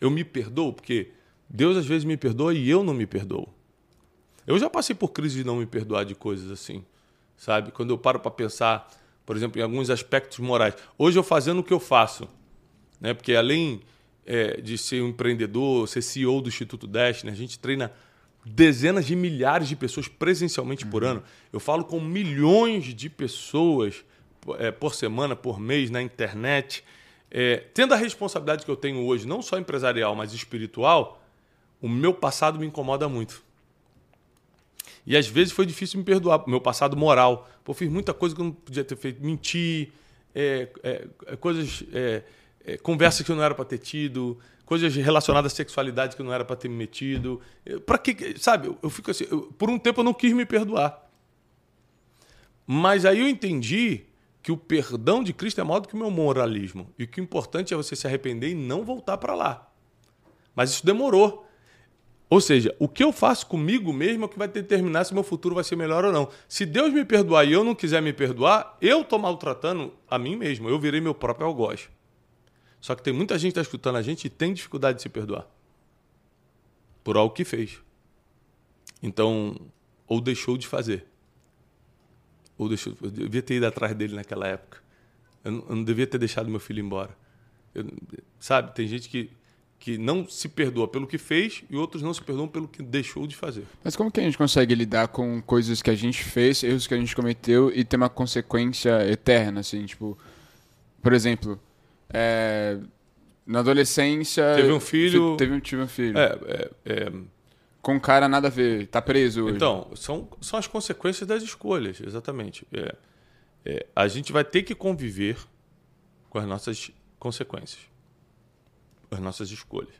Eu 0.00 0.10
me 0.10 0.24
perdoo 0.24 0.72
porque 0.72 1.12
Deus 1.48 1.76
às 1.76 1.86
vezes 1.86 2.04
me 2.04 2.16
perdoa 2.16 2.54
e 2.54 2.68
eu 2.68 2.82
não 2.82 2.94
me 2.94 3.06
perdoo. 3.06 3.48
Eu 4.46 4.58
já 4.58 4.68
passei 4.68 4.94
por 4.94 5.08
crise 5.08 5.36
de 5.36 5.44
não 5.44 5.56
me 5.56 5.66
perdoar 5.66 6.04
de 6.04 6.14
coisas 6.14 6.50
assim, 6.50 6.84
sabe? 7.36 7.70
Quando 7.70 7.90
eu 7.90 7.98
paro 7.98 8.18
para 8.18 8.30
pensar, 8.30 8.90
por 9.24 9.36
exemplo, 9.36 9.60
em 9.60 9.62
alguns 9.62 9.88
aspectos 9.88 10.38
morais. 10.38 10.74
Hoje 10.98 11.18
eu 11.18 11.22
fazendo 11.22 11.60
o 11.60 11.64
que 11.64 11.72
eu 11.72 11.78
faço, 11.78 12.28
né? 13.00 13.14
Porque 13.14 13.34
além 13.34 13.80
é, 14.26 14.60
de 14.60 14.76
ser 14.76 15.02
um 15.02 15.08
empreendedor, 15.08 15.88
ser 15.88 16.02
CEO 16.02 16.40
do 16.40 16.48
Instituto 16.48 16.86
Dash, 16.86 17.22
né? 17.22 17.32
a 17.32 17.34
gente 17.34 17.58
treina 17.58 17.92
dezenas 18.44 19.06
de 19.06 19.14
milhares 19.14 19.68
de 19.68 19.76
pessoas 19.76 20.08
presencialmente 20.08 20.84
por 20.84 21.04
ano. 21.04 21.22
Eu 21.52 21.60
falo 21.60 21.84
com 21.84 22.00
milhões 22.00 22.84
de 22.94 23.08
pessoas 23.08 24.04
é, 24.58 24.70
por 24.70 24.94
semana, 24.94 25.36
por 25.36 25.60
mês, 25.60 25.90
na 25.90 26.02
internet. 26.02 26.84
É, 27.30 27.64
tendo 27.72 27.94
a 27.94 27.96
responsabilidade 27.96 28.64
que 28.64 28.70
eu 28.70 28.76
tenho 28.76 29.04
hoje, 29.06 29.26
não 29.26 29.40
só 29.40 29.58
empresarial, 29.58 30.14
mas 30.14 30.32
espiritual, 30.32 31.22
o 31.80 31.88
meu 31.88 32.12
passado 32.12 32.58
me 32.58 32.66
incomoda 32.66 33.08
muito. 33.08 33.42
E 35.06 35.16
às 35.16 35.26
vezes 35.26 35.52
foi 35.52 35.66
difícil 35.66 35.98
me 35.98 36.04
perdoar, 36.04 36.44
meu 36.46 36.60
passado 36.60 36.96
moral. 36.96 37.48
Pô, 37.64 37.72
fiz 37.74 37.88
muita 37.88 38.12
coisa 38.12 38.34
que 38.34 38.40
eu 38.40 38.46
não 38.46 38.52
podia 38.52 38.84
ter 38.84 38.96
feito. 38.96 39.24
Mentir, 39.24 39.90
é, 40.34 40.68
é, 40.82 41.08
é 41.26 41.36
coisas, 41.36 41.84
é, 41.92 42.22
conversas 42.82 43.24
que 43.24 43.30
eu 43.30 43.36
não 43.36 43.42
era 43.42 43.54
para 43.54 43.64
ter 43.64 43.78
tido, 43.78 44.38
coisas 44.72 44.96
relacionadas 44.96 45.52
à 45.52 45.54
sexualidade 45.54 46.16
que 46.16 46.22
não 46.22 46.32
era 46.32 46.46
para 46.46 46.56
ter 46.56 46.66
me 46.66 46.74
metido. 46.74 47.42
Para 47.84 47.98
que, 47.98 48.38
sabe? 48.38 48.68
Eu, 48.68 48.78
eu 48.82 48.88
fico 48.88 49.10
assim, 49.10 49.26
eu, 49.30 49.52
por 49.58 49.68
um 49.68 49.78
tempo 49.78 50.00
eu 50.00 50.04
não 50.04 50.14
quis 50.14 50.32
me 50.32 50.46
perdoar. 50.46 51.10
Mas 52.66 53.04
aí 53.04 53.20
eu 53.20 53.28
entendi 53.28 54.06
que 54.42 54.50
o 54.50 54.56
perdão 54.56 55.22
de 55.22 55.34
Cristo 55.34 55.60
é 55.60 55.64
maior 55.64 55.80
do 55.80 55.88
que 55.88 55.94
o 55.94 55.98
meu 55.98 56.10
moralismo. 56.10 56.90
E 56.98 57.06
que 57.06 57.20
o 57.20 57.22
importante 57.22 57.74
é 57.74 57.76
você 57.76 57.94
se 57.94 58.06
arrepender 58.06 58.52
e 58.52 58.54
não 58.54 58.82
voltar 58.82 59.18
para 59.18 59.34
lá. 59.34 59.70
Mas 60.56 60.70
isso 60.70 60.86
demorou. 60.86 61.46
Ou 62.30 62.40
seja, 62.40 62.74
o 62.78 62.88
que 62.88 63.04
eu 63.04 63.12
faço 63.12 63.46
comigo 63.46 63.92
mesmo 63.92 64.22
é 64.22 64.26
o 64.26 64.28
que 64.30 64.38
vai 64.38 64.48
determinar 64.48 65.04
se 65.04 65.12
meu 65.12 65.22
futuro 65.22 65.54
vai 65.54 65.64
ser 65.64 65.76
melhor 65.76 66.02
ou 66.02 66.12
não. 66.12 66.30
Se 66.48 66.64
Deus 66.64 66.90
me 66.94 67.04
perdoar 67.04 67.44
e 67.44 67.52
eu 67.52 67.62
não 67.62 67.74
quiser 67.74 68.00
me 68.00 68.14
perdoar, 68.14 68.78
eu 68.80 69.02
estou 69.02 69.18
maltratando 69.18 69.92
a 70.08 70.18
mim 70.18 70.34
mesmo. 70.34 70.66
Eu 70.66 70.80
virei 70.80 70.98
meu 70.98 71.14
próprio 71.14 71.46
algoz. 71.46 71.90
Só 72.82 72.96
que 72.96 73.02
tem 73.02 73.14
muita 73.14 73.38
gente 73.38 73.52
que 73.52 73.60
está 73.60 73.62
escutando 73.62 73.96
a 73.96 74.02
gente 74.02 74.24
e 74.24 74.28
tem 74.28 74.52
dificuldade 74.52 74.96
de 74.96 75.02
se 75.02 75.08
perdoar. 75.08 75.46
Por 77.04 77.16
algo 77.16 77.32
que 77.32 77.44
fez. 77.44 77.78
Então, 79.00 79.56
ou 80.06 80.20
deixou 80.20 80.58
de 80.58 80.66
fazer. 80.66 81.06
Ou 82.58 82.68
deixou. 82.68 82.92
Eu 83.00 83.10
devia 83.10 83.40
ter 83.40 83.54
ido 83.54 83.66
atrás 83.66 83.94
dele 83.94 84.16
naquela 84.16 84.48
época. 84.48 84.82
Eu 85.44 85.52
não, 85.52 85.64
eu 85.68 85.76
não 85.76 85.84
devia 85.84 86.08
ter 86.08 86.18
deixado 86.18 86.50
meu 86.50 86.58
filho 86.58 86.80
embora. 86.80 87.16
Eu, 87.72 87.86
sabe, 88.40 88.74
tem 88.74 88.86
gente 88.88 89.08
que 89.08 89.30
que 89.78 89.98
não 89.98 90.28
se 90.28 90.48
perdoa 90.48 90.86
pelo 90.86 91.08
que 91.08 91.18
fez 91.18 91.64
e 91.68 91.74
outros 91.74 92.04
não 92.04 92.14
se 92.14 92.22
perdoam 92.22 92.46
pelo 92.46 92.68
que 92.68 92.80
deixou 92.84 93.26
de 93.26 93.34
fazer. 93.34 93.64
Mas 93.82 93.96
como 93.96 94.12
que 94.12 94.20
a 94.20 94.22
gente 94.22 94.38
consegue 94.38 94.76
lidar 94.76 95.08
com 95.08 95.42
coisas 95.42 95.82
que 95.82 95.90
a 95.90 95.94
gente 95.96 96.22
fez, 96.22 96.62
erros 96.62 96.86
que 96.86 96.94
a 96.94 96.96
gente 96.96 97.16
cometeu 97.16 97.68
e 97.74 97.84
ter 97.84 97.96
uma 97.96 98.08
consequência 98.08 99.04
eterna, 99.10 99.58
assim, 99.58 99.84
tipo, 99.84 100.16
por 101.02 101.12
exemplo, 101.12 101.60
é, 102.12 102.78
na 103.46 103.60
adolescência 103.60 104.54
teve 104.56 104.72
um 104.72 104.80
filho, 104.80 105.36
teve 105.36 105.60
tive 105.60 105.82
um 105.82 105.88
filho, 105.88 106.18
é, 106.18 106.38
é, 106.46 106.70
é, 106.84 107.12
com 107.80 107.94
um 107.94 108.00
cara 108.00 108.28
nada 108.28 108.48
a 108.48 108.50
ver, 108.50 108.86
tá 108.86 109.00
preso. 109.00 109.44
Hoje. 109.44 109.56
Então 109.56 109.90
são 109.94 110.28
são 110.40 110.58
as 110.58 110.66
consequências 110.66 111.26
das 111.26 111.42
escolhas, 111.42 112.00
exatamente. 112.00 112.66
É, 112.72 112.94
é, 113.64 113.86
a 113.94 114.08
gente 114.08 114.32
vai 114.32 114.44
ter 114.44 114.62
que 114.62 114.74
conviver 114.74 115.36
com 116.28 116.38
as 116.38 116.46
nossas 116.46 116.90
consequências 117.18 117.92
as 119.12 119.20
nossas 119.20 119.50
escolhas. 119.50 119.94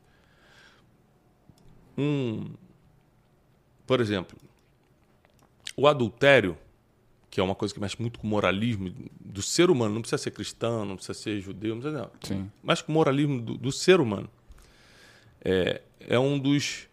Um, 1.96 2.54
por 3.86 4.00
exemplo, 4.00 4.38
o 5.76 5.86
adultério, 5.86 6.56
que 7.32 7.40
é 7.40 7.42
uma 7.42 7.54
coisa 7.54 7.72
que 7.72 7.80
mexe 7.80 7.96
muito 7.98 8.18
com 8.18 8.26
o 8.26 8.30
moralismo 8.30 8.92
do 9.18 9.40
ser 9.40 9.70
humano, 9.70 9.94
não 9.94 10.02
precisa 10.02 10.22
ser 10.22 10.32
cristão, 10.32 10.84
não 10.84 10.96
precisa 10.96 11.18
ser 11.18 11.40
judeu, 11.40 11.74
não 11.74 11.80
precisa 11.80 12.02
não. 12.02 12.10
Sim. 12.22 12.50
Mas 12.62 12.82
com 12.82 12.92
o 12.92 12.94
moralismo 12.94 13.40
do, 13.40 13.56
do 13.56 13.72
ser 13.72 14.00
humano. 14.00 14.28
É, 15.42 15.80
é 15.98 16.18
um 16.18 16.38
dos 16.38 16.86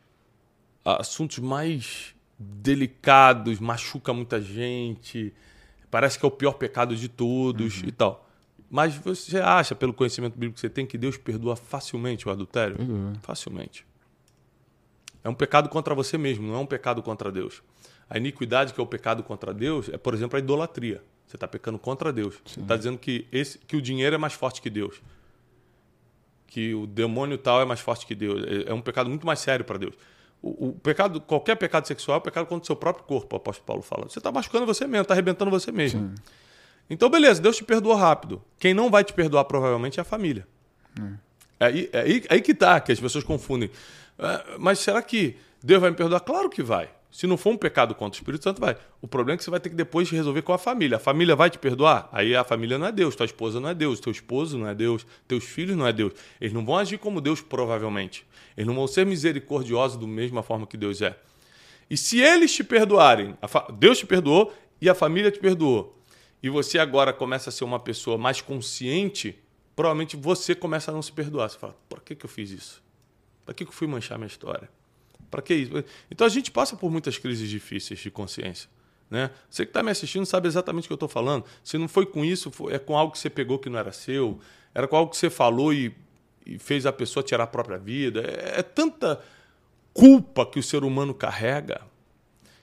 assuntos 0.85 1.39
mais 1.39 2.15
delicados, 2.39 3.59
machuca 3.59 4.13
muita 4.13 4.39
gente, 4.39 5.33
parece 5.91 6.17
que 6.17 6.23
é 6.25 6.27
o 6.29 6.31
pior 6.31 6.53
pecado 6.53 6.95
de 6.95 7.09
todos 7.09 7.81
uhum. 7.81 7.89
e 7.89 7.91
tal. 7.91 8.25
Mas 8.71 8.95
você 8.95 9.39
acha, 9.39 9.75
pelo 9.75 9.93
conhecimento 9.93 10.35
bíblico 10.35 10.53
que 10.53 10.61
você 10.61 10.69
tem, 10.69 10.85
que 10.85 10.97
Deus 10.97 11.17
perdoa 11.17 11.57
facilmente 11.57 12.29
o 12.29 12.31
adultério? 12.31 12.77
Uhum. 12.79 13.13
Facilmente. 13.21 13.85
É 15.21 15.27
um 15.27 15.35
pecado 15.35 15.67
contra 15.67 15.93
você 15.93 16.17
mesmo, 16.17 16.47
não 16.47 16.55
é 16.55 16.59
um 16.59 16.65
pecado 16.65 17.03
contra 17.03 17.29
Deus. 17.29 17.61
A 18.09 18.17
iniquidade, 18.17 18.73
que 18.73 18.79
é 18.79 18.83
o 18.83 18.87
pecado 18.87 19.21
contra 19.23 19.53
Deus, 19.53 19.89
é, 19.89 19.97
por 19.97 20.13
exemplo, 20.13 20.37
a 20.37 20.39
idolatria. 20.39 21.01
Você 21.27 21.35
está 21.35 21.47
pecando 21.47 21.77
contra 21.77 22.11
Deus. 22.11 22.35
Sim. 22.35 22.41
Você 22.45 22.59
está 22.61 22.75
dizendo 22.75 22.97
que, 22.97 23.27
esse, 23.31 23.59
que 23.59 23.75
o 23.75 23.81
dinheiro 23.81 24.15
é 24.15 24.17
mais 24.17 24.33
forte 24.33 24.61
que 24.61 24.69
Deus. 24.69 24.99
Que 26.47 26.73
o 26.73 26.87
demônio 26.87 27.37
tal 27.37 27.61
é 27.61 27.65
mais 27.65 27.79
forte 27.79 28.07
que 28.07 28.15
Deus. 28.15 28.43
É, 28.43 28.71
é 28.71 28.73
um 28.73 28.81
pecado 28.81 29.09
muito 29.09 29.27
mais 29.27 29.39
sério 29.39 29.63
para 29.63 29.77
Deus. 29.77 29.93
O, 30.41 30.69
o, 30.69 30.73
pecado, 30.73 31.21
qualquer 31.21 31.55
pecado 31.55 31.85
sexual 31.85 32.15
é 32.15 32.19
um 32.19 32.23
pecado 32.23 32.47
contra 32.47 32.63
o 32.63 32.65
seu 32.65 32.75
próprio 32.75 33.05
corpo, 33.05 33.35
o 33.35 33.37
apóstolo 33.37 33.65
Paulo 33.65 33.81
fala. 33.83 34.09
Você 34.09 34.19
está 34.19 34.31
machucando 34.31 34.65
você 34.65 34.87
mesmo, 34.87 35.03
está 35.03 35.13
arrebentando 35.13 35.51
você 35.51 35.71
mesmo. 35.71 36.09
Sim. 36.09 36.15
Então, 36.89 37.09
beleza, 37.09 37.39
Deus 37.39 37.57
te 37.57 37.63
perdoou 37.63 37.95
rápido. 37.95 38.41
Quem 38.57 38.73
não 38.73 38.89
vai 38.89 39.03
te 39.03 39.13
perdoar 39.13 39.45
provavelmente 39.45 39.99
é 39.99 40.01
a 40.01 40.05
família. 40.05 40.47
Hum. 40.99 41.15
É 41.59 41.65
aí, 41.65 41.89
é 41.91 41.99
aí, 41.99 42.23
é 42.27 42.33
aí 42.33 42.41
que 42.41 42.55
tá, 42.55 42.79
que 42.79 42.91
as 42.91 42.99
pessoas 42.99 43.23
confundem. 43.23 43.69
É, 44.17 44.57
mas 44.57 44.79
será 44.79 45.01
que 45.03 45.37
Deus 45.61 45.79
vai 45.79 45.91
me 45.91 45.95
perdoar? 45.95 46.21
Claro 46.21 46.49
que 46.49 46.63
vai. 46.63 46.89
Se 47.11 47.25
não 47.25 47.37
for 47.37 47.51
um 47.51 47.57
pecado 47.57 47.95
contra 47.95 48.17
o 48.17 48.21
Espírito 48.21 48.43
Santo, 48.43 48.61
vai. 48.61 48.77
O 49.01 49.07
problema 49.07 49.35
é 49.35 49.37
que 49.37 49.43
você 49.43 49.49
vai 49.49 49.59
ter 49.59 49.69
que 49.69 49.75
depois 49.75 50.09
resolver 50.09 50.41
com 50.43 50.53
a 50.53 50.57
família. 50.57 50.97
A 50.97 50.99
família 50.99 51.35
vai 51.35 51.49
te 51.49 51.57
perdoar? 51.57 52.07
Aí 52.11 52.35
a 52.35 52.43
família 52.43 52.77
não 52.77 52.85
é 52.85 52.91
Deus, 52.91 53.15
tua 53.15 53.25
esposa 53.25 53.59
não 53.59 53.69
é 53.69 53.73
Deus, 53.73 53.99
teu 53.99 54.11
esposo 54.11 54.57
não 54.57 54.67
é 54.67 54.75
Deus, 54.75 55.05
teus 55.27 55.43
filhos 55.43 55.75
não 55.75 55.87
é 55.87 55.93
Deus. 55.93 56.13
Eles 56.39 56.53
não 56.53 56.63
vão 56.63 56.77
agir 56.77 56.99
como 56.99 57.19
Deus, 57.19 57.41
provavelmente. 57.41 58.25
Eles 58.55 58.67
não 58.67 58.75
vão 58.75 58.87
ser 58.87 59.05
misericordiosos 59.05 59.97
da 59.97 60.05
mesma 60.05 60.43
forma 60.43 60.67
que 60.67 60.77
Deus 60.77 61.01
é. 61.01 61.17
E 61.89 61.97
se 61.97 62.19
eles 62.21 62.53
te 62.53 62.63
perdoarem, 62.63 63.35
Deus 63.79 63.97
te 63.97 64.05
perdoou 64.05 64.53
e 64.79 64.87
a 64.87 64.93
família 64.93 65.31
te 65.31 65.39
perdoou 65.39 65.99
e 66.41 66.49
você 66.49 66.79
agora 66.79 67.11
começa 67.11 67.49
a 67.49 67.53
ser 67.53 67.63
uma 67.63 67.79
pessoa 67.79 68.17
mais 68.17 68.41
consciente, 68.41 69.37
provavelmente 69.75 70.15
você 70.15 70.55
começa 70.55 70.91
a 70.91 70.93
não 70.93 71.01
se 71.01 71.11
perdoar. 71.11 71.49
Você 71.49 71.57
fala, 71.57 71.75
por 71.87 72.01
que, 72.01 72.15
que 72.15 72.25
eu 72.25 72.29
fiz 72.29 72.49
isso? 72.51 72.83
Para 73.45 73.53
que, 73.53 73.65
que 73.65 73.69
eu 73.69 73.75
fui 73.75 73.87
manchar 73.87 74.17
minha 74.17 74.27
história? 74.27 74.69
Para 75.29 75.41
que 75.41 75.53
isso? 75.53 75.83
Então 76.09 76.25
a 76.25 76.29
gente 76.29 76.51
passa 76.51 76.75
por 76.75 76.91
muitas 76.91 77.17
crises 77.17 77.49
difíceis 77.49 77.99
de 77.99 78.11
consciência. 78.11 78.69
Né? 79.09 79.31
Você 79.49 79.65
que 79.65 79.71
está 79.71 79.81
me 79.81 79.91
assistindo 79.91 80.25
sabe 80.25 80.47
exatamente 80.47 80.85
o 80.85 80.87
que 80.87 80.93
eu 80.93 80.95
estou 80.95 81.09
falando. 81.09 81.43
Se 81.63 81.77
não 81.77 81.87
foi 81.87 82.05
com 82.05 82.23
isso, 82.23 82.51
é 82.69 82.77
com 82.77 82.97
algo 82.97 83.13
que 83.13 83.19
você 83.19 83.29
pegou 83.29 83.57
que 83.57 83.69
não 83.69 83.79
era 83.79 83.91
seu, 83.91 84.39
era 84.73 84.87
com 84.87 84.95
algo 84.95 85.11
que 85.11 85.17
você 85.17 85.29
falou 85.29 85.73
e, 85.73 85.95
e 86.45 86.59
fez 86.59 86.85
a 86.85 86.93
pessoa 86.93 87.23
tirar 87.23 87.45
a 87.45 87.47
própria 87.47 87.77
vida. 87.77 88.21
É, 88.21 88.59
é 88.59 88.63
tanta 88.63 89.21
culpa 89.93 90.45
que 90.45 90.59
o 90.59 90.63
ser 90.63 90.83
humano 90.83 91.13
carrega 91.13 91.81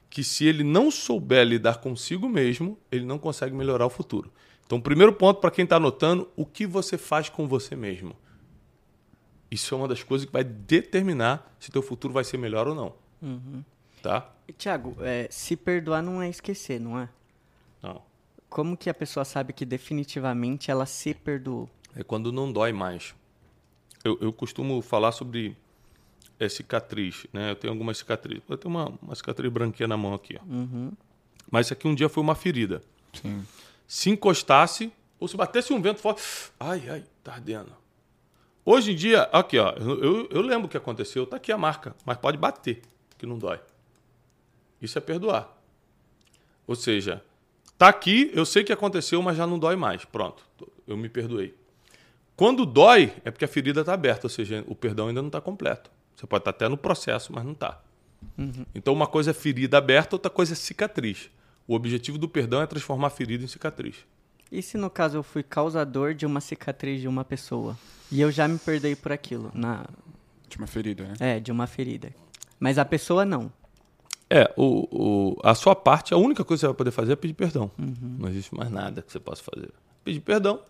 que 0.09 0.24
se 0.24 0.46
ele 0.46 0.64
não 0.64 0.90
souber 0.90 1.44
lidar 1.44 1.79
consigo 1.79 2.29
mesmo, 2.29 2.79
ele 2.90 3.05
não 3.05 3.18
consegue 3.18 3.55
melhorar 3.55 3.85
o 3.85 3.90
futuro. 3.90 4.33
Então, 4.64 4.81
primeiro 4.81 5.12
ponto 5.12 5.40
para 5.40 5.50
quem 5.50 5.64
está 5.64 5.76
anotando, 5.76 6.29
o 6.35 6.46
que 6.46 6.66
você 6.66 6.96
faz 6.96 7.29
com 7.29 7.46
você 7.46 7.76
mesmo. 7.76 8.16
Isso 9.50 9.74
é 9.74 9.78
uma 9.78 9.88
das 9.88 10.02
coisas 10.02 10.26
que 10.26 10.32
vai 10.32 10.44
determinar 10.44 11.54
se 11.61 11.70
teu 11.70 11.82
futuro 11.82 12.12
vai 12.12 12.24
ser 12.24 12.37
melhor 12.37 12.66
ou 12.66 12.74
não. 12.74 12.94
Uhum. 13.22 13.64
Tá? 14.02 14.32
Tiago, 14.59 14.96
é, 15.00 15.28
se 15.30 15.56
perdoar 15.56 16.02
não 16.02 16.22
é 16.22 16.28
esquecer, 16.28 16.80
não 16.80 16.98
é? 16.98 17.09
Não. 17.82 18.02
Como 18.48 18.76
que 18.76 18.88
a 18.88 18.94
pessoa 18.94 19.24
sabe 19.24 19.52
que 19.52 19.64
definitivamente 19.64 20.70
ela 20.70 20.87
se 20.87 21.14
perdoou? 21.14 21.68
É 21.94 22.02
quando 22.02 22.32
não 22.32 22.52
dói 22.52 22.72
mais. 22.72 23.14
Eu, 24.04 24.18
eu 24.20 24.32
costumo 24.32 24.80
falar 24.82 25.12
sobre 25.12 25.56
é 26.38 26.48
cicatriz, 26.48 27.26
né? 27.32 27.50
Eu 27.50 27.56
tenho 27.56 27.72
algumas 27.72 27.98
cicatrizes. 27.98 28.44
Eu 28.48 28.56
tenho 28.56 28.74
uma, 28.74 28.92
uma 29.02 29.14
cicatriz 29.14 29.50
branquinha 29.50 29.88
na 29.88 29.96
mão 29.96 30.14
aqui, 30.14 30.38
ó. 30.40 30.44
Uhum. 30.46 30.92
Mas 31.50 31.66
isso 31.66 31.72
aqui 31.72 31.88
um 31.88 31.94
dia 31.94 32.09
foi 32.09 32.22
uma 32.22 32.35
ferida. 32.35 32.82
Sim. 33.12 33.44
Se 33.87 34.11
encostasse, 34.11 34.92
ou 35.18 35.26
se 35.28 35.37
batesse 35.37 35.72
um 35.72 35.80
vento 35.80 36.00
forte, 36.00 36.22
ai, 36.61 36.82
ai, 36.88 37.04
tá 37.22 37.35
ardendo. 37.35 37.72
Hoje 38.68 38.90
em 38.90 38.96
dia, 38.96 39.22
aqui, 39.33 39.61
ó, 39.61 39.70
eu, 39.79 40.29
eu 40.29 40.42
lembro 40.42 40.66
o 40.66 40.68
que 40.68 40.76
aconteceu, 40.76 41.24
tá 41.24 41.37
aqui 41.37 41.52
a 41.52 41.57
marca, 41.57 41.94
mas 42.05 42.18
pode 42.18 42.37
bater, 42.37 42.83
que 43.16 43.24
não 43.24 43.38
dói. 43.38 43.61
Isso 44.83 44.98
é 44.98 45.00
perdoar. 45.00 45.57
Ou 46.66 46.74
seja, 46.74 47.22
tá 47.79 47.87
aqui, 47.87 48.29
eu 48.35 48.44
sei 48.44 48.64
que 48.64 48.72
aconteceu, 48.72 49.22
mas 49.22 49.37
já 49.37 49.46
não 49.46 49.57
dói 49.57 49.76
mais. 49.76 50.05
Pronto, 50.05 50.44
eu 50.85 50.96
me 50.96 51.09
perdoei. 51.09 51.55
Quando 52.35 52.66
dói, 52.66 53.12
é 53.24 53.31
porque 53.31 53.44
a 53.44 53.48
ferida 53.48 53.83
está 53.83 53.94
aberta, 53.94 54.26
ou 54.26 54.31
seja, 54.31 54.64
o 54.66 54.74
perdão 54.74 55.07
ainda 55.07 55.22
não 55.22 55.29
está 55.29 55.40
completo. 55.40 55.88
Você 56.16 56.26
pode 56.26 56.40
estar 56.40 56.50
até 56.50 56.68
no 56.68 56.76
processo, 56.76 57.33
mas 57.33 57.44
não 57.44 57.52
está. 57.52 57.81
Uhum. 58.37 58.66
Então, 58.74 58.92
uma 58.92 59.07
coisa 59.07 59.31
é 59.31 59.35
ferida 59.35 59.79
aberta, 59.79 60.16
outra 60.16 60.31
coisa 60.31 60.55
é 60.55 60.57
cicatriz. 60.57 61.31
O 61.68 61.74
objetivo 61.76 62.18
do 62.18 62.29
perdão 62.29 62.61
é 62.61 62.66
transformar 62.66 63.07
a 63.07 63.11
ferida 63.11 63.44
em 63.44 63.46
cicatriz. 63.46 64.05
E 64.50 64.62
se 64.62 64.76
no 64.76 64.88
caso 64.88 65.18
eu 65.18 65.22
fui 65.22 65.42
causador 65.42 66.14
de 66.14 66.24
uma 66.24 66.40
cicatriz 66.40 67.00
de 67.00 67.09
uma 67.09 67.24
pessoa 67.24 67.76
e 68.11 68.20
eu 68.20 68.30
já 68.30 68.46
me 68.46 68.59
perdoei 68.59 68.94
por 68.94 69.12
aquilo? 69.12 69.50
Na... 69.52 69.85
De 70.48 70.56
uma 70.56 70.66
ferida, 70.66 71.04
né? 71.04 71.14
É, 71.18 71.40
de 71.40 71.50
uma 71.50 71.66
ferida. 71.66 72.14
Mas 72.59 72.78
a 72.78 72.85
pessoa 72.85 73.24
não. 73.24 73.52
É, 74.30 74.52
o, 74.56 74.88
o, 74.90 75.40
a 75.42 75.54
sua 75.54 75.74
parte, 75.74 76.14
a 76.14 76.16
única 76.16 76.44
coisa 76.44 76.61
que 76.61 76.62
você 76.62 76.66
vai 76.66 76.76
poder 76.76 76.90
fazer 76.92 77.12
é 77.12 77.16
pedir 77.16 77.35
perdão. 77.35 77.70
Uhum. 77.78 78.16
Não 78.20 78.28
existe 78.28 78.54
mais 78.54 78.70
nada 78.70 79.02
que 79.02 79.11
você 79.11 79.18
possa 79.18 79.42
fazer. 79.42 79.70
Pedir 80.04 80.20
perdão 80.20 80.61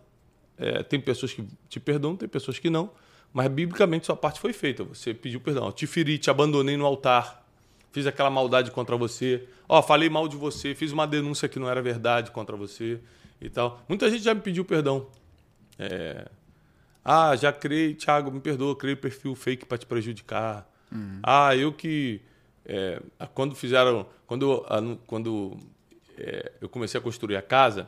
É, 0.56 0.82
tem 0.82 0.98
pessoas 0.98 1.34
que 1.34 1.46
te 1.68 1.78
perdoam, 1.78 2.16
tem 2.16 2.28
pessoas 2.28 2.58
que 2.58 2.70
não. 2.70 2.90
Mas 3.32 3.48
biblicamente 3.48 4.06
sua 4.06 4.16
parte 4.16 4.40
foi 4.40 4.54
feita. 4.54 4.82
Você 4.84 5.12
pediu 5.12 5.40
perdão. 5.40 5.70
Te 5.70 5.86
feri, 5.86 6.18
te 6.18 6.30
abandonei 6.30 6.76
no 6.76 6.86
altar. 6.86 7.44
Fiz 7.92 8.06
aquela 8.06 8.30
maldade 8.30 8.70
contra 8.70 8.96
você. 8.96 9.46
Ó, 9.68 9.82
falei 9.82 10.08
mal 10.08 10.26
de 10.26 10.36
você. 10.36 10.74
Fiz 10.74 10.92
uma 10.92 11.06
denúncia 11.06 11.48
que 11.48 11.58
não 11.58 11.68
era 11.68 11.82
verdade 11.82 12.30
contra 12.30 12.56
você 12.56 12.98
e 13.40 13.48
tal. 13.48 13.82
Muita 13.88 14.10
gente 14.10 14.22
já 14.22 14.34
me 14.34 14.40
pediu 14.40 14.64
perdão. 14.64 15.06
É... 15.78 16.28
Ah, 17.04 17.36
já 17.36 17.52
criei, 17.52 17.94
Thiago, 17.94 18.32
me 18.32 18.40
perdoa, 18.40 18.74
criei 18.74 18.96
perfil 18.96 19.34
fake 19.34 19.64
para 19.64 19.78
te 19.78 19.86
prejudicar. 19.86 20.68
Uhum. 20.90 21.20
Ah, 21.22 21.54
eu 21.54 21.72
que. 21.72 22.20
É, 22.64 23.00
quando 23.32 23.54
fizeram. 23.54 24.06
Quando, 24.26 24.66
quando 25.06 25.56
é, 26.18 26.50
eu 26.60 26.68
comecei 26.68 26.98
a 26.98 27.02
construir 27.02 27.36
a 27.36 27.42
casa, 27.42 27.86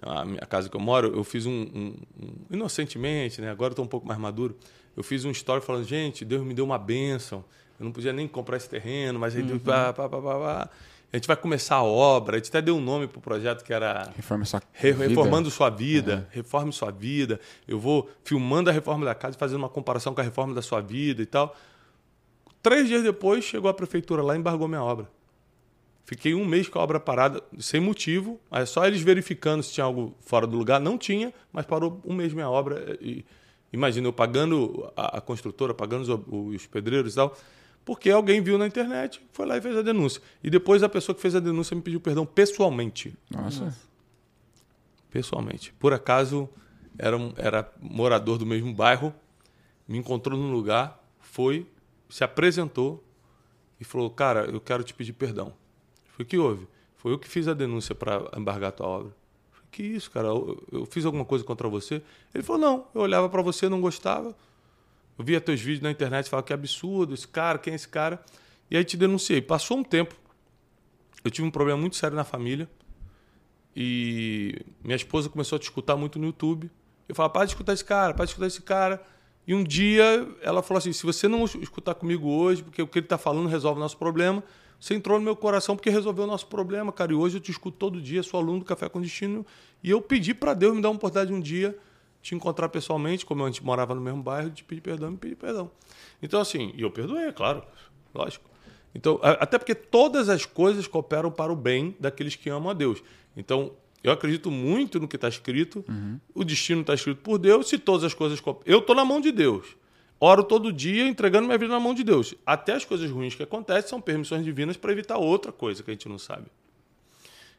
a, 0.00 0.22
a 0.22 0.46
casa 0.46 0.70
que 0.70 0.76
eu 0.76 0.80
moro, 0.80 1.14
eu 1.14 1.22
fiz 1.22 1.44
um, 1.44 1.52
um, 1.52 1.96
um 2.18 2.32
inocentemente, 2.50 3.42
né? 3.42 3.50
Agora 3.50 3.72
estou 3.72 3.84
um 3.84 3.88
pouco 3.88 4.06
mais 4.06 4.18
maduro. 4.18 4.56
Eu 4.96 5.02
fiz 5.02 5.26
um 5.26 5.30
story 5.30 5.62
falando, 5.62 5.84
gente, 5.84 6.24
Deus 6.24 6.42
me 6.42 6.54
deu 6.54 6.64
uma 6.64 6.78
bênção. 6.78 7.44
Eu 7.78 7.84
não 7.84 7.92
podia 7.92 8.12
nem 8.12 8.26
comprar 8.26 8.56
esse 8.56 8.70
terreno, 8.70 9.18
mas 9.18 9.36
aí 9.36 9.42
uhum. 9.42 9.48
Deus. 9.48 9.62
Pá, 9.62 9.92
pá, 9.92 10.08
pá, 10.08 10.22
pá, 10.22 10.70
A 11.16 11.18
gente 11.18 11.28
vai 11.28 11.36
começar 11.36 11.76
a 11.76 11.82
obra. 11.82 12.36
A 12.36 12.38
gente 12.38 12.50
até 12.50 12.60
deu 12.60 12.76
um 12.76 12.80
nome 12.80 13.06
para 13.06 13.18
o 13.18 13.22
projeto 13.22 13.64
que 13.64 13.72
era 13.72 14.12
Reforma 14.14 14.44
sua 14.44 14.60
Re, 14.70 14.92
Reformando 14.92 15.50
Sua 15.50 15.70
Vida. 15.70 16.28
É. 16.30 16.36
Reforme 16.36 16.70
Sua 16.74 16.90
Vida. 16.90 17.40
Eu 17.66 17.80
vou 17.80 18.10
filmando 18.22 18.68
a 18.68 18.72
reforma 18.72 19.06
da 19.06 19.14
casa 19.14 19.34
e 19.34 19.38
fazendo 19.38 19.56
uma 19.56 19.68
comparação 19.70 20.14
com 20.14 20.20
a 20.20 20.24
reforma 20.24 20.52
da 20.52 20.60
sua 20.60 20.82
vida 20.82 21.22
e 21.22 21.24
tal. 21.24 21.56
Três 22.62 22.86
dias 22.86 23.02
depois, 23.02 23.44
chegou 23.44 23.70
a 23.70 23.72
prefeitura 23.72 24.22
lá 24.22 24.36
e 24.36 24.38
embargou 24.38 24.68
minha 24.68 24.82
obra. 24.82 25.08
Fiquei 26.04 26.34
um 26.34 26.44
mês 26.44 26.68
com 26.68 26.78
a 26.78 26.82
obra 26.82 27.00
parada, 27.00 27.42
sem 27.58 27.80
motivo. 27.80 28.38
Aí 28.50 28.66
só 28.66 28.86
eles 28.86 29.00
verificando 29.00 29.62
se 29.62 29.72
tinha 29.72 29.84
algo 29.84 30.14
fora 30.20 30.46
do 30.46 30.58
lugar. 30.58 30.78
Não 30.78 30.98
tinha, 30.98 31.32
mas 31.50 31.64
parou 31.64 31.98
um 32.04 32.12
mês 32.12 32.34
minha 32.34 32.50
obra. 32.50 32.94
E, 33.00 33.24
imagina, 33.72 34.06
eu 34.06 34.12
pagando 34.12 34.92
a, 34.94 35.16
a 35.16 35.20
construtora, 35.22 35.72
pagando 35.72 36.02
os, 36.02 36.56
os, 36.56 36.66
pedreiros 36.66 37.14
e 37.14 37.16
tal, 37.16 37.34
porque 37.86 38.10
alguém 38.10 38.42
viu 38.42 38.58
na 38.58 38.66
internet, 38.66 39.24
foi 39.32 39.46
lá 39.46 39.56
e 39.56 39.60
fez 39.60 39.76
a 39.76 39.80
denúncia. 39.80 40.20
E 40.42 40.50
depois 40.50 40.82
a 40.82 40.88
pessoa 40.88 41.14
que 41.14 41.22
fez 41.22 41.36
a 41.36 41.40
denúncia 41.40 41.72
me 41.72 41.80
pediu 41.80 42.00
perdão 42.00 42.26
pessoalmente. 42.26 43.16
Nossa. 43.30 43.72
Pessoalmente. 45.08 45.72
Por 45.74 45.94
acaso, 45.94 46.48
era, 46.98 47.16
era 47.36 47.72
morador 47.80 48.38
do 48.38 48.44
mesmo 48.44 48.74
bairro, 48.74 49.14
me 49.86 49.96
encontrou 49.98 50.36
num 50.36 50.50
lugar, 50.50 51.00
foi, 51.20 51.64
se 52.10 52.24
apresentou 52.24 53.04
e 53.78 53.84
falou: 53.84 54.10
Cara, 54.10 54.46
eu 54.46 54.60
quero 54.60 54.82
te 54.82 54.92
pedir 54.92 55.12
perdão. 55.12 55.54
Foi 56.08 56.24
o 56.24 56.28
que 56.28 56.36
houve? 56.36 56.66
Foi 56.96 57.12
eu 57.12 57.18
que 57.20 57.28
fiz 57.28 57.46
a 57.46 57.54
denúncia 57.54 57.94
para 57.94 58.28
embargar 58.36 58.70
a 58.70 58.72
tua 58.72 58.86
obra. 58.88 59.16
Falei, 59.52 59.68
que 59.70 59.84
isso, 59.84 60.10
cara? 60.10 60.26
Eu, 60.26 60.60
eu, 60.72 60.86
fiz 60.86 61.04
alguma 61.04 61.24
coisa 61.24 61.44
contra 61.44 61.68
você? 61.68 62.02
Ele 62.34 62.42
falou, 62.42 62.60
não. 62.60 62.88
Eu 62.92 63.02
olhava 63.02 63.28
para 63.28 63.42
você, 63.42 63.68
não 63.68 63.80
gostava. 63.80 64.36
Eu 65.18 65.24
via 65.24 65.40
teus 65.40 65.60
vídeos 65.60 65.82
na 65.82 65.90
internet 65.90 66.28
falava 66.28 66.46
que 66.46 66.52
absurdo, 66.52 67.14
esse 67.14 67.26
cara, 67.26 67.58
quem 67.58 67.72
é 67.72 67.76
esse 67.76 67.88
cara? 67.88 68.22
E 68.70 68.76
aí 68.76 68.84
te 68.84 68.96
denunciei. 68.96 69.40
Passou 69.40 69.78
um 69.78 69.82
tempo. 69.84 70.14
Eu 71.24 71.30
tive 71.30 71.46
um 71.46 71.50
problema 71.50 71.80
muito 71.80 71.96
sério 71.96 72.16
na 72.16 72.24
família. 72.24 72.68
E 73.74 74.54
minha 74.82 74.96
esposa 74.96 75.28
começou 75.28 75.56
a 75.56 75.58
te 75.58 75.64
escutar 75.64 75.96
muito 75.96 76.18
no 76.18 76.26
YouTube. 76.26 76.70
Eu 77.08 77.14
falava, 77.14 77.32
para 77.32 77.44
de 77.44 77.52
escutar 77.52 77.72
esse 77.72 77.84
cara, 77.84 78.14
para 78.14 78.24
de 78.24 78.30
escutar 78.30 78.46
esse 78.46 78.62
cara. 78.62 79.02
E 79.46 79.54
um 79.54 79.62
dia 79.62 80.04
ela 80.42 80.62
falou 80.62 80.78
assim: 80.78 80.92
se 80.92 81.04
você 81.04 81.28
não 81.28 81.44
escutar 81.44 81.94
comigo 81.94 82.28
hoje, 82.28 82.62
porque 82.62 82.82
o 82.82 82.86
que 82.86 82.98
ele 82.98 83.06
está 83.06 83.18
falando 83.18 83.48
resolve 83.48 83.78
o 83.78 83.82
nosso 83.82 83.96
problema, 83.96 84.42
você 84.80 84.94
entrou 84.94 85.18
no 85.18 85.24
meu 85.24 85.36
coração 85.36 85.76
porque 85.76 85.90
resolveu 85.90 86.24
o 86.24 86.26
nosso 86.26 86.46
problema, 86.46 86.92
cara. 86.92 87.12
E 87.12 87.14
hoje 87.14 87.36
eu 87.36 87.40
te 87.40 87.50
escuto 87.50 87.76
todo 87.78 88.00
dia, 88.00 88.22
sou 88.22 88.40
aluno 88.40 88.60
do 88.60 88.64
Café 88.64 88.88
com 88.88 89.00
Destino. 89.00 89.46
E 89.82 89.90
eu 89.90 90.02
pedi 90.02 90.34
para 90.34 90.52
Deus 90.52 90.74
me 90.74 90.82
dar 90.82 90.88
uma 90.88 90.96
oportunidade 90.96 91.32
um 91.32 91.40
dia 91.40 91.78
te 92.26 92.34
encontrar 92.34 92.68
pessoalmente, 92.68 93.24
como 93.24 93.44
a 93.44 93.46
gente 93.46 93.64
morava 93.64 93.94
no 93.94 94.00
mesmo 94.00 94.20
bairro, 94.20 94.50
de 94.50 94.64
pedir 94.64 94.80
perdão, 94.80 95.12
me 95.12 95.16
pedir 95.16 95.36
perdão. 95.36 95.70
Então, 96.20 96.40
assim, 96.40 96.72
e 96.74 96.82
eu 96.82 96.90
perdoei, 96.90 97.26
é 97.26 97.32
claro, 97.32 97.62
lógico. 98.12 98.50
Então, 98.92 99.20
até 99.22 99.56
porque 99.56 99.76
todas 99.76 100.28
as 100.28 100.44
coisas 100.44 100.88
cooperam 100.88 101.30
para 101.30 101.52
o 101.52 101.56
bem 101.56 101.94
daqueles 102.00 102.34
que 102.34 102.50
amam 102.50 102.70
a 102.70 102.72
Deus. 102.72 103.00
Então, 103.36 103.70
eu 104.02 104.10
acredito 104.10 104.50
muito 104.50 104.98
no 104.98 105.06
que 105.06 105.14
está 105.14 105.28
escrito. 105.28 105.84
Uhum. 105.88 106.18
O 106.34 106.42
destino 106.42 106.80
está 106.80 106.94
escrito 106.94 107.20
por 107.20 107.38
Deus. 107.38 107.68
Se 107.68 107.78
todas 107.78 108.02
as 108.02 108.12
coisas 108.12 108.40
cooperam. 108.40 108.74
Eu 108.74 108.80
estou 108.80 108.96
na 108.96 109.04
mão 109.04 109.20
de 109.20 109.30
Deus. 109.30 109.76
Oro 110.18 110.42
todo 110.42 110.72
dia 110.72 111.06
entregando 111.06 111.46
minha 111.46 111.58
vida 111.58 111.72
na 111.72 111.78
mão 111.78 111.94
de 111.94 112.02
Deus. 112.02 112.34
Até 112.44 112.72
as 112.72 112.84
coisas 112.84 113.08
ruins 113.08 113.36
que 113.36 113.42
acontecem 113.42 113.88
são 113.88 114.00
permissões 114.00 114.42
divinas 114.42 114.76
para 114.76 114.90
evitar 114.90 115.18
outra 115.18 115.52
coisa 115.52 115.80
que 115.82 115.90
a 115.90 115.94
gente 115.94 116.08
não 116.08 116.18
sabe. 116.18 116.46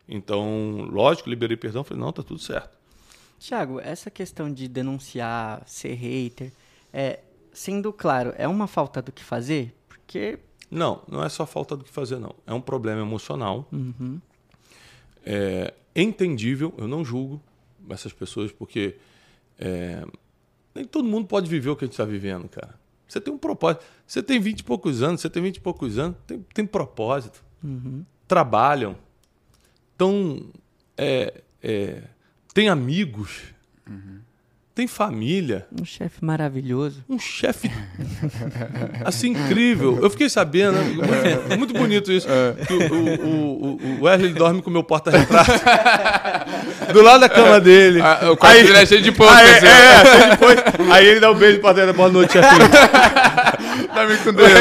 Então, 0.10 0.89
lógico, 0.91 1.30
liberei 1.30 1.56
perdão, 1.56 1.86
falei, 1.86 2.03
não, 2.03 2.12
tá 2.12 2.23
tudo 2.23 2.39
certo. 2.39 2.77
Tiago, 3.39 3.80
essa 3.80 4.10
questão 4.10 4.52
de 4.52 4.67
denunciar, 4.67 5.63
ser 5.67 5.93
hater, 5.93 6.52
é, 6.91 7.19
sendo 7.54 7.93
claro, 7.93 8.34
é 8.38 8.47
uma 8.47 8.67
falta 8.67 9.02
do 9.02 9.12
que 9.12 9.23
fazer? 9.23 9.76
Porque. 9.88 10.39
Não, 10.69 11.02
não 11.08 11.23
é 11.23 11.30
só 11.30 11.45
falta 11.45 11.76
do 11.78 11.84
que 11.84 11.89
fazer, 11.89 12.19
não. 12.19 12.36
É 12.45 12.54
um 12.54 12.62
problema 12.62 13.02
emocional. 13.02 13.67
Uhum. 13.71 14.19
É 15.26 15.73
entendível, 15.95 16.73
eu 16.78 16.88
não 16.88 17.04
julgo 17.04 17.41
essas 17.89 18.13
pessoas, 18.13 18.52
porque 18.52 18.97
é, 19.58 20.06
nem 20.76 20.86
todo 20.86 21.08
mundo 21.08 21.28
pode 21.28 21.50
viver 21.50 21.69
o 21.69 21.76
que 21.76 21.86
a 21.86 21.88
gente 21.88 21.93
está 21.93 22.06
vivendo, 22.06 22.47
cara. 22.47 22.76
Você 23.08 23.21
tem 23.21 23.34
um 23.34 23.38
propósito. 23.38 23.86
Você 24.06 24.21
tem 24.21 24.39
20 24.39 24.60
e 24.60 24.63
poucos 24.63 25.02
anos, 25.02 25.21
você 25.21 25.30
tem 25.30 25.41
20 25.41 25.56
e 25.56 25.62
poucos 25.62 25.97
anos, 25.97 26.17
tem, 26.28 26.45
tem 26.54 26.65
propósito. 26.65 27.43
Uhum. 27.63 28.06
Trabalham. 28.28 28.95
Tão, 29.97 30.50
é, 30.95 31.41
é, 31.63 32.04
tem 32.58 32.70
amigos. 32.70 33.30
Uhum. 33.88 34.17
Tem 34.74 34.88
família. 34.88 35.67
Um 35.80 35.86
chefe 35.86 36.26
maravilhoso. 36.26 37.04
Um 37.08 37.20
chefe 37.20 37.70
assim 39.06 39.30
incrível. 39.30 40.00
Eu 40.02 40.10
fiquei 40.10 40.28
sabendo, 40.28 40.76
é 41.52 41.56
muito 41.56 41.72
bonito 41.72 42.12
isso. 42.12 42.28
É. 42.28 42.65
Que 42.65 42.74
o, 42.74 43.28
o, 43.28 43.76
o, 43.76 44.04
Wesley 44.04 44.34
dorme 44.34 44.63
com 44.63 44.72
o 44.72 44.74
meu 44.74 44.84
porta-retrato 44.84 45.52
do 46.91 47.02
lado 47.04 47.22
da 47.22 47.30
cama 47.30 47.62
dele. 47.62 48.02
Ah, 48.02 48.32
o 48.32 48.38
quarto 48.38 48.58
aí, 48.58 48.63
dele 48.63 48.78
é 48.80 48.86
cheio 48.88 49.04
de 49.04 49.12
pão. 49.12 49.30
Aí, 49.30 49.52
assim, 49.52 49.67
é, 49.67 50.06
cheio 50.06 50.32
de 50.32 50.38
pão. 50.38 50.93
Aí 50.93 51.06
ele 51.06 51.20
dá 51.20 51.30
um 51.30 51.36
beijo 51.36 51.60
pra 51.60 51.74
dentro. 51.74 51.93
Boa 51.93 52.10
noite, 52.10 52.34
chefinho. 52.34 52.70
Dorme 53.93 54.17
com 54.17 54.34
Deus. 54.34 54.50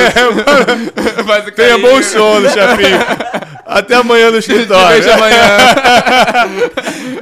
É, 1.27 1.51
Tenha 1.51 1.79
bom 1.79 2.03
sono, 2.03 2.49
chefinho. 2.51 3.56
Até 3.79 3.95
amanhã 3.95 4.31
no 4.31 4.39
escritório. 4.39 4.97
Veja 5.03 5.15
amanhã. 5.15 5.37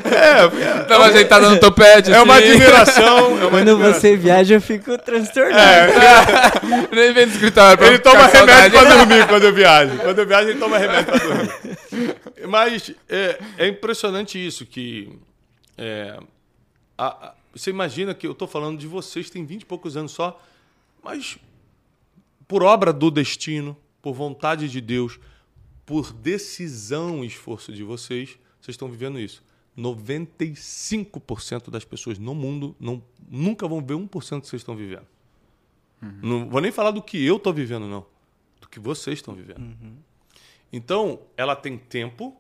é, 0.05 0.85
Tava 0.85 1.07
ajeitado 1.07 1.51
no 1.51 1.59
topete. 1.59 2.13
É 2.13 2.21
uma 2.23 2.37
assim. 2.37 2.51
admiração. 2.51 3.19
É 3.19 3.47
uma 3.47 3.51
Quando 3.51 3.71
admiração. 3.71 4.01
você 4.01 4.17
viaja, 4.17 4.55
eu 4.55 4.61
fico 4.61 4.97
transtornado. 4.99 5.59
É. 5.61 5.93
Nem 6.95 7.13
vem 7.13 7.27
no 7.27 7.33
escritório. 7.33 7.85
Ele 7.85 7.99
toma 7.99 8.27
remédio 8.27 8.79
pra 8.79 8.97
dormir 8.97 9.27
quando 9.27 9.45
eu 9.45 9.53
viajo. 9.53 9.99
Quando 9.99 10.19
eu 10.19 10.27
viajo, 10.27 10.49
ele 10.51 10.59
toma 10.59 10.79
remédio 10.79 11.05
pra 11.07 11.19
dormir. 11.19 11.51
Mas 12.47 12.93
é, 13.09 13.39
é 13.59 13.67
impressionante 13.69 14.39
isso, 14.45 14.65
que. 14.65 15.19
É, 15.77 16.17
a, 16.97 17.07
a, 17.07 17.35
você 17.53 17.71
imagina 17.71 18.15
que 18.15 18.27
eu 18.27 18.33
estou 18.33 18.47
falando 18.47 18.79
de 18.79 18.87
vocês, 18.87 19.29
tem 19.29 19.45
20 19.45 19.63
e 19.63 19.67
poucos 19.67 19.97
anos 19.97 20.13
só, 20.13 20.41
mas 21.03 21.37
por 22.47 22.63
obra 22.63 22.93
do 22.93 23.11
destino, 23.11 23.77
por 24.01 24.13
vontade 24.13 24.69
de 24.69 24.81
Deus, 24.81 25.19
por 25.85 26.13
decisão 26.13 27.25
e 27.25 27.27
esforço 27.27 27.73
de 27.73 27.83
vocês, 27.83 28.39
vocês 28.61 28.75
estão 28.75 28.89
vivendo 28.89 29.19
isso. 29.19 29.43
95% 29.77 31.71
das 31.71 31.85
pessoas 31.85 32.19
no 32.19 32.35
mundo 32.35 32.77
não, 32.79 33.03
nunca 33.29 33.67
vão 33.67 33.85
ver 33.85 33.95
1% 33.95 34.01
do 34.05 34.09
que 34.09 34.49
vocês 34.49 34.63
estão 34.63 34.77
vivendo. 34.77 35.07
Uhum. 36.01 36.19
Não 36.23 36.49
vou 36.49 36.61
nem 36.61 36.71
falar 36.71 36.93
do 36.93 37.03
que 37.03 37.25
eu 37.25 37.37
estou 37.37 37.53
vivendo, 37.53 37.87
não. 37.87 38.07
Do 38.61 38.69
que 38.69 38.79
vocês 38.79 39.19
estão 39.19 39.35
vivendo. 39.35 39.59
Uhum. 39.59 39.97
Então, 40.73 41.21
ela 41.37 41.55
tem 41.57 41.77
tempo, 41.77 42.37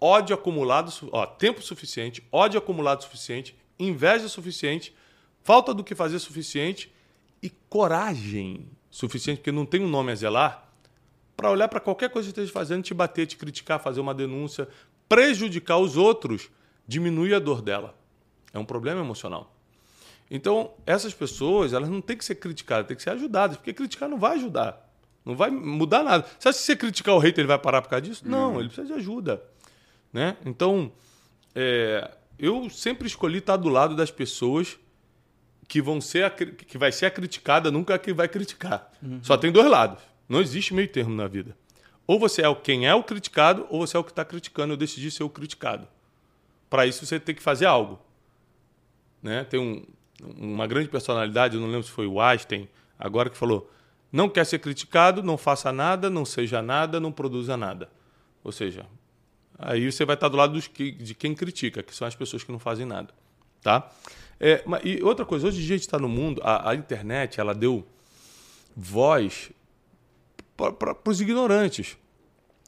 ódio 0.00 0.34
acumulado, 0.34 0.92
ó, 1.12 1.26
tempo 1.26 1.62
suficiente, 1.62 2.22
ódio 2.30 2.58
acumulado 2.58 3.02
suficiente, 3.02 3.56
inveja 3.78 4.28
suficiente, 4.28 4.94
falta 5.42 5.72
do 5.72 5.82
que 5.82 5.94
fazer 5.94 6.18
suficiente 6.18 6.92
e 7.42 7.50
coragem 7.68 8.68
suficiente, 8.90 9.38
porque 9.38 9.52
não 9.52 9.64
tem 9.64 9.82
um 9.82 9.88
nome 9.88 10.12
a 10.12 10.14
zelar, 10.14 10.69
para 11.40 11.50
olhar 11.50 11.68
para 11.68 11.80
qualquer 11.80 12.10
coisa 12.10 12.26
que 12.26 12.32
esteja 12.32 12.52
fazendo, 12.52 12.82
te 12.82 12.92
bater, 12.92 13.26
te 13.26 13.36
criticar, 13.36 13.80
fazer 13.80 13.98
uma 14.00 14.12
denúncia, 14.12 14.68
prejudicar 15.08 15.78
os 15.78 15.96
outros, 15.96 16.50
diminui 16.86 17.34
a 17.34 17.38
dor 17.38 17.62
dela. 17.62 17.94
É 18.52 18.58
um 18.58 18.64
problema 18.64 19.00
emocional. 19.00 19.56
Então, 20.30 20.72
essas 20.84 21.14
pessoas, 21.14 21.72
elas 21.72 21.88
não 21.88 22.02
têm 22.02 22.16
que 22.16 22.24
ser 22.24 22.34
criticadas, 22.34 22.86
têm 22.86 22.96
que 22.96 23.02
ser 23.02 23.10
ajudadas, 23.10 23.56
porque 23.56 23.72
criticar 23.72 24.08
não 24.08 24.18
vai 24.18 24.36
ajudar. 24.36 24.86
Não 25.24 25.34
vai 25.34 25.50
mudar 25.50 26.02
nada. 26.02 26.26
Você 26.38 26.48
acha 26.48 26.58
que 26.58 26.64
se 26.64 26.66
você 26.66 26.76
criticar 26.76 27.14
o 27.14 27.18
hater, 27.18 27.40
ele 27.40 27.48
vai 27.48 27.58
parar 27.58 27.80
por 27.80 27.88
causa 27.88 28.02
disso? 28.02 28.22
Não, 28.26 28.60
ele 28.60 28.68
precisa 28.68 28.86
de 28.86 28.92
ajuda. 28.92 29.42
Né? 30.12 30.36
Então, 30.44 30.92
é, 31.54 32.10
eu 32.38 32.68
sempre 32.68 33.06
escolhi 33.06 33.38
estar 33.38 33.56
do 33.56 33.68
lado 33.68 33.96
das 33.96 34.10
pessoas 34.10 34.78
que 35.66 35.80
vão 35.80 36.00
ser 36.00 36.24
a, 36.24 36.30
que 36.30 36.76
vai 36.76 36.90
ser 36.92 37.06
a 37.06 37.10
criticada, 37.10 37.70
nunca 37.70 37.94
a 37.94 37.98
que 37.98 38.12
vai 38.12 38.28
criticar. 38.28 38.90
Uhum. 39.02 39.20
Só 39.22 39.36
tem 39.36 39.50
dois 39.50 39.70
lados. 39.70 40.09
Não 40.30 40.40
existe 40.40 40.72
meio 40.72 40.86
termo 40.86 41.12
na 41.12 41.26
vida. 41.26 41.56
Ou 42.06 42.16
você 42.16 42.42
é 42.42 42.54
quem 42.54 42.86
é 42.86 42.94
o 42.94 43.02
criticado, 43.02 43.66
ou 43.68 43.84
você 43.84 43.96
é 43.96 44.00
o 44.00 44.04
que 44.04 44.12
está 44.12 44.24
criticando. 44.24 44.72
Eu 44.72 44.76
decidi 44.76 45.10
ser 45.10 45.24
o 45.24 45.28
criticado. 45.28 45.88
Para 46.70 46.86
isso, 46.86 47.04
você 47.04 47.18
tem 47.18 47.34
que 47.34 47.42
fazer 47.42 47.66
algo. 47.66 47.98
né? 49.20 49.42
Tem 49.42 49.58
um, 49.58 49.84
uma 50.38 50.68
grande 50.68 50.88
personalidade, 50.88 51.56
eu 51.56 51.60
não 51.60 51.68
lembro 51.68 51.82
se 51.82 51.90
foi 51.90 52.06
o 52.06 52.20
Einstein, 52.20 52.68
agora 52.96 53.28
que 53.28 53.36
falou: 53.36 53.68
não 54.12 54.28
quer 54.28 54.46
ser 54.46 54.60
criticado, 54.60 55.20
não 55.20 55.36
faça 55.36 55.72
nada, 55.72 56.08
não 56.08 56.24
seja 56.24 56.62
nada, 56.62 57.00
não 57.00 57.10
produza 57.10 57.56
nada. 57.56 57.90
Ou 58.44 58.52
seja, 58.52 58.86
aí 59.58 59.90
você 59.90 60.04
vai 60.04 60.14
estar 60.14 60.28
do 60.28 60.36
lado 60.36 60.52
dos 60.52 60.68
que, 60.68 60.92
de 60.92 61.12
quem 61.12 61.34
critica, 61.34 61.82
que 61.82 61.94
são 61.94 62.06
as 62.06 62.14
pessoas 62.14 62.44
que 62.44 62.52
não 62.52 62.58
fazem 62.60 62.86
nada, 62.86 63.12
tá? 63.60 63.90
É, 64.38 64.64
e 64.84 65.02
outra 65.02 65.26
coisa, 65.26 65.48
hoje 65.48 65.60
a 65.60 65.66
gente 65.66 65.82
está 65.82 65.98
no 65.98 66.08
mundo, 66.08 66.40
a, 66.42 66.70
a, 66.70 66.74
internet 66.74 67.38
ela 67.38 67.54
deu 67.54 67.86
voz 68.74 69.50
para 70.78 70.96
os 71.06 71.20
ignorantes. 71.20 71.96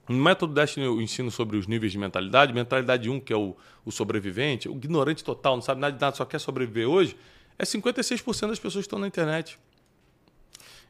No 0.09 0.16
método 0.16 0.52
Destiny 0.52 0.87
eu 0.87 1.00
ensino 1.00 1.31
sobre 1.31 1.57
os 1.57 1.66
níveis 1.66 1.92
de 1.92 1.98
mentalidade. 1.98 2.52
Mentalidade 2.52 3.09
1, 3.09 3.20
que 3.20 3.33
é 3.33 3.37
o, 3.37 3.57
o 3.85 3.92
sobrevivente, 3.92 4.68
o 4.68 4.72
ignorante 4.72 5.22
total, 5.22 5.57
não 5.57 5.62
sabe 5.62 5.81
nada 5.81 5.94
de 5.94 6.00
nada, 6.00 6.16
só 6.16 6.24
quer 6.24 6.38
sobreviver 6.38 6.88
hoje, 6.88 7.16
é 7.59 7.64
56% 7.64 8.48
das 8.48 8.59
pessoas 8.59 8.83
que 8.85 8.87
estão 8.87 8.98
na 8.98 9.07
internet. 9.07 9.59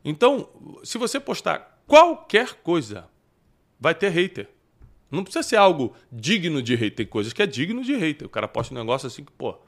Então, 0.04 0.48
se 0.82 0.98
você 0.98 1.20
postar 1.20 1.82
qualquer 1.86 2.54
coisa, 2.62 3.08
vai 3.78 3.94
ter 3.94 4.08
hater. 4.08 4.48
Não 5.10 5.22
precisa 5.22 5.42
ser 5.42 5.56
algo 5.56 5.94
digno 6.10 6.62
de 6.62 6.74
hater. 6.74 6.96
Tem 6.96 7.06
coisas 7.06 7.32
que 7.32 7.42
é 7.42 7.46
digno 7.46 7.82
de 7.84 7.94
hater. 7.94 8.26
O 8.26 8.30
cara 8.30 8.48
posta 8.48 8.74
um 8.74 8.78
negócio 8.78 9.06
assim 9.06 9.24
que, 9.24 9.32
pô, 9.32 9.58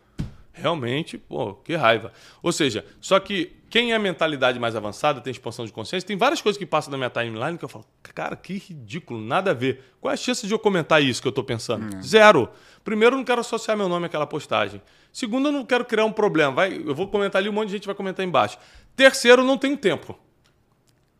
realmente, 0.55 1.19
pô, 1.19 1.55
que 1.55 1.75
raiva. 1.75 2.12
Ou 2.43 2.53
seja, 2.53 2.85
só 3.01 3.19
que 3.19 3.53
quem 3.69 3.93
é 3.93 3.99
mentalidade 3.99 4.59
mais 4.59 4.77
avançada, 4.77 5.21
tem 5.21 5.33
expansão 5.33 5.67
de 5.67 5.73
consciência, 5.73 6.07
tem 6.07 6.17
várias 6.17 6.40
coisas 6.40 6.57
que 6.57 6.64
passam 6.64 6.93
na 6.93 6.97
minha 6.97 7.11
timeline 7.11 7.59
que 7.59 7.64
eu 7.64 7.69
falo, 7.69 7.85
cara, 8.03 8.37
que 8.37 8.55
ridículo, 8.55 9.21
nada 9.21 9.51
a 9.51 9.55
ver. 9.55 9.83
Qual 10.01 10.11
é 10.11 10.14
a 10.14 10.17
chance 10.17 10.47
de 10.47 10.55
eu 10.55 10.59
comentar 10.59 11.03
isso 11.03 11.21
que 11.21 11.27
eu 11.27 11.31
estou 11.31 11.43
pensando? 11.43 11.97
Hum. 11.97 12.03
Zero. 12.03 12.49
Primeiro, 12.85 13.17
eu 13.17 13.19
não 13.19 13.25
quero 13.25 13.40
associar 13.40 13.77
meu 13.77 13.88
nome 13.88 14.07
àquela 14.07 14.27
postagem. 14.27 14.81
Segundo, 15.12 15.49
eu 15.49 15.53
não 15.53 15.64
quero 15.64 15.85
criar 15.85 16.05
um 16.05 16.12
problema. 16.12 16.53
Vai, 16.53 16.77
eu 16.77 16.95
vou 16.95 17.09
comentar 17.09 17.43
ali, 17.43 17.49
um 17.49 17.53
monte 17.53 17.67
de 17.67 17.73
gente 17.73 17.87
vai 17.87 17.95
comentar 17.95 18.25
embaixo. 18.25 18.59
Terceiro, 18.95 19.43
não 19.43 19.59
tenho 19.59 19.77
tempo. 19.77 20.17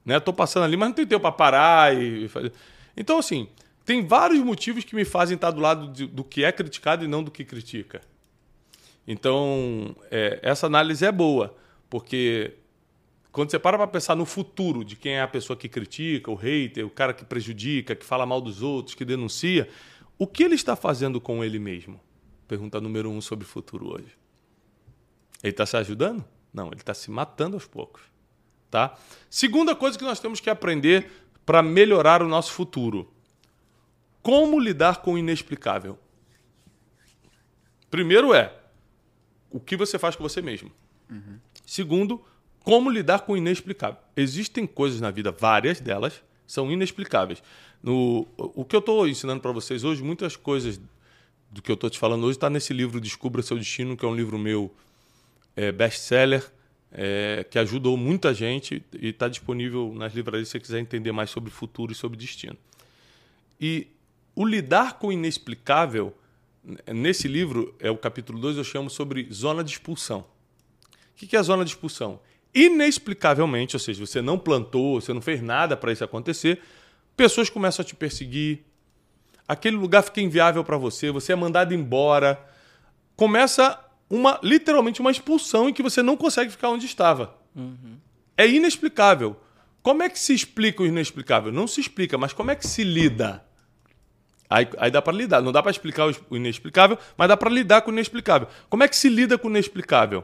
Né? 0.05 0.21
Tô 0.21 0.33
passando 0.33 0.63
ali, 0.63 0.77
mas 0.77 0.89
não 0.89 0.95
tenho 0.95 1.09
tempo 1.09 1.23
para 1.23 1.33
parar 1.33 1.97
e 1.97 2.29
fazer. 2.29 2.53
Então, 2.97 3.19
assim, 3.19 3.49
tem 3.85 4.07
vários 4.07 4.39
motivos 4.39 4.85
que 4.85 4.95
me 4.95 5.05
fazem 5.05 5.35
estar 5.35 5.51
do 5.51 5.61
lado 5.61 5.89
de, 5.89 6.07
do 6.07 6.23
que 6.23 6.45
é 6.45 6.53
criticado 6.53 7.05
e 7.05 7.09
não 7.09 7.23
do 7.23 7.31
que 7.31 7.45
critica. 7.45 8.01
Então, 9.07 9.95
é, 10.11 10.39
essa 10.43 10.67
análise 10.67 11.05
é 11.05 11.13
boa, 11.13 11.55
porque 11.91 12.55
quando 13.31 13.51
você 13.51 13.59
para 13.59 13.77
para 13.77 13.87
pensar 13.87 14.15
no 14.15 14.25
futuro 14.25 14.85
de 14.85 14.97
quem 14.97 15.15
é 15.15 15.23
a 15.23 15.29
pessoa 15.29 15.57
que 15.57 15.69
critica, 15.69 16.31
o 16.31 16.35
hater, 16.35 16.87
o 16.87 16.91
cara 16.91 17.13
que 17.13 17.25
prejudica, 17.25 17.95
que 17.95 18.05
fala 18.05 18.25
mal 18.25 18.41
dos 18.41 18.63
outros, 18.63 18.95
que 18.95 19.05
denuncia, 19.05 19.69
o 20.19 20.27
que 20.27 20.43
ele 20.43 20.55
está 20.55 20.75
fazendo 20.77 21.21
com 21.21 21.45
ele 21.45 21.59
mesmo? 21.59 22.01
Pergunta 22.49 22.81
número 22.81 23.11
um 23.11 23.21
sobre 23.21 23.45
o 23.45 23.49
futuro 23.49 23.95
hoje. 23.95 24.17
Ele 25.43 25.51
está 25.51 25.67
se 25.67 25.77
ajudando? 25.77 26.25
Não, 26.53 26.69
ele 26.69 26.77
está 26.77 26.95
se 26.95 27.11
matando 27.11 27.57
aos 27.57 27.67
poucos. 27.67 28.03
Tá? 28.71 28.97
Segunda 29.29 29.75
coisa 29.75 29.99
que 29.99 30.05
nós 30.05 30.21
temos 30.21 30.41
que 30.41 30.49
aprender 30.49 31.11
para 31.45 31.63
melhorar 31.63 32.23
o 32.23 32.29
nosso 32.29 32.53
futuro: 32.53 33.13
como 34.23 34.59
lidar 34.59 35.03
com 35.03 35.15
o 35.15 35.19
inexplicável. 35.19 35.99
Primeiro 37.91 38.33
é 38.33 38.64
o 39.55 39.61
que 39.61 39.77
você 39.77 40.01
faz 40.01 40.17
com 40.17 40.23
você 40.25 40.43
mesmo. 40.43 40.69
Uhum. 41.09 41.39
Segundo, 41.65 42.21
como 42.65 42.91
lidar 42.91 43.21
com 43.21 43.35
o 43.35 43.37
inexplicável. 43.37 43.99
Existem 44.17 44.67
coisas 44.67 45.01
na 45.01 45.13
vida, 45.13 45.31
várias 45.31 45.81
delas 45.81 46.21
são 46.45 46.73
inexplicáveis. 46.73 47.41
No, 47.81 48.27
o 48.37 48.65
que 48.65 48.75
eu 48.75 48.81
estou 48.81 49.07
ensinando 49.07 49.41
para 49.41 49.53
vocês 49.53 49.85
hoje, 49.85 50.03
muitas 50.03 50.35
coisas 50.35 50.81
do 51.53 51.63
que 51.63 51.71
eu 51.71 51.75
estou 51.75 51.89
te 51.89 52.01
falando 52.01 52.25
hoje 52.25 52.37
está 52.37 52.51
nesse 52.51 52.73
livro 52.73 53.01
Descubra 53.01 53.43
Seu 53.43 53.57
Destino, 53.57 53.97
que 53.97 54.05
é 54.05 54.09
um 54.09 54.17
livro 54.17 54.37
meu 54.37 54.75
é, 55.55 55.71
best-seller, 55.71 56.45
é, 56.91 57.47
que 57.49 57.57
ajudou 57.57 57.97
muita 57.97 58.35
gente 58.35 58.85
e 58.93 59.11
está 59.11 59.29
disponível 59.29 59.95
nas 59.95 60.15
livrarias 60.15 60.49
se 60.49 60.53
você 60.53 60.61
quiser 60.61 60.81
entender 60.81 61.13
mais 61.13 61.31
sobre 61.31 61.49
futuro 61.49 61.93
e 61.93 61.95
sobre 61.95 62.19
destino. 62.19 62.57
E 63.61 63.87
o 64.35 64.45
lidar 64.45 64.99
com 64.99 65.09
o 65.09 65.13
inexplicável 65.13 66.13
Nesse 66.87 67.29
livro, 67.29 67.75
é 67.79 67.91
o 67.91 67.97
capítulo 67.97 68.39
2, 68.39 68.57
eu 68.57 68.65
chamo 68.65 68.89
sobre 68.89 69.29
zona 69.31 69.63
de 69.63 69.73
expulsão. 69.73 70.21
O 70.21 71.27
que 71.27 71.37
é 71.37 71.39
a 71.39 71.43
zona 71.43 71.65
de 71.65 71.71
expulsão? 71.71 72.21
Inexplicavelmente, 72.55 73.77
ou 73.77 73.81
seja, 73.81 74.05
você 74.05 74.23
não 74.23 74.39
plantou, 74.39 75.01
você 75.01 75.13
não 75.13 75.21
fez 75.21 75.43
nada 75.43 75.77
para 75.77 75.93
isso 75.93 76.03
acontecer, 76.03 76.61
pessoas 77.17 77.51
começam 77.51 77.83
a 77.83 77.87
te 77.87 77.95
perseguir, 77.95 78.65
aquele 79.47 79.77
lugar 79.77 80.03
fica 80.03 80.21
inviável 80.21 80.65
para 80.65 80.77
você, 80.77 81.11
você 81.11 81.33
é 81.33 81.37
mandado 81.37 81.75
embora, 81.75 82.43
começa 83.15 83.79
uma 84.09 84.39
literalmente 84.43 85.01
uma 85.01 85.11
expulsão 85.11 85.69
em 85.69 85.73
que 85.73 85.83
você 85.83 86.03
não 86.03 86.17
consegue 86.17 86.51
ficar 86.51 86.71
onde 86.71 86.87
estava. 86.87 87.37
Uhum. 87.55 87.99
É 88.37 88.49
inexplicável. 88.49 89.37
Como 89.83 90.03
é 90.03 90.09
que 90.09 90.19
se 90.19 90.33
explica 90.33 90.83
o 90.83 90.87
inexplicável? 90.87 91.53
Não 91.53 91.67
se 91.67 91.81
explica, 91.81 92.17
mas 92.17 92.33
como 92.33 92.51
é 92.51 92.57
que 92.57 92.67
se 92.67 92.83
lida? 92.83 93.45
Aí, 94.55 94.69
aí 94.79 94.89
dá 94.89 95.03
para 95.03 95.13
lidar. 95.13 95.43
Não 95.43 95.51
dá 95.51 95.61
para 95.61 95.73
explicar 95.73 96.07
o 96.31 96.37
inexplicável, 96.37 96.97
mas 97.17 97.27
dá 97.27 97.37
para 97.37 97.51
lidar 97.51 97.83
com 97.83 97.91
o 97.91 97.95
inexplicável. 97.95 98.47
Como 98.71 98.85
é 98.85 98.89
que 98.89 98.95
se 98.97 99.09
lida 99.09 99.37
com 99.37 99.49
o 99.49 99.51
inexplicável? 99.51 100.23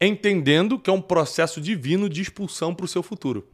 Entendendo 0.00 0.78
que 0.78 0.88
é 0.88 0.92
um 0.92 1.00
processo 1.00 1.60
divino 1.60 2.08
de 2.08 2.22
expulsão 2.22 2.72
para 2.72 2.84
o 2.84 2.88
seu 2.88 3.02
futuro. 3.02 3.48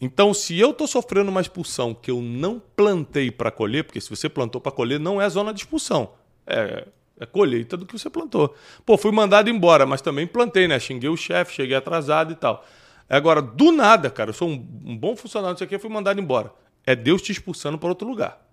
Então, 0.00 0.32
se 0.32 0.58
eu 0.58 0.70
estou 0.70 0.86
sofrendo 0.86 1.30
uma 1.30 1.42
expulsão 1.42 1.92
que 1.92 2.10
eu 2.10 2.22
não 2.22 2.58
plantei 2.74 3.30
para 3.30 3.50
colher, 3.50 3.84
porque 3.84 4.00
se 4.00 4.08
você 4.08 4.30
plantou 4.30 4.62
para 4.62 4.72
colher, 4.72 4.98
não 4.98 5.20
é 5.20 5.28
zona 5.28 5.52
de 5.52 5.60
expulsão. 5.60 6.12
É, 6.46 6.88
é 7.18 7.26
colheita 7.26 7.76
do 7.76 7.84
que 7.84 7.92
você 7.92 8.08
plantou. 8.08 8.54
Pô, 8.86 8.96
fui 8.96 9.12
mandado 9.12 9.50
embora, 9.50 9.84
mas 9.84 10.00
também 10.00 10.26
plantei, 10.26 10.66
né? 10.66 10.80
Xinguei 10.80 11.10
o 11.10 11.18
chefe, 11.18 11.52
cheguei 11.52 11.76
atrasado 11.76 12.32
e 12.32 12.34
tal. 12.34 12.64
Agora, 13.10 13.42
do 13.42 13.72
nada, 13.72 14.08
cara, 14.08 14.30
eu 14.30 14.34
sou 14.34 14.48
um, 14.48 14.66
um 14.86 14.96
bom 14.96 15.14
funcionário 15.14 15.54
disso 15.54 15.64
aqui, 15.64 15.74
eu 15.74 15.80
fui 15.80 15.90
mandado 15.90 16.18
embora. 16.18 16.50
É 16.86 16.96
Deus 16.96 17.20
te 17.20 17.30
expulsando 17.30 17.76
para 17.76 17.90
outro 17.90 18.08
lugar. 18.08 18.49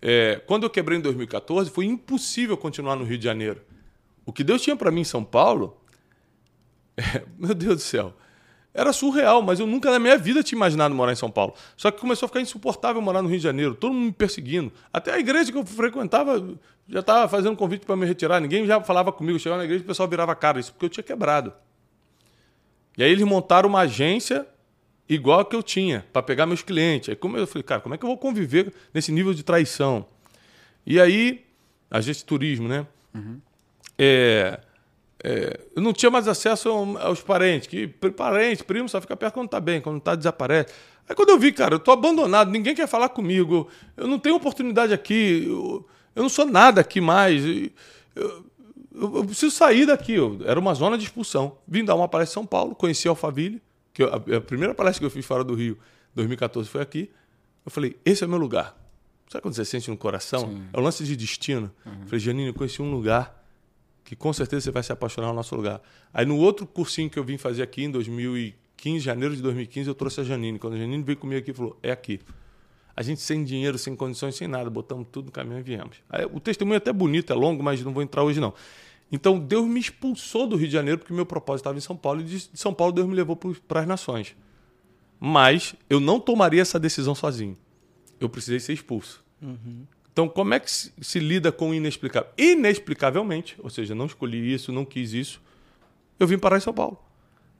É, 0.00 0.40
quando 0.46 0.64
eu 0.64 0.70
quebrei 0.70 0.98
em 0.98 1.00
2014, 1.00 1.70
foi 1.70 1.84
impossível 1.86 2.56
continuar 2.56 2.96
no 2.96 3.04
Rio 3.04 3.18
de 3.18 3.24
Janeiro. 3.24 3.60
O 4.24 4.32
que 4.32 4.44
Deus 4.44 4.62
tinha 4.62 4.76
para 4.76 4.90
mim 4.90 5.00
em 5.00 5.04
São 5.04 5.24
Paulo, 5.24 5.80
é, 6.96 7.24
meu 7.38 7.54
Deus 7.54 7.76
do 7.76 7.82
céu, 7.82 8.14
era 8.72 8.92
surreal, 8.92 9.42
mas 9.42 9.58
eu 9.58 9.66
nunca 9.66 9.90
na 9.90 9.98
minha 9.98 10.16
vida 10.16 10.42
tinha 10.42 10.56
imaginado 10.56 10.94
morar 10.94 11.12
em 11.12 11.16
São 11.16 11.30
Paulo. 11.30 11.54
Só 11.76 11.90
que 11.90 12.00
começou 12.00 12.26
a 12.26 12.28
ficar 12.28 12.40
insuportável 12.40 13.02
morar 13.02 13.22
no 13.22 13.28
Rio 13.28 13.38
de 13.38 13.42
Janeiro, 13.42 13.74
todo 13.74 13.92
mundo 13.92 14.06
me 14.06 14.12
perseguindo. 14.12 14.72
Até 14.92 15.14
a 15.14 15.18
igreja 15.18 15.50
que 15.50 15.58
eu 15.58 15.66
frequentava 15.66 16.56
já 16.88 17.00
estava 17.00 17.28
fazendo 17.28 17.56
convite 17.56 17.84
para 17.84 17.96
me 17.96 18.06
retirar, 18.06 18.40
ninguém 18.40 18.66
já 18.66 18.80
falava 18.80 19.10
comigo. 19.10 19.38
Chegava 19.38 19.58
na 19.58 19.64
igreja 19.64 19.82
e 19.82 19.84
o 19.84 19.86
pessoal 19.86 20.08
virava 20.08 20.34
cara, 20.34 20.60
isso 20.60 20.72
porque 20.72 20.84
eu 20.86 20.90
tinha 20.90 21.04
quebrado. 21.04 21.52
E 22.96 23.02
aí 23.02 23.10
eles 23.10 23.24
montaram 23.24 23.68
uma 23.68 23.80
agência 23.80 24.46
igual 25.08 25.40
a 25.40 25.44
que 25.44 25.56
eu 25.56 25.62
tinha, 25.62 26.04
para 26.12 26.22
pegar 26.22 26.46
meus 26.46 26.62
clientes. 26.62 27.08
Aí 27.08 27.16
como 27.16 27.36
eu 27.36 27.46
falei, 27.46 27.62
cara, 27.62 27.80
como 27.80 27.94
é 27.94 27.98
que 27.98 28.04
eu 28.04 28.08
vou 28.08 28.18
conviver 28.18 28.72
nesse 28.92 29.10
nível 29.10 29.32
de 29.32 29.42
traição? 29.42 30.06
E 30.86 31.00
aí, 31.00 31.44
agência 31.90 32.20
de 32.20 32.26
turismo, 32.26 32.68
né? 32.68 32.86
Uhum. 33.14 33.40
É, 33.98 34.60
é, 35.22 35.60
eu 35.74 35.82
não 35.82 35.92
tinha 35.92 36.10
mais 36.10 36.28
acesso 36.28 36.68
aos 37.00 37.20
parentes, 37.20 37.66
que 37.66 37.88
parente, 37.88 38.62
primo, 38.62 38.88
só 38.88 39.00
fica 39.00 39.16
perto 39.16 39.34
quando 39.34 39.48
tá 39.48 39.60
bem, 39.60 39.80
quando 39.80 40.00
tá 40.00 40.14
desaparece. 40.14 40.72
Aí 41.08 41.14
quando 41.14 41.30
eu 41.30 41.38
vi, 41.38 41.52
cara, 41.52 41.74
eu 41.74 41.80
tô 41.80 41.90
abandonado, 41.90 42.50
ninguém 42.50 42.74
quer 42.74 42.86
falar 42.86 43.08
comigo, 43.08 43.68
eu 43.96 44.06
não 44.06 44.18
tenho 44.18 44.36
oportunidade 44.36 44.92
aqui, 44.92 45.44
eu, 45.46 45.86
eu 46.14 46.22
não 46.22 46.28
sou 46.28 46.46
nada 46.46 46.80
aqui 46.80 47.00
mais. 47.00 47.44
Eu, 47.44 47.70
eu, 48.14 49.16
eu 49.16 49.24
preciso 49.24 49.50
sair 49.50 49.86
daqui. 49.86 50.16
era 50.44 50.58
uma 50.58 50.74
zona 50.74 50.96
de 50.98 51.04
expulsão. 51.04 51.58
Vim 51.66 51.84
dar 51.84 51.94
uma 51.94 52.08
palestra 52.08 52.32
em 52.32 52.42
São 52.42 52.46
Paulo, 52.46 52.74
conheci 52.74 53.08
Alphaville, 53.08 53.60
que 53.98 54.04
eu, 54.04 54.14
a, 54.14 54.36
a, 54.36 54.40
primeira 54.40 54.72
palestra 54.72 55.00
que 55.00 55.06
eu 55.06 55.10
fiz 55.10 55.26
fora 55.26 55.42
do 55.42 55.54
Rio, 55.54 55.76
2014, 56.14 56.68
foi 56.68 56.80
aqui. 56.80 57.10
Eu 57.66 57.70
falei, 57.70 57.96
esse 58.04 58.22
é 58.22 58.26
o 58.28 58.30
meu 58.30 58.38
lugar. 58.38 58.78
Sabe 59.28 59.42
quando 59.42 59.54
você 59.54 59.64
sente 59.64 59.90
no 59.90 59.96
coração? 59.96 60.48
Sim. 60.48 60.62
É 60.72 60.78
o 60.78 60.80
lance 60.80 61.02
de 61.02 61.16
destino. 61.16 61.68
Uhum. 61.84 61.92
Eu 62.02 62.06
falei, 62.06 62.20
Janine, 62.20 62.46
eu 62.46 62.54
conheci 62.54 62.80
um 62.80 62.92
lugar 62.92 63.44
que 64.04 64.14
com 64.14 64.32
certeza 64.32 64.62
você 64.62 64.70
vai 64.70 64.84
se 64.84 64.92
apaixonar 64.92 65.28
no 65.28 65.34
nosso 65.34 65.54
lugar. 65.56 65.82
Aí 66.14 66.24
no 66.24 66.36
outro 66.36 66.64
cursinho 66.64 67.10
que 67.10 67.18
eu 67.18 67.24
vim 67.24 67.36
fazer 67.36 67.60
aqui 67.60 67.82
em 67.82 67.90
2015, 67.90 69.00
janeiro 69.00 69.34
de 69.34 69.42
2015, 69.42 69.88
eu 69.88 69.94
trouxe 69.96 70.20
a 70.20 70.24
Janine. 70.24 70.60
Quando 70.60 70.74
a 70.74 70.76
Janine 70.76 71.02
veio 71.02 71.18
comigo 71.18 71.40
aqui, 71.40 71.52
falou, 71.52 71.76
é 71.82 71.90
aqui. 71.90 72.20
A 72.94 73.02
gente 73.02 73.20
sem 73.20 73.42
dinheiro, 73.42 73.76
sem 73.78 73.96
condições, 73.96 74.36
sem 74.36 74.46
nada, 74.46 74.70
botamos 74.70 75.08
tudo 75.10 75.26
no 75.26 75.32
caminhão 75.32 75.58
e 75.58 75.62
viemos. 75.62 75.96
Aí, 76.08 76.24
o 76.24 76.38
testemunho 76.38 76.74
é 76.74 76.78
até 76.78 76.92
bonito, 76.92 77.32
é 77.32 77.36
longo, 77.36 77.62
mas 77.64 77.82
não 77.82 77.92
vou 77.92 78.02
entrar 78.02 78.22
hoje 78.22 78.38
não. 78.38 78.54
Então 79.10 79.38
Deus 79.38 79.66
me 79.66 79.80
expulsou 79.80 80.46
do 80.46 80.56
Rio 80.56 80.66
de 80.66 80.72
Janeiro 80.72 80.98
porque 80.98 81.12
meu 81.12 81.26
propósito 81.26 81.62
estava 81.62 81.78
em 81.78 81.80
São 81.80 81.96
Paulo 81.96 82.20
e 82.20 82.24
de 82.24 82.50
São 82.54 82.74
Paulo 82.74 82.92
Deus 82.92 83.06
me 83.06 83.14
levou 83.14 83.36
para 83.36 83.80
as 83.80 83.86
nações. 83.86 84.36
Mas 85.18 85.74
eu 85.88 85.98
não 85.98 86.20
tomaria 86.20 86.62
essa 86.62 86.78
decisão 86.78 87.14
sozinho. 87.14 87.56
Eu 88.20 88.28
precisei 88.28 88.60
ser 88.60 88.72
expulso. 88.72 89.24
Uhum. 89.40 89.84
Então, 90.12 90.28
como 90.28 90.52
é 90.52 90.58
que 90.58 90.70
se, 90.70 90.92
se, 91.00 91.20
lida 91.20 91.52
com 91.52 91.70
o 91.70 91.74
inexplicável? 91.74 92.28
Inexplicavelmente, 92.36 93.56
ou 93.60 93.70
seja, 93.70 93.94
não 93.94 94.06
escolhi 94.06 94.52
isso, 94.52 94.72
não 94.72 94.84
quis 94.84 95.12
isso, 95.12 95.40
eu 96.18 96.26
vim 96.26 96.36
parar 96.36 96.56
em 96.56 96.60
São 96.60 96.74
Paulo. 96.74 96.98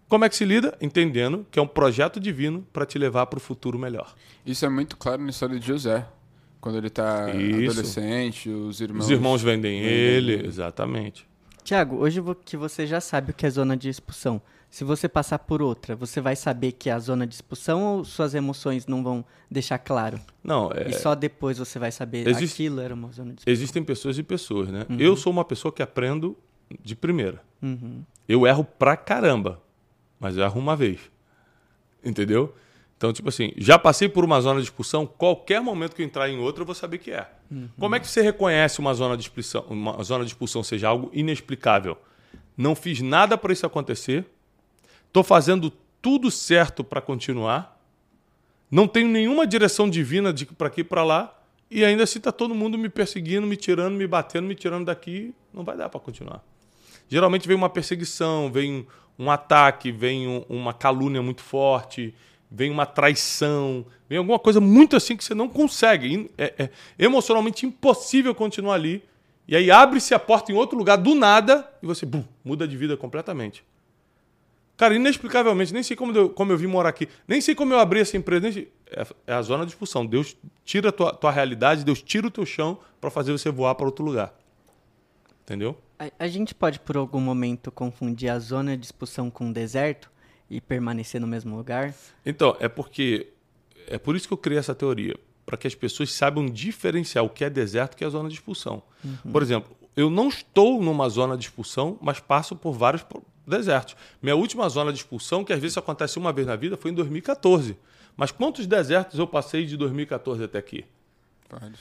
Como 0.08 0.24
é 0.24 0.28
que 0.28 0.34
se 0.34 0.44
lida? 0.44 0.76
Entendendo 0.80 1.46
que 1.50 1.58
é 1.58 1.62
um 1.62 1.66
projeto 1.68 2.18
divino 2.18 2.66
para 2.72 2.84
te 2.86 2.98
levar 2.98 3.26
para 3.26 3.36
o 3.36 3.40
futuro 3.40 3.78
melhor. 3.78 4.14
Isso 4.44 4.64
é 4.64 4.68
muito 4.68 4.96
claro 4.96 5.22
na 5.22 5.30
história 5.30 5.58
de 5.58 5.66
José. 5.66 6.04
Quando 6.60 6.78
ele 6.78 6.88
está 6.88 7.26
adolescente, 7.26 8.48
os 8.48 8.80
irmãos. 8.80 9.04
Os 9.04 9.10
irmãos 9.10 9.42
vendem, 9.42 9.80
vendem 9.80 9.94
ele, 9.94 10.32
ele, 10.32 10.48
exatamente. 10.48 11.27
Tiago, 11.68 11.96
hoje 11.96 12.22
que 12.46 12.56
você 12.56 12.86
já 12.86 12.98
sabe 12.98 13.30
o 13.32 13.34
que 13.34 13.44
é 13.44 13.50
zona 13.50 13.76
de 13.76 13.90
expulsão, 13.90 14.40
se 14.70 14.84
você 14.84 15.06
passar 15.06 15.38
por 15.38 15.60
outra, 15.60 15.94
você 15.94 16.18
vai 16.18 16.34
saber 16.34 16.72
que 16.72 16.88
é 16.88 16.92
a 16.94 16.98
zona 16.98 17.26
de 17.26 17.34
expulsão 17.34 17.82
ou 17.98 18.04
suas 18.06 18.34
emoções 18.34 18.86
não 18.86 19.04
vão 19.04 19.22
deixar 19.50 19.76
claro? 19.78 20.18
Não, 20.42 20.70
é, 20.72 20.88
E 20.88 20.94
só 20.94 21.14
depois 21.14 21.58
você 21.58 21.78
vai 21.78 21.92
saber 21.92 22.26
Existe- 22.26 22.54
aquilo 22.62 22.80
era 22.80 22.94
uma 22.94 23.12
zona 23.12 23.34
de 23.34 23.40
expulsão. 23.40 23.52
existem 23.52 23.84
pessoas 23.84 24.16
e 24.16 24.22
pessoas, 24.22 24.70
né? 24.70 24.86
Eu 24.98 25.14
sou 25.14 25.30
uma 25.30 25.44
pessoa 25.44 25.70
que 25.70 25.82
aprendo 25.82 26.34
de 26.82 26.96
primeira. 26.96 27.42
Uhum. 27.60 28.02
Eu 28.26 28.46
erro 28.46 28.64
pra 28.64 28.96
caramba, 28.96 29.60
mas 30.18 30.38
eu 30.38 30.44
erro 30.44 30.58
uma 30.58 30.74
vez. 30.74 30.98
Entendeu? 32.02 32.54
Então, 32.98 33.12
tipo 33.12 33.28
assim, 33.28 33.52
já 33.56 33.78
passei 33.78 34.08
por 34.08 34.24
uma 34.24 34.40
zona 34.40 34.58
de 34.60 34.64
expulsão, 34.66 35.06
qualquer 35.06 35.60
momento 35.62 35.94
que 35.94 36.02
eu 36.02 36.06
entrar 36.06 36.28
em 36.28 36.38
outra, 36.40 36.62
eu 36.62 36.66
vou 36.66 36.74
saber 36.74 36.98
que 36.98 37.12
é. 37.12 37.26
Como 37.78 37.94
é 37.94 38.00
que 38.00 38.08
você 38.08 38.20
reconhece 38.20 38.80
uma 38.80 38.92
zona 38.92 39.16
de 39.16 39.22
expulsão, 39.22 39.64
uma 39.70 40.02
zona 40.02 40.24
de 40.24 40.30
expulsão 40.32 40.64
seja 40.64 40.88
algo 40.88 41.08
inexplicável? 41.14 41.96
Não 42.56 42.74
fiz 42.74 43.00
nada 43.00 43.38
para 43.38 43.52
isso 43.52 43.64
acontecer. 43.64 44.26
Tô 45.12 45.22
fazendo 45.22 45.72
tudo 46.02 46.28
certo 46.28 46.82
para 46.82 47.00
continuar. 47.00 47.80
Não 48.68 48.88
tenho 48.88 49.08
nenhuma 49.08 49.46
direção 49.46 49.88
divina 49.88 50.32
de 50.32 50.44
para 50.44 50.66
aqui 50.66 50.80
e 50.80 50.84
para 50.84 51.04
lá. 51.04 51.34
E 51.70 51.84
ainda 51.84 52.02
assim 52.02 52.18
tá 52.18 52.32
todo 52.32 52.52
mundo 52.54 52.76
me 52.76 52.88
perseguindo, 52.88 53.46
me 53.46 53.56
tirando, 53.56 53.94
me 53.94 54.06
batendo, 54.08 54.48
me 54.48 54.56
tirando 54.56 54.86
daqui. 54.86 55.32
Não 55.54 55.62
vai 55.62 55.76
dar 55.76 55.88
para 55.88 56.00
continuar. 56.00 56.42
Geralmente 57.08 57.46
vem 57.46 57.56
uma 57.56 57.70
perseguição, 57.70 58.50
vem 58.50 58.86
um 59.18 59.30
ataque, 59.30 59.92
vem 59.92 60.26
um- 60.26 60.44
uma 60.48 60.74
calúnia 60.74 61.22
muito 61.22 61.42
forte, 61.42 62.12
vem 62.50 62.70
uma 62.70 62.86
traição, 62.86 63.84
vem 64.08 64.18
alguma 64.18 64.38
coisa 64.38 64.60
muito 64.60 64.96
assim 64.96 65.16
que 65.16 65.24
você 65.24 65.34
não 65.34 65.48
consegue. 65.48 66.30
É, 66.38 66.54
é 66.64 66.70
emocionalmente 66.98 67.66
impossível 67.66 68.34
continuar 68.34 68.74
ali. 68.74 69.02
E 69.46 69.56
aí 69.56 69.70
abre-se 69.70 70.14
a 70.14 70.18
porta 70.18 70.52
em 70.52 70.54
outro 70.54 70.76
lugar 70.76 70.96
do 70.96 71.14
nada 71.14 71.68
e 71.82 71.86
você 71.86 72.04
bum, 72.04 72.24
muda 72.44 72.68
de 72.68 72.76
vida 72.76 72.96
completamente. 72.96 73.64
Cara, 74.76 74.94
inexplicavelmente, 74.94 75.72
nem 75.74 75.82
sei 75.82 75.96
como 75.96 76.16
eu, 76.16 76.30
como 76.30 76.52
eu 76.52 76.56
vim 76.58 76.68
morar 76.68 76.90
aqui, 76.90 77.08
nem 77.26 77.40
sei 77.40 77.54
como 77.54 77.72
eu 77.72 77.80
abri 77.80 77.98
essa 78.00 78.16
empresa, 78.16 78.52
sei- 78.52 78.70
é, 78.90 79.06
é 79.26 79.32
a 79.32 79.42
zona 79.42 79.64
de 79.64 79.72
expulsão. 79.72 80.06
Deus 80.06 80.36
tira 80.64 80.90
a 80.90 80.92
tua, 80.92 81.12
tua 81.12 81.30
realidade, 81.32 81.84
Deus 81.84 82.00
tira 82.00 82.28
o 82.28 82.30
teu 82.30 82.46
chão 82.46 82.78
para 83.00 83.10
fazer 83.10 83.32
você 83.32 83.50
voar 83.50 83.74
para 83.74 83.86
outro 83.86 84.04
lugar. 84.04 84.32
Entendeu? 85.42 85.76
A, 85.98 86.10
a 86.18 86.28
gente 86.28 86.54
pode, 86.54 86.78
por 86.78 86.96
algum 86.96 87.20
momento, 87.20 87.72
confundir 87.72 88.30
a 88.30 88.38
zona 88.38 88.76
de 88.76 88.86
expulsão 88.86 89.30
com 89.30 89.50
o 89.50 89.52
deserto 89.52 90.10
e 90.50 90.60
permanecer 90.60 91.20
no 91.20 91.26
mesmo 91.26 91.56
lugar? 91.56 91.94
Então, 92.24 92.56
é 92.60 92.68
porque. 92.68 93.32
É 93.86 93.98
por 93.98 94.16
isso 94.16 94.26
que 94.26 94.34
eu 94.34 94.38
criei 94.38 94.58
essa 94.58 94.74
teoria. 94.74 95.16
Para 95.46 95.56
que 95.56 95.66
as 95.66 95.74
pessoas 95.74 96.12
saibam 96.12 96.44
diferenciar 96.44 97.24
o 97.24 97.30
que 97.30 97.42
é 97.42 97.48
deserto 97.48 97.92
e 97.92 97.94
o 97.94 97.98
que 97.98 98.04
é 98.04 98.10
zona 98.10 98.28
de 98.28 98.34
expulsão. 98.34 98.82
Por 99.32 99.42
exemplo, 99.42 99.74
eu 99.96 100.10
não 100.10 100.28
estou 100.28 100.82
numa 100.82 101.08
zona 101.08 101.38
de 101.38 101.44
expulsão, 101.44 101.98
mas 102.02 102.20
passo 102.20 102.54
por 102.54 102.72
vários 102.72 103.04
desertos. 103.46 103.96
Minha 104.20 104.36
última 104.36 104.68
zona 104.68 104.92
de 104.92 104.98
expulsão, 104.98 105.42
que 105.42 105.52
às 105.52 105.58
vezes 105.58 105.78
acontece 105.78 106.18
uma 106.18 106.32
vez 106.32 106.46
na 106.46 106.54
vida, 106.54 106.76
foi 106.76 106.90
em 106.90 106.94
2014. 106.94 107.76
Mas 108.16 108.30
quantos 108.30 108.66
desertos 108.66 109.18
eu 109.18 109.26
passei 109.26 109.64
de 109.64 109.76
2014 109.76 110.44
até 110.44 110.58
aqui? 110.58 110.84
Vários. 111.48 111.80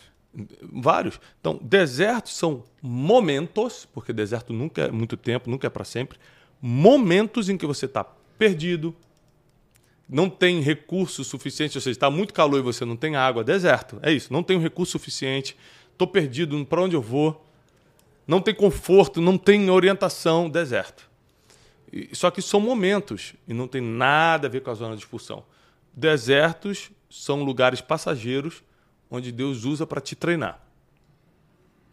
Vários. 0.61 1.19
Então, 1.39 1.59
desertos 1.61 2.35
são 2.35 2.63
momentos, 2.81 3.87
porque 3.93 4.13
deserto 4.13 4.53
nunca 4.53 4.83
é 4.83 4.91
muito 4.91 5.17
tempo, 5.17 5.49
nunca 5.49 5.67
é 5.67 5.69
para 5.69 5.83
sempre. 5.83 6.17
Momentos 6.61 7.49
em 7.49 7.57
que 7.57 7.65
você 7.65 7.85
está 7.85 8.03
perdido, 8.37 8.95
não 10.07 10.29
tem 10.29 10.61
recurso 10.61 11.23
suficiente, 11.23 11.77
ou 11.77 11.81
seja, 11.81 11.91
está 11.91 12.09
muito 12.09 12.33
calor 12.33 12.59
e 12.59 12.61
você 12.61 12.85
não 12.85 12.95
tem 12.95 13.15
água. 13.15 13.43
Deserto, 13.43 13.99
é 14.01 14.11
isso. 14.11 14.31
Não 14.31 14.41
tenho 14.41 14.59
recurso 14.59 14.93
suficiente, 14.93 15.57
estou 15.91 16.07
perdido, 16.07 16.65
para 16.65 16.81
onde 16.81 16.95
eu 16.95 17.01
vou? 17.01 17.45
Não 18.25 18.41
tem 18.41 18.53
conforto, 18.53 19.21
não 19.21 19.37
tem 19.37 19.69
orientação. 19.69 20.49
Deserto. 20.49 21.09
Só 22.13 22.29
que 22.29 22.41
são 22.41 22.59
momentos 22.59 23.33
e 23.47 23.53
não 23.53 23.67
tem 23.67 23.81
nada 23.81 24.47
a 24.47 24.49
ver 24.49 24.61
com 24.61 24.69
a 24.69 24.73
zona 24.73 24.95
de 24.95 25.01
expulsão. 25.01 25.43
Desertos 25.93 26.91
são 27.09 27.43
lugares 27.43 27.81
passageiros 27.81 28.63
onde 29.09 29.31
Deus 29.31 29.63
usa 29.63 29.87
para 29.87 30.01
te 30.01 30.15
treinar. 30.15 30.61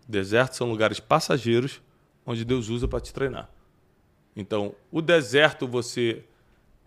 Desertos 0.07 0.59
são 0.59 0.69
lugares 0.69 1.01
passageiros 1.01 1.81
onde 2.27 2.45
Deus 2.45 2.69
usa 2.69 2.89
para 2.89 3.01
te 3.01 3.13
treinar. 3.13 3.49
Então, 4.37 4.75
o 4.91 5.01
deserto 5.01 5.67
você 5.67 6.25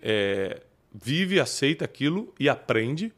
é, 0.01 0.61
vive, 0.93 1.39
aceita 1.39 1.85
aquilo 1.85 2.33
e 2.39 2.47
aprende, 2.49 3.13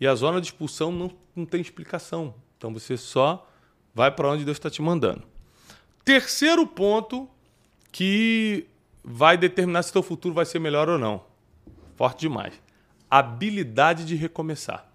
e 0.00 0.06
a 0.06 0.14
zona 0.14 0.40
de 0.40 0.48
expulsão 0.48 0.90
não, 0.90 1.10
não 1.34 1.44
tem 1.44 1.60
explicação. 1.60 2.34
Então, 2.56 2.72
você 2.72 2.96
só 2.96 3.48
vai 3.94 4.10
para 4.10 4.28
onde 4.28 4.44
Deus 4.44 4.56
está 4.56 4.70
te 4.70 4.82
mandando. 4.82 5.22
Terceiro 6.04 6.66
ponto 6.66 7.28
que 7.90 8.66
vai 9.04 9.36
determinar 9.36 9.82
se 9.82 9.92
teu 9.92 10.02
futuro 10.02 10.34
vai 10.34 10.44
ser 10.44 10.58
melhor 10.58 10.88
ou 10.88 10.98
não. 10.98 11.24
Forte 11.96 12.20
demais. 12.20 12.54
Habilidade 13.10 14.04
de 14.04 14.16
recomeçar. 14.16 14.90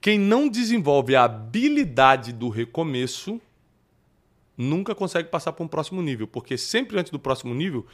Quem 0.00 0.18
não 0.18 0.48
desenvolve 0.48 1.14
a 1.14 1.24
habilidade 1.24 2.32
do 2.32 2.48
recomeço 2.48 3.40
nunca 4.56 4.94
consegue 4.94 5.28
passar 5.28 5.52
para 5.52 5.64
um 5.64 5.68
próximo 5.68 6.00
nível, 6.02 6.26
porque 6.26 6.56
sempre 6.56 6.98
antes 6.98 7.12
do 7.12 7.18
próximo 7.18 7.54
nível 7.54 7.86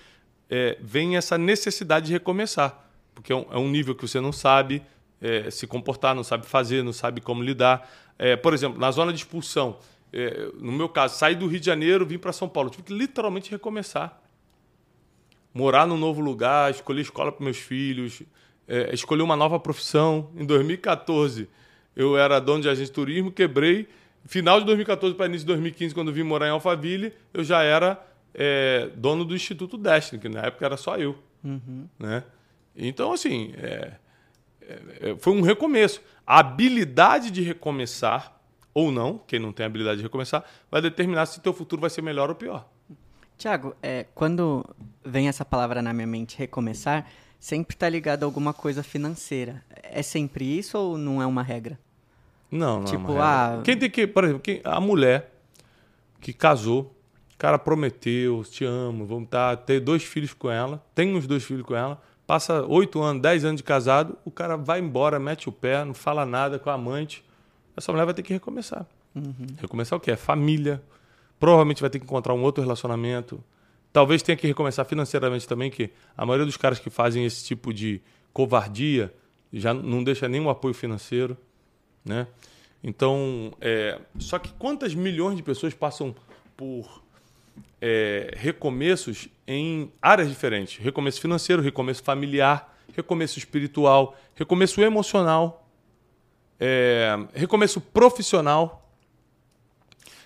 é, 0.50 0.78
vem 0.80 1.16
essa 1.16 1.36
necessidade 1.36 2.06
de 2.06 2.12
recomeçar, 2.12 2.88
porque 3.14 3.32
é 3.32 3.36
um, 3.36 3.46
é 3.50 3.58
um 3.58 3.68
nível 3.68 3.94
que 3.94 4.06
você 4.06 4.20
não 4.20 4.32
sabe 4.32 4.82
é, 5.20 5.50
se 5.50 5.66
comportar, 5.66 6.14
não 6.14 6.24
sabe 6.24 6.46
fazer, 6.46 6.82
não 6.82 6.92
sabe 6.92 7.20
como 7.20 7.42
lidar. 7.42 7.90
É, 8.18 8.36
por 8.36 8.54
exemplo, 8.54 8.78
na 8.78 8.90
zona 8.90 9.12
de 9.12 9.18
expulsão, 9.18 9.78
é, 10.12 10.50
no 10.60 10.72
meu 10.72 10.88
caso, 10.88 11.16
saí 11.16 11.34
do 11.34 11.46
Rio 11.46 11.60
de 11.60 11.66
Janeiro, 11.66 12.06
vim 12.06 12.18
para 12.18 12.32
São 12.32 12.48
Paulo, 12.48 12.70
tive 12.70 12.84
que 12.84 12.92
literalmente 12.92 13.50
recomeçar 13.50 14.22
morar 15.52 15.86
num 15.86 15.96
novo 15.96 16.20
lugar, 16.20 16.70
escolher 16.70 17.00
escola 17.00 17.32
para 17.32 17.42
meus 17.42 17.56
filhos, 17.56 18.22
escolher 18.92 19.22
uma 19.22 19.34
nova 19.34 19.58
profissão. 19.58 20.30
Em 20.36 20.44
2014, 20.44 21.48
eu 21.96 22.18
era 22.18 22.38
dono 22.38 22.60
de 22.60 22.68
agência 22.68 22.84
de 22.84 22.92
turismo, 22.92 23.32
quebrei. 23.32 23.88
Final 24.26 24.60
de 24.60 24.66
2014 24.66 25.14
para 25.14 25.24
início 25.24 25.46
de 25.46 25.52
2015, 25.52 25.94
quando 25.94 26.12
vim 26.12 26.24
morar 26.24 26.48
em 26.48 26.50
Alphaville, 26.50 27.10
eu 27.32 27.42
já 27.42 27.62
era 27.62 27.98
é, 28.38 28.90
dono 28.94 29.24
do 29.24 29.34
Instituto 29.34 29.78
Destiny, 29.78 30.20
que 30.20 30.28
na 30.28 30.42
época 30.42 30.64
era 30.66 30.76
só 30.76 30.96
eu. 30.98 31.16
Né? 31.98 32.22
Então, 32.76 33.12
assim, 33.12 33.52
é, 33.56 33.92
é, 34.60 34.82
é, 35.10 35.16
foi 35.18 35.32
um 35.32 35.40
recomeço. 35.40 36.02
A 36.26 36.40
habilidade 36.40 37.30
de 37.30 37.40
recomeçar, 37.42 38.38
ou 38.74 38.92
não, 38.92 39.18
quem 39.26 39.38
não 39.38 39.52
tem 39.52 39.64
habilidade 39.64 39.98
de 39.98 40.02
recomeçar, 40.02 40.44
vai 40.70 40.82
determinar 40.82 41.24
se 41.26 41.40
teu 41.40 41.52
futuro 41.54 41.80
vai 41.80 41.88
ser 41.88 42.02
melhor 42.02 42.28
ou 42.28 42.34
pior. 42.34 42.68
Tiago, 43.38 43.74
é, 43.82 44.06
quando 44.14 44.64
vem 45.04 45.28
essa 45.28 45.44
palavra 45.44 45.80
na 45.80 45.92
minha 45.92 46.06
mente, 46.06 46.36
recomeçar, 46.38 47.06
sempre 47.38 47.74
está 47.76 47.88
ligado 47.88 48.22
a 48.24 48.26
alguma 48.26 48.52
coisa 48.52 48.82
financeira. 48.82 49.62
É 49.82 50.02
sempre 50.02 50.44
isso 50.58 50.76
ou 50.76 50.98
não 50.98 51.22
é 51.22 51.26
uma 51.26 51.42
regra? 51.42 51.78
Não, 52.50 52.78
não. 52.78 52.82
é 52.82 52.86
Tipo, 52.86 53.12
uma 53.12 53.46
regra. 53.46 53.60
ah- 53.60 53.62
Quem 53.62 53.78
tem 53.78 53.90
que, 53.90 54.06
por 54.06 54.24
exemplo, 54.24 54.42
quem- 54.42 54.60
a 54.64 54.80
mulher 54.80 55.32
que 56.20 56.32
casou, 56.32 56.95
o 57.36 57.38
cara 57.38 57.58
prometeu, 57.58 58.42
te 58.44 58.64
amo, 58.64 59.06
vamos 59.06 59.28
tá, 59.28 59.54
ter 59.56 59.78
dois 59.80 60.02
filhos 60.02 60.32
com 60.32 60.50
ela, 60.50 60.84
tem 60.94 61.14
uns 61.14 61.26
dois 61.26 61.44
filhos 61.44 61.62
com 61.62 61.76
ela, 61.76 62.00
passa 62.26 62.64
oito 62.66 63.00
anos, 63.02 63.22
dez 63.22 63.44
anos 63.44 63.58
de 63.58 63.62
casado, 63.62 64.18
o 64.24 64.30
cara 64.30 64.56
vai 64.56 64.80
embora, 64.80 65.18
mete 65.18 65.48
o 65.48 65.52
pé, 65.52 65.84
não 65.84 65.94
fala 65.94 66.26
nada 66.26 66.58
com 66.58 66.70
a 66.70 66.74
amante. 66.74 67.24
Essa 67.76 67.92
mulher 67.92 68.06
vai 68.06 68.14
ter 68.14 68.22
que 68.22 68.32
recomeçar. 68.32 68.86
Recomeçar 69.60 69.98
o 69.98 70.00
quê? 70.00 70.10
É 70.10 70.16
família. 70.16 70.82
Provavelmente 71.38 71.82
vai 71.82 71.90
ter 71.90 71.98
que 71.98 72.06
encontrar 72.06 72.32
um 72.32 72.42
outro 72.42 72.62
relacionamento. 72.62 73.42
Talvez 73.92 74.22
tenha 74.22 74.36
que 74.36 74.46
recomeçar 74.46 74.84
financeiramente 74.86 75.46
também, 75.46 75.70
que 75.70 75.90
a 76.16 76.24
maioria 76.24 76.46
dos 76.46 76.56
caras 76.56 76.78
que 76.78 76.88
fazem 76.88 77.24
esse 77.24 77.44
tipo 77.44 77.72
de 77.72 78.00
covardia 78.32 79.14
já 79.52 79.74
não 79.74 80.02
deixa 80.02 80.26
nenhum 80.26 80.48
apoio 80.48 80.74
financeiro 80.74 81.36
né? 82.06 82.28
Então, 82.82 83.52
é, 83.60 84.00
só 84.18 84.38
que 84.38 84.52
quantas 84.52 84.94
milhões 84.94 85.36
de 85.36 85.42
pessoas 85.42 85.74
passam 85.74 86.14
por 86.56 87.02
é, 87.80 88.32
recomeços 88.36 89.28
em 89.46 89.92
áreas 90.00 90.28
diferentes? 90.28 90.78
Recomeço 90.82 91.20
financeiro, 91.20 91.62
recomeço 91.62 92.02
familiar, 92.02 92.74
recomeço 92.94 93.38
espiritual, 93.38 94.16
recomeço 94.34 94.80
emocional, 94.80 95.68
é, 96.58 97.16
recomeço 97.34 97.80
profissional. 97.80 98.82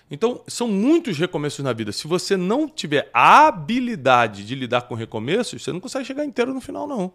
Então, 0.09 0.43
são 0.47 0.67
muitos 0.67 1.17
recomeços 1.17 1.63
na 1.63 1.71
vida. 1.71 1.91
Se 1.91 2.05
você 2.07 2.35
não 2.35 2.67
tiver 2.67 3.09
a 3.13 3.47
habilidade 3.47 4.45
de 4.45 4.55
lidar 4.55 4.81
com 4.81 4.93
recomeços, 4.95 5.63
você 5.63 5.71
não 5.71 5.79
consegue 5.79 6.03
chegar 6.05 6.25
inteiro 6.25 6.53
no 6.53 6.59
final, 6.59 6.85
não. 6.85 7.13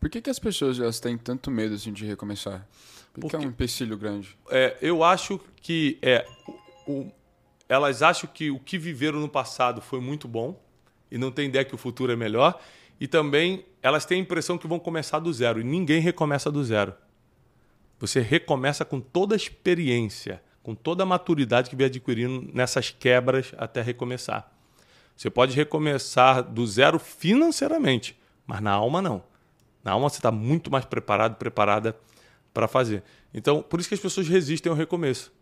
Por 0.00 0.08
que, 0.08 0.20
que 0.22 0.30
as 0.30 0.38
pessoas 0.38 0.80
elas 0.80 0.98
têm 1.00 1.16
tanto 1.18 1.50
medo 1.50 1.74
assim, 1.74 1.92
de 1.92 2.04
recomeçar? 2.06 2.66
Porque, 3.12 3.20
Porque- 3.28 3.36
é 3.36 3.38
um 3.38 3.42
empecilho 3.50 3.96
grande. 3.96 4.36
É, 4.50 4.76
eu 4.80 5.04
acho 5.04 5.38
que 5.60 5.98
é, 6.00 6.26
o- 6.86 6.92
o- 6.92 7.12
elas 7.72 8.02
acham 8.02 8.28
que 8.30 8.50
o 8.50 8.58
que 8.58 8.76
viveram 8.76 9.18
no 9.18 9.28
passado 9.30 9.80
foi 9.80 9.98
muito 9.98 10.28
bom 10.28 10.62
e 11.10 11.16
não 11.16 11.30
tem 11.32 11.48
ideia 11.48 11.64
que 11.64 11.74
o 11.74 11.78
futuro 11.78 12.12
é 12.12 12.16
melhor. 12.16 12.60
E 13.00 13.08
também 13.08 13.64
elas 13.80 14.04
têm 14.04 14.18
a 14.18 14.20
impressão 14.20 14.58
que 14.58 14.66
vão 14.66 14.78
começar 14.78 15.18
do 15.20 15.32
zero. 15.32 15.58
E 15.58 15.64
ninguém 15.64 15.98
recomeça 15.98 16.52
do 16.52 16.62
zero. 16.62 16.92
Você 17.98 18.20
recomeça 18.20 18.84
com 18.84 19.00
toda 19.00 19.34
a 19.34 19.36
experiência, 19.36 20.42
com 20.62 20.74
toda 20.74 21.02
a 21.02 21.06
maturidade 21.06 21.70
que 21.70 21.74
vem 21.74 21.86
adquirindo 21.86 22.46
nessas 22.52 22.90
quebras 22.90 23.54
até 23.56 23.80
recomeçar. 23.80 24.52
Você 25.16 25.30
pode 25.30 25.56
recomeçar 25.56 26.42
do 26.42 26.66
zero 26.66 26.98
financeiramente, 26.98 28.20
mas 28.46 28.60
na 28.60 28.72
alma 28.72 29.00
não. 29.00 29.24
Na 29.82 29.92
alma 29.92 30.10
você 30.10 30.18
está 30.18 30.30
muito 30.30 30.70
mais 30.70 30.84
preparado, 30.84 31.36
preparada 31.36 31.96
para 32.52 32.68
fazer. 32.68 33.02
Então, 33.32 33.62
por 33.62 33.80
isso 33.80 33.88
que 33.88 33.94
as 33.94 34.00
pessoas 34.00 34.28
resistem 34.28 34.68
ao 34.68 34.76
recomeço. 34.76 35.32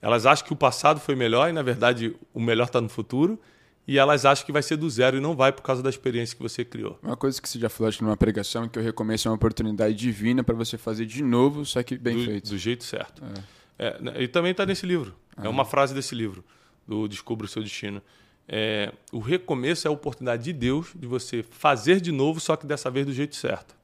Elas 0.00 0.26
acham 0.26 0.46
que 0.46 0.52
o 0.52 0.56
passado 0.56 1.00
foi 1.00 1.14
melhor 1.14 1.48
e, 1.48 1.52
na 1.52 1.62
verdade, 1.62 2.14
o 2.32 2.40
melhor 2.40 2.64
está 2.64 2.80
no 2.80 2.88
futuro. 2.88 3.40
E 3.88 3.98
elas 3.98 4.24
acham 4.24 4.44
que 4.44 4.50
vai 4.50 4.62
ser 4.62 4.76
do 4.76 4.90
zero 4.90 5.16
e 5.16 5.20
não 5.20 5.36
vai 5.36 5.52
por 5.52 5.62
causa 5.62 5.80
da 5.82 5.88
experiência 5.88 6.36
que 6.36 6.42
você 6.42 6.64
criou. 6.64 6.98
Uma 7.02 7.16
coisa 7.16 7.40
que 7.40 7.48
você 7.48 7.58
já 7.58 7.68
falou 7.68 7.88
acho, 7.88 8.02
numa 8.02 8.16
pregação 8.16 8.64
é 8.64 8.68
que 8.68 8.78
o 8.78 8.82
recomeço 8.82 9.28
é 9.28 9.30
uma 9.30 9.36
oportunidade 9.36 9.94
divina 9.94 10.42
para 10.42 10.56
você 10.56 10.76
fazer 10.76 11.06
de 11.06 11.22
novo, 11.22 11.64
só 11.64 11.82
que 11.84 11.96
bem 11.96 12.16
do, 12.16 12.24
feito. 12.24 12.50
Do 12.50 12.58
jeito 12.58 12.82
certo. 12.82 13.22
É. 13.24 13.56
É, 13.78 14.22
e 14.22 14.28
também 14.28 14.50
está 14.50 14.64
nesse 14.64 14.86
livro. 14.86 15.14
É 15.40 15.48
uma 15.48 15.64
frase 15.64 15.94
desse 15.94 16.14
livro, 16.14 16.44
do 16.86 17.06
Descubra 17.06 17.44
o 17.44 17.48
Seu 17.48 17.62
Destino. 17.62 18.02
É, 18.48 18.92
o 19.12 19.18
recomeço 19.18 19.86
é 19.86 19.88
a 19.88 19.92
oportunidade 19.92 20.44
de 20.44 20.52
Deus 20.52 20.88
de 20.94 21.06
você 21.06 21.44
fazer 21.50 22.00
de 22.00 22.10
novo, 22.10 22.40
só 22.40 22.56
que 22.56 22.66
dessa 22.66 22.90
vez 22.90 23.06
do 23.06 23.12
jeito 23.12 23.36
certo. 23.36 23.76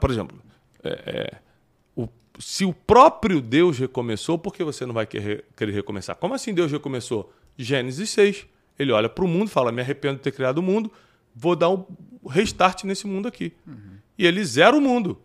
Por 0.00 0.10
exemplo, 0.10 0.40
é, 0.82 0.90
é, 1.06 1.38
se 2.38 2.64
o 2.64 2.72
próprio 2.72 3.40
Deus 3.40 3.78
recomeçou, 3.78 4.38
por 4.38 4.52
que 4.52 4.64
você 4.64 4.84
não 4.84 4.92
vai 4.92 5.06
querer, 5.06 5.44
querer 5.56 5.72
recomeçar? 5.72 6.16
Como 6.16 6.34
assim 6.34 6.52
Deus 6.52 6.70
recomeçou? 6.70 7.32
Gênesis 7.56 8.10
6. 8.10 8.46
Ele 8.78 8.92
olha 8.92 9.08
para 9.08 9.24
o 9.24 9.28
mundo 9.28 9.48
fala: 9.48 9.70
Me 9.70 9.80
arrependo 9.80 10.16
de 10.16 10.22
ter 10.22 10.32
criado 10.32 10.58
o 10.58 10.62
mundo, 10.62 10.90
vou 11.34 11.54
dar 11.54 11.70
um 11.70 11.84
restart 12.28 12.84
nesse 12.84 13.06
mundo 13.06 13.28
aqui. 13.28 13.52
Uhum. 13.66 13.98
E 14.18 14.26
ele 14.26 14.44
zera 14.44 14.76
o 14.76 14.80
mundo 14.80 15.20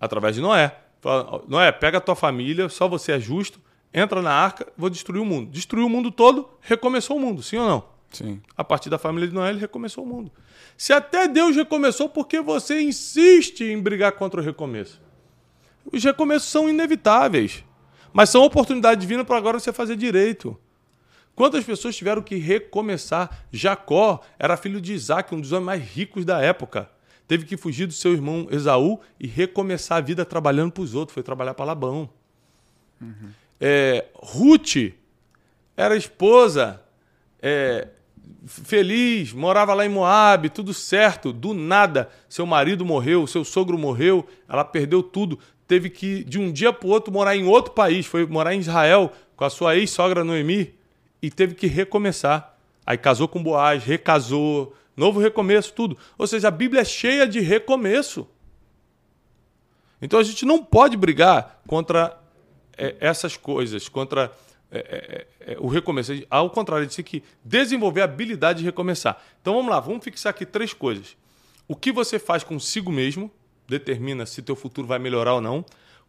através 0.00 0.34
de 0.34 0.42
Noé. 0.42 0.76
Fala, 1.00 1.42
Noé, 1.48 1.72
pega 1.72 1.98
a 1.98 2.00
tua 2.00 2.14
família, 2.14 2.68
só 2.68 2.88
você 2.88 3.12
é 3.12 3.20
justo, 3.20 3.60
entra 3.92 4.20
na 4.20 4.32
arca, 4.32 4.66
vou 4.76 4.90
destruir 4.90 5.20
o 5.20 5.24
mundo. 5.24 5.50
Destruiu 5.50 5.86
o 5.86 5.90
mundo 5.90 6.10
todo, 6.10 6.48
recomeçou 6.60 7.16
o 7.16 7.20
mundo, 7.20 7.42
sim 7.42 7.56
ou 7.56 7.68
não? 7.68 7.84
Sim. 8.10 8.40
A 8.56 8.64
partir 8.64 8.88
da 8.88 8.98
família 8.98 9.28
de 9.28 9.34
Noé, 9.34 9.50
ele 9.50 9.58
recomeçou 9.58 10.04
o 10.04 10.06
mundo. 10.06 10.30
Se 10.76 10.92
até 10.92 11.26
Deus 11.26 11.56
recomeçou, 11.56 12.08
por 12.08 12.26
que 12.26 12.40
você 12.40 12.80
insiste 12.80 13.62
em 13.62 13.80
brigar 13.80 14.12
contra 14.12 14.40
o 14.40 14.44
recomeço? 14.44 15.00
Os 15.92 16.02
recomeços 16.02 16.48
são 16.48 16.68
inevitáveis, 16.68 17.64
mas 18.12 18.30
são 18.30 18.42
oportunidade 18.42 19.00
divina 19.00 19.24
para 19.24 19.36
agora 19.36 19.58
você 19.58 19.72
fazer 19.72 19.96
direito. 19.96 20.58
Quantas 21.34 21.64
pessoas 21.64 21.94
tiveram 21.94 22.22
que 22.22 22.36
recomeçar? 22.36 23.46
Jacó 23.52 24.20
era 24.38 24.56
filho 24.56 24.80
de 24.80 24.94
Isaac, 24.94 25.34
um 25.34 25.40
dos 25.40 25.52
homens 25.52 25.66
mais 25.66 25.82
ricos 25.82 26.24
da 26.24 26.40
época. 26.40 26.90
Teve 27.28 27.44
que 27.44 27.56
fugir 27.56 27.86
do 27.86 27.92
seu 27.92 28.12
irmão 28.12 28.46
Esaú 28.50 29.00
e 29.20 29.26
recomeçar 29.26 29.98
a 29.98 30.00
vida 30.00 30.24
trabalhando 30.24 30.72
para 30.72 30.82
os 30.82 30.94
outros. 30.94 31.12
Foi 31.12 31.22
trabalhar 31.22 31.54
para 31.54 31.66
Labão. 31.66 32.08
Uhum. 33.00 33.30
É, 33.60 34.06
Ruth 34.14 34.94
era 35.76 35.96
esposa, 35.96 36.82
é, 37.42 37.88
feliz, 38.46 39.32
morava 39.32 39.74
lá 39.74 39.84
em 39.84 39.88
Moab, 39.88 40.48
tudo 40.50 40.72
certo. 40.72 41.32
Do 41.32 41.52
nada, 41.52 42.08
seu 42.28 42.46
marido 42.46 42.84
morreu, 42.84 43.26
seu 43.26 43.44
sogro 43.44 43.76
morreu, 43.76 44.26
ela 44.48 44.64
perdeu 44.64 45.02
tudo. 45.02 45.38
Teve 45.66 45.90
que, 45.90 46.22
de 46.24 46.38
um 46.38 46.52
dia 46.52 46.72
para 46.72 46.86
o 46.86 46.90
outro, 46.90 47.12
morar 47.12 47.36
em 47.36 47.44
outro 47.44 47.72
país. 47.72 48.06
Foi 48.06 48.24
morar 48.26 48.54
em 48.54 48.60
Israel 48.60 49.12
com 49.34 49.44
a 49.44 49.50
sua 49.50 49.76
ex-sogra 49.76 50.22
Noemi 50.22 50.74
e 51.20 51.30
teve 51.30 51.54
que 51.54 51.66
recomeçar. 51.66 52.56
Aí 52.84 52.96
casou 52.96 53.26
com 53.26 53.42
Boaz, 53.42 53.82
recasou, 53.82 54.76
novo 54.96 55.18
recomeço, 55.18 55.72
tudo. 55.72 55.98
Ou 56.16 56.26
seja, 56.26 56.48
a 56.48 56.52
Bíblia 56.52 56.82
é 56.82 56.84
cheia 56.84 57.26
de 57.26 57.40
recomeço. 57.40 58.28
Então 60.00 60.20
a 60.20 60.22
gente 60.22 60.44
não 60.44 60.62
pode 60.62 60.96
brigar 60.96 61.60
contra 61.66 62.16
é, 62.76 62.94
essas 63.00 63.36
coisas, 63.36 63.88
contra 63.88 64.30
é, 64.70 65.26
é, 65.40 65.52
é 65.52 65.56
o 65.58 65.66
recomeço. 65.66 66.12
Ao 66.30 66.48
contrário, 66.50 66.88
tem 66.88 67.04
que 67.04 67.22
desenvolver 67.44 68.02
a 68.02 68.04
habilidade 68.04 68.60
de 68.60 68.64
recomeçar. 68.64 69.20
Então 69.40 69.54
vamos 69.54 69.70
lá, 69.70 69.80
vamos 69.80 70.04
fixar 70.04 70.30
aqui 70.30 70.46
três 70.46 70.72
coisas. 70.72 71.16
O 71.66 71.74
que 71.74 71.90
você 71.90 72.18
faz 72.18 72.44
consigo 72.44 72.92
mesmo 72.92 73.30
determina 73.68 74.26
se 74.26 74.42
teu 74.42 74.56
futuro 74.56 74.86
vai 74.86 74.98
melhorar 74.98 75.34
ou 75.34 75.40
não 75.40 75.64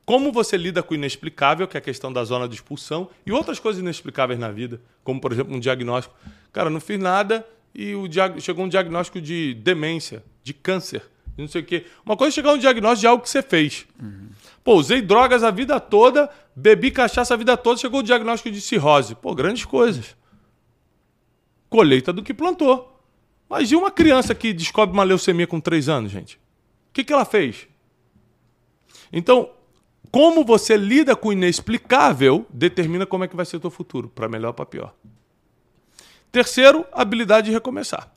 como 0.08 0.32
você 0.32 0.55
lida 0.55 0.82
com 0.82 0.93
o 0.93 0.95
inexplicável, 0.95 1.68
que 1.68 1.76
é 1.76 1.80
a 1.80 1.82
questão 1.82 2.14
da 2.14 2.24
zona 2.24 2.47
de 2.47 2.55
expulsão, 2.55 3.10
e 3.26 3.32
outras 3.34 3.60
coisas 3.60 3.82
inexplicáveis 3.82 4.39
na 4.39 4.49
vida, 4.49 4.80
como, 5.03 5.20
por 5.20 5.34
exemplo, 5.34 5.53
um 5.53 5.60
diagnóstico. 5.60 6.16
Cara, 6.53 6.70
não 6.70 6.80
fiz 6.80 6.97
nada 6.97 7.45
e 7.76 7.93
o 7.93 8.08
diag... 8.08 8.39
chegou 8.39 8.64
um 8.64 8.70
diagnóstico 8.70 9.20
de 9.20 9.53
demência, 9.55 10.24
de 10.41 10.53
câncer, 10.53 11.03
não 11.38 11.45
sei 11.45 11.62
o 11.62 11.66
quê. 11.66 11.86
Uma 12.05 12.16
coisa 12.16 12.32
é 12.32 12.36
chegar 12.36 12.53
um 12.53 12.58
diagnóstico 12.58 13.01
de 13.01 13.08
algo 13.08 13.22
que 13.22 13.30
você 13.30 13.41
fez. 13.41 13.86
Uhum. 14.01 14.30
Pô, 14.64 14.76
usei 14.76 15.01
drogas 15.01 15.43
a 15.43 15.51
vida 15.51 15.78
toda, 15.78 16.30
bebi 16.55 16.89
cachaça 16.89 17.34
a 17.34 17.38
vida 17.38 17.58
toda, 17.58 17.78
chegou 17.78 17.99
o 17.99 18.03
diagnóstico 18.03 18.49
de 18.49 18.62
cirrose. 18.62 19.14
Pô, 19.14 19.36
grandes 19.36 19.66
coisas. 19.66 20.16
Colheita 21.70 22.14
do 22.14 22.24
que 22.24 22.34
plantou. 22.34 22.97
Mas 23.49 23.70
e 23.74 23.76
uma 23.76 23.91
criança 23.91 24.34
que 24.34 24.53
descobre 24.53 24.93
uma 24.93 25.03
leucemia 25.03 25.45
com 25.45 25.60
3 25.60 25.89
anos, 25.89 26.12
gente? 26.14 26.39
Que, 26.97 27.03
que 27.03 27.13
ela 27.13 27.25
fez? 27.25 27.67
Então, 29.13 29.51
como 30.09 30.43
você 30.43 30.75
lida 30.75 31.15
com 31.15 31.29
o 31.29 31.31
inexplicável 31.31 32.47
determina 32.49 33.05
como 33.05 33.23
é 33.23 33.27
que 33.27 33.35
vai 33.35 33.45
ser 33.45 33.57
o 33.57 33.59
teu 33.59 33.69
futuro, 33.69 34.09
para 34.09 34.27
melhor 34.27 34.47
ou 34.47 34.53
para 34.55 34.65
pior. 34.65 34.95
Terceiro, 36.31 36.87
habilidade 36.91 37.45
de 37.45 37.53
recomeçar. 37.53 38.11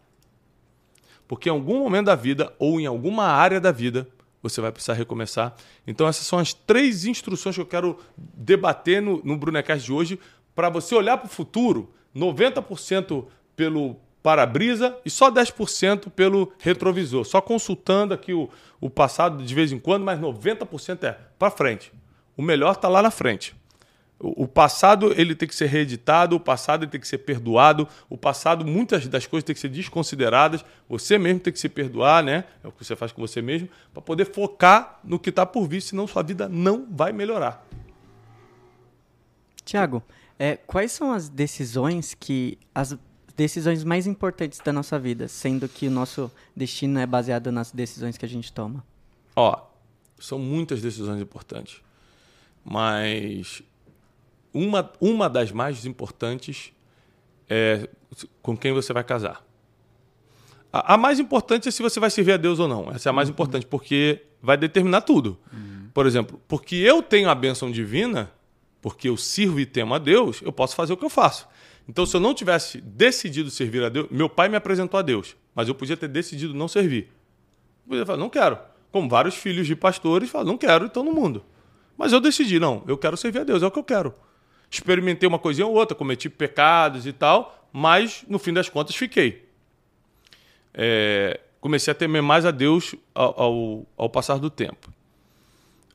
Porque 1.29 1.51
em 1.51 1.53
algum 1.53 1.81
momento 1.81 2.07
da 2.07 2.15
vida 2.15 2.55
ou 2.59 2.81
em 2.81 2.87
alguma 2.87 3.25
área 3.25 3.61
da 3.61 3.71
vida 3.71 4.09
você 4.43 4.63
vai 4.63 4.73
precisar 4.73 4.95
recomeçar. 4.95 5.55
Então 5.87 6.09
essas 6.09 6.27
são 6.27 6.39
as 6.39 6.55
três 6.55 7.05
instruções 7.05 7.57
que 7.57 7.61
eu 7.61 7.67
quero 7.67 7.99
debater 8.17 9.03
no, 9.03 9.23
no 9.23 9.37
Brunecast 9.37 9.85
de 9.85 9.93
hoje 9.93 10.19
para 10.55 10.71
você 10.71 10.95
olhar 10.95 11.19
para 11.19 11.27
o 11.27 11.31
futuro, 11.31 11.93
90% 12.17 13.27
pelo 13.55 14.01
para-brisa 14.23 14.97
e 15.05 15.11
só 15.11 15.31
10% 15.31 16.11
pelo 16.11 16.53
retrovisor. 16.59 17.25
Só 17.25 17.41
consultando 17.41 18.15
aqui 18.15 18.33
o, 18.33 18.49
o 18.81 18.91
passado 18.91 19.43
de 19.43 19.55
vez 19.55 19.73
em 19.73 19.79
quando, 19.79 20.05
mas 20.05 20.21
90% 20.21 21.05
é 21.05 21.19
para 21.39 21.51
frente. 21.51 21.93
O 22.37 22.43
melhor 22.43 22.73
está 22.73 22.89
lá 22.89 23.03
na 23.03 23.11
frente. 23.11 23.55
O, 24.23 24.47
passado 24.47 25.15
ele 25.19 25.35
tem 25.35 25.49
que 25.49 25.55
ser 25.55 25.65
reeditado, 25.65 26.37
o 26.37 26.41
passado 26.41 26.85
ele 26.85 26.91
tem 26.91 27.01
que 27.01 27.09
ser 27.09 27.19
perdoado, 27.19 27.89
o 28.07 28.19
passado 28.19 28.67
muitas 28.67 29.09
das 29.09 29.27
coisas 29.27 29.45
tem 29.45 29.55
que 29.55 29.61
ser 29.61 29.71
desconsideradas, 29.71 30.63
você 30.87 31.17
mesmo 31.17 31.41
tem 31.41 31.51
que 31.51 31.59
se 31.59 31.71
perdoar, 31.71 32.23
né? 32.23 32.45
É 32.63 32.69
o 32.69 32.73
que 32.73 32.85
você 32.85 32.95
faz 32.95 33.13
com 33.13 33.23
você 33.23 33.41
mesmo, 33.41 33.71
para 33.95 34.03
poder 34.03 34.27
focar 34.27 35.01
no 35.03 35.19
que 35.19 35.31
está 35.31 35.47
por 35.47 35.67
vir, 35.67 35.81
senão 35.81 36.07
sua 36.07 36.23
vida 36.23 36.51
não 36.51 36.87
vai 36.91 37.13
melhorar. 37.13 37.67
Tiago, 39.65 40.03
é, 40.39 40.59
quais 40.67 40.93
são 40.93 41.13
as 41.13 41.31
decisões 41.31 42.13
que 42.13 42.59
as 42.75 42.95
decisões 43.37 43.85
mais 43.85 44.07
importantes 44.07 44.59
da 44.61 44.73
nossa 44.73 44.99
vida, 44.99 45.29
sendo 45.29 45.69
que 45.69 45.89
o 45.89 45.91
nosso 45.91 46.31
destino 46.55 46.99
é 46.99 47.07
baseado 47.07 47.51
nas 47.51 47.71
decisões 47.71 48.17
que 48.17 48.25
a 48.25 48.29
gente 48.29 48.53
toma? 48.53 48.85
Ó, 49.35 49.67
são 50.19 50.39
muitas 50.39 50.81
decisões 50.83 51.21
importantes, 51.21 51.81
mas 52.65 53.63
uma, 54.53 54.91
uma 55.01 55.29
das 55.29 55.53
mais 55.53 55.85
importantes 55.87 56.73
é 57.49 57.89
com 58.43 58.57
quem 58.57 58.73
você 58.73 58.93
vai 58.93 59.05
casar. 59.05 59.45
A, 60.73 60.95
a, 60.95 60.97
mais 60.97 61.19
importante 61.19 61.69
é 61.69 61.71
se 61.71 61.83
você 61.83 61.99
vai 61.99 62.11
servir 62.11 62.33
a 62.33 62.37
Deus 62.37 62.59
ou 62.59 62.69
não. 62.69 62.91
Essa 62.93 63.09
é 63.09 63.11
a 63.11 63.13
mais 63.13 63.29
uhum. 63.29 63.33
importante, 63.33 63.67
porque 63.67 64.23
vai 64.41 64.57
determinar 64.57 65.01
tudo. 65.01 65.39
Uhum. 65.53 65.89
Por 65.93 66.07
exemplo, 66.07 66.41
porque 66.47 66.77
eu 66.77 67.03
tenho 67.03 67.29
a 67.29 67.35
bênção 67.35 67.71
divina, 67.71 68.31
porque 68.81 69.09
eu 69.09 69.17
sirvo 69.17 69.59
e 69.59 69.67
temo 69.67 69.95
a 69.95 69.99
Deus, 69.99 70.41
eu 70.43 70.53
posso 70.53 70.77
fazer 70.77 70.93
o 70.93 70.97
que 70.97 71.05
eu 71.05 71.11
faço. 71.11 71.49
Então, 71.91 72.07
se 72.07 72.15
eu 72.17 72.21
não 72.21 72.33
tivesse 72.33 72.81
decidido 72.81 73.51
servir 73.51 73.83
a 73.83 73.89
Deus, 73.89 74.07
meu 74.13 74.29
pai 74.29 74.49
me 74.49 74.55
apresentou 74.55 74.97
a 74.97 75.03
Deus, 75.03 75.37
mas 75.53 75.67
eu 75.67 75.75
podia 75.75 75.97
ter 75.97 76.07
decidido 76.07 76.55
não 76.55 76.69
servir. 76.69 77.09
Eu 77.85 77.89
podia 77.89 78.07
falar, 78.07 78.17
não 78.17 78.31
quero. 78.31 78.57
Como 78.93 79.09
vários 79.09 79.35
filhos 79.35 79.67
de 79.67 79.75
pastores 79.75 80.31
falam, 80.31 80.47
não 80.47 80.57
quero, 80.57 80.85
então 80.85 81.03
no 81.03 81.13
mundo. 81.13 81.45
Mas 81.99 82.13
eu 82.13 82.21
decidi, 82.21 82.61
não, 82.61 82.85
eu 82.87 82.97
quero 82.97 83.17
servir 83.17 83.41
a 83.41 83.45
Deus, 83.45 83.61
é 83.61 83.67
o 83.67 83.73
que 83.73 83.79
eu 83.81 83.83
quero. 83.83 84.15
Experimentei 84.71 85.29
uma 85.29 85.39
coisinha 85.39 85.67
ou 85.67 85.75
outra, 85.75 85.97
cometi 85.97 86.31
pecados 86.31 87.09
e 87.09 87.13
tal, 87.13 87.69
mas 87.73 88.25
no 88.29 88.39
fim 88.39 88.53
das 88.53 88.69
contas 88.69 88.95
fiquei. 88.95 89.49
É, 90.73 91.41
comecei 91.61 91.91
a 91.91 91.95
temer 91.95 92.23
mais 92.23 92.47
a 92.47 92.53
Deus 92.53 92.95
ao, 93.13 93.43
ao, 93.43 93.87
ao 93.97 94.09
passar 94.09 94.39
do 94.39 94.49
tempo. 94.49 94.93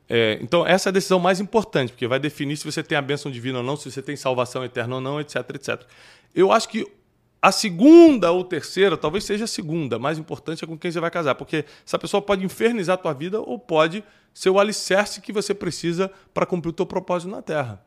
É, 0.08 0.38
então, 0.40 0.66
essa 0.66 0.88
é 0.88 0.90
a 0.90 0.92
decisão 0.92 1.18
mais 1.18 1.40
importante, 1.40 1.92
porque 1.92 2.06
vai 2.06 2.20
definir 2.20 2.56
se 2.56 2.64
você 2.64 2.82
tem 2.82 2.96
a 2.96 3.02
bênção 3.02 3.30
divina 3.30 3.58
ou 3.58 3.64
não, 3.64 3.76
se 3.76 3.90
você 3.90 4.00
tem 4.00 4.14
salvação 4.16 4.64
eterna 4.64 4.96
ou 4.96 5.00
não, 5.00 5.20
etc, 5.20 5.36
etc. 5.54 5.82
Eu 6.34 6.52
acho 6.52 6.68
que 6.68 6.86
a 7.42 7.52
segunda 7.52 8.30
ou 8.30 8.44
terceira, 8.44 8.96
talvez 8.96 9.24
seja 9.24 9.44
a 9.44 9.48
segunda, 9.48 9.98
mais 9.98 10.18
importante 10.18 10.64
é 10.64 10.66
com 10.66 10.78
quem 10.78 10.90
você 10.90 11.00
vai 11.00 11.10
casar, 11.10 11.34
porque 11.34 11.64
essa 11.84 11.98
pessoa 11.98 12.22
pode 12.22 12.44
infernizar 12.44 12.94
a 12.94 12.96
tua 12.96 13.12
vida 13.12 13.40
ou 13.40 13.58
pode 13.58 14.02
ser 14.32 14.50
o 14.50 14.58
alicerce 14.58 15.20
que 15.20 15.32
você 15.32 15.54
precisa 15.54 16.10
para 16.32 16.46
cumprir 16.46 16.70
o 16.70 16.72
teu 16.72 16.86
propósito 16.86 17.30
na 17.30 17.42
Terra. 17.42 17.84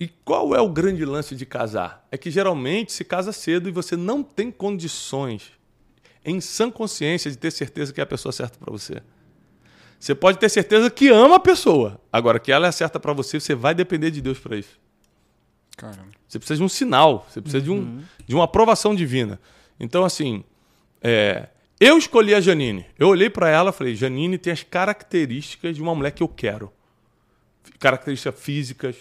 E 0.00 0.08
qual 0.24 0.54
é 0.54 0.60
o 0.60 0.68
grande 0.68 1.04
lance 1.04 1.34
de 1.34 1.44
casar? 1.44 2.06
É 2.10 2.16
que 2.16 2.30
geralmente 2.30 2.92
se 2.92 3.04
casa 3.04 3.32
cedo 3.32 3.68
e 3.68 3.72
você 3.72 3.96
não 3.96 4.22
tem 4.22 4.50
condições, 4.50 5.52
em 6.24 6.40
sã 6.40 6.70
consciência, 6.70 7.30
de 7.30 7.36
ter 7.36 7.50
certeza 7.50 7.92
que 7.92 8.00
é 8.00 8.04
a 8.04 8.06
pessoa 8.06 8.32
certa 8.32 8.58
para 8.58 8.70
você. 8.70 9.02
Você 9.98 10.14
pode 10.14 10.38
ter 10.38 10.48
certeza 10.48 10.90
que 10.90 11.08
ama 11.08 11.36
a 11.36 11.40
pessoa. 11.40 12.00
Agora, 12.12 12.38
que 12.38 12.52
ela 12.52 12.68
é 12.68 12.72
certa 12.72 13.00
para 13.00 13.12
você, 13.12 13.40
você 13.40 13.54
vai 13.54 13.74
depender 13.74 14.10
de 14.10 14.20
Deus 14.20 14.38
para 14.38 14.56
isso. 14.56 14.78
Caramba. 15.76 16.08
Você 16.26 16.38
precisa 16.38 16.58
de 16.58 16.64
um 16.64 16.68
sinal, 16.68 17.26
você 17.28 17.40
precisa 17.40 17.62
de, 17.62 17.70
um, 17.70 18.02
de 18.26 18.34
uma 18.34 18.44
aprovação 18.44 18.94
divina. 18.94 19.40
Então, 19.80 20.04
assim, 20.04 20.44
é, 21.00 21.48
eu 21.80 21.96
escolhi 21.96 22.34
a 22.34 22.40
Janine. 22.40 22.86
Eu 22.98 23.08
olhei 23.08 23.30
para 23.30 23.48
ela 23.48 23.70
e 23.70 23.72
falei: 23.72 23.94
Janine 23.94 24.38
tem 24.38 24.52
as 24.52 24.62
características 24.62 25.76
de 25.76 25.82
uma 25.82 25.94
mulher 25.94 26.10
que 26.10 26.22
eu 26.22 26.28
quero. 26.28 26.72
Características 27.78 28.40
físicas, 28.40 28.96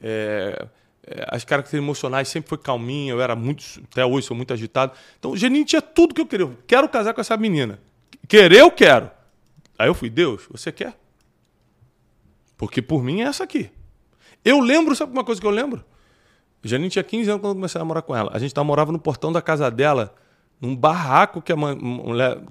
é, 0.00 0.66
é, 1.06 1.26
as 1.28 1.44
características 1.44 1.74
emocionais, 1.74 2.28
sempre 2.28 2.48
foi 2.48 2.58
calminha, 2.58 3.12
eu 3.12 3.20
era 3.20 3.36
muito, 3.36 3.62
até 3.90 4.04
hoje 4.04 4.26
sou 4.26 4.36
muito 4.36 4.52
agitado. 4.52 4.92
Então, 5.18 5.36
Janine 5.36 5.64
tinha 5.64 5.82
tudo 5.82 6.14
que 6.14 6.20
eu 6.20 6.26
queria. 6.26 6.46
Eu 6.46 6.58
quero 6.66 6.88
casar 6.88 7.14
com 7.14 7.20
essa 7.20 7.36
menina. 7.36 7.78
Querer, 8.26 8.60
eu 8.60 8.70
quero. 8.70 9.10
Aí 9.78 9.88
eu 9.88 9.94
fui: 9.94 10.10
Deus, 10.10 10.46
você 10.50 10.72
quer? 10.72 10.98
Porque 12.56 12.80
por 12.80 13.02
mim 13.02 13.20
é 13.20 13.24
essa 13.24 13.44
aqui. 13.44 13.70
Eu 14.44 14.60
lembro, 14.60 14.94
sabe 14.94 15.12
uma 15.12 15.24
coisa 15.24 15.40
que 15.40 15.46
eu 15.46 15.50
lembro? 15.50 15.84
Janine 16.62 16.90
tinha 16.90 17.04
15 17.04 17.30
anos 17.30 17.40
quando 17.40 17.50
eu 17.50 17.54
comecei 17.56 17.78
a 17.78 17.82
namorar 17.82 18.02
com 18.02 18.14
ela. 18.14 18.30
A 18.32 18.38
gente 18.38 18.58
morava 18.60 18.90
no 18.90 18.98
portão 18.98 19.32
da 19.32 19.42
casa 19.42 19.70
dela, 19.70 20.14
num 20.60 20.74
barraco 20.74 21.42
que 21.42 21.52
a, 21.52 21.56
mãe, 21.56 21.78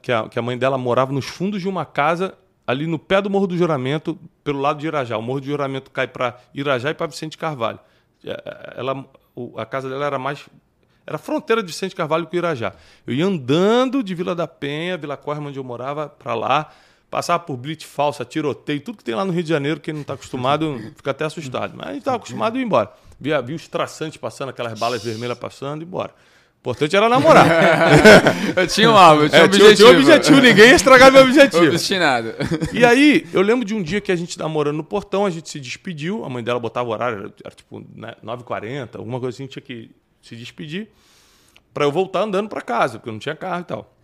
que, 0.02 0.12
a, 0.12 0.30
que 0.30 0.38
a 0.38 0.42
mãe 0.42 0.58
dela 0.58 0.78
morava 0.78 1.12
nos 1.12 1.26
fundos 1.26 1.62
de 1.62 1.68
uma 1.68 1.86
casa, 1.86 2.38
ali 2.66 2.88
no 2.88 3.00
pé 3.00 3.22
do 3.22 3.30
Morro 3.30 3.48
do 3.48 3.58
Juramento, 3.58 4.18
pelo 4.44 4.60
lado 4.60 4.80
de 4.80 4.88
Irajá. 4.88 5.18
O 5.18 5.22
Morro 5.22 5.42
do 5.42 5.48
Juramento 5.48 5.92
cai 5.92 6.08
para 6.08 6.40
Irajá 6.54 6.92
e 6.92 6.94
para 6.94 7.08
Vicente 7.08 7.38
Carvalho. 7.38 7.80
Ela, 8.76 9.06
a 9.58 9.66
casa 9.66 9.90
dela 9.90 10.06
era 10.06 10.20
mais. 10.20 10.48
Era 11.06 11.18
fronteira 11.18 11.62
de 11.62 11.68
Vicente 11.68 11.96
Carvalho 11.96 12.26
com 12.26 12.36
Irajá. 12.36 12.74
Eu 13.06 13.14
ia 13.14 13.26
andando 13.26 14.04
de 14.04 14.16
Vila 14.16 14.34
da 14.34 14.48
Penha, 14.48 14.98
Vila 14.98 15.16
Corma, 15.18 15.50
onde 15.50 15.60
eu 15.60 15.64
morava, 15.64 16.10
para 16.10 16.34
lá 16.34 16.72
passava 17.10 17.40
por 17.40 17.58
blitz 17.58 17.84
falsa, 17.84 18.26
tiroteio, 18.26 18.82
tudo 18.82 18.98
que 18.98 19.04
tem 19.04 19.16
lá 19.16 19.24
no 19.24 19.32
Rio 19.32 19.44
de 19.44 19.50
Janeiro, 19.50 19.80
quem 19.80 19.94
não 19.94 20.02
está 20.02 20.14
acostumado 20.14 20.80
fica 20.96 21.12
até 21.12 21.26
assustado. 21.26 21.74
Mas 21.76 21.88
a 21.88 21.92
gente 21.92 22.00
estava 22.00 22.18
acostumado 22.18 22.58
a 22.58 22.60
ir 22.60 22.64
embora. 22.64 22.92
Via, 23.20 23.42
via 23.42 23.56
os 23.56 23.68
traçantes 23.68 24.18
passando, 24.18 24.50
aquelas 24.50 24.78
balas 24.78 25.04
vermelhas 25.04 25.38
passando 25.38 25.82
e 25.82 25.86
embora. 25.86 26.12
O 26.12 26.60
importante 26.66 26.96
era 26.96 27.08
namorar. 27.08 27.46
eu 28.58 28.68
tinha 28.68 28.90
um 28.90 28.96
alvo, 28.96 29.24
eu 29.24 29.30
tinha 29.30 29.42
é, 29.42 29.44
um 29.44 29.46
objetivo. 29.46 29.76
Tinha, 29.76 30.00
objetivo, 30.00 30.42
ninguém 30.42 30.70
ia 30.70 30.76
estragar 30.76 31.12
meu 31.12 31.22
objetivo. 31.22 31.68
Obstinado. 31.68 32.34
E 32.74 32.84
aí, 32.84 33.28
eu 33.32 33.42
lembro 33.42 33.64
de 33.64 33.76
um 33.76 33.84
dia 33.84 34.02
que 34.02 34.12
a 34.12 34.16
gente 34.16 34.38
namorando 34.40 34.76
no 34.76 34.84
portão, 34.84 35.28
a 35.28 35.30
gente 35.30 35.48
se 35.48 35.60
despediu, 35.60 36.26
a 36.26 36.30
mãe 36.30 36.44
dela 36.44 36.60
botava 36.60 36.90
o 36.90 36.92
horário, 36.92 37.20
era, 37.20 37.34
era 37.46 37.56
tipo 37.56 37.86
né, 37.96 38.16
9h40, 38.24 38.98
alguma 38.98 39.20
coisa 39.20 39.36
assim, 39.36 39.46
tinha 39.46 39.62
que 39.62 39.92
se 40.24 40.36
despedir, 40.36 40.90
para 41.72 41.86
eu 41.86 41.92
voltar 41.92 42.22
andando 42.22 42.50
para 42.50 42.62
casa, 42.62 42.98
porque 42.98 43.10
eu 43.10 43.14
não 43.14 43.20
tinha 43.20 43.36
carro 43.36 43.62
e 43.62 43.66
tal. 43.66 43.95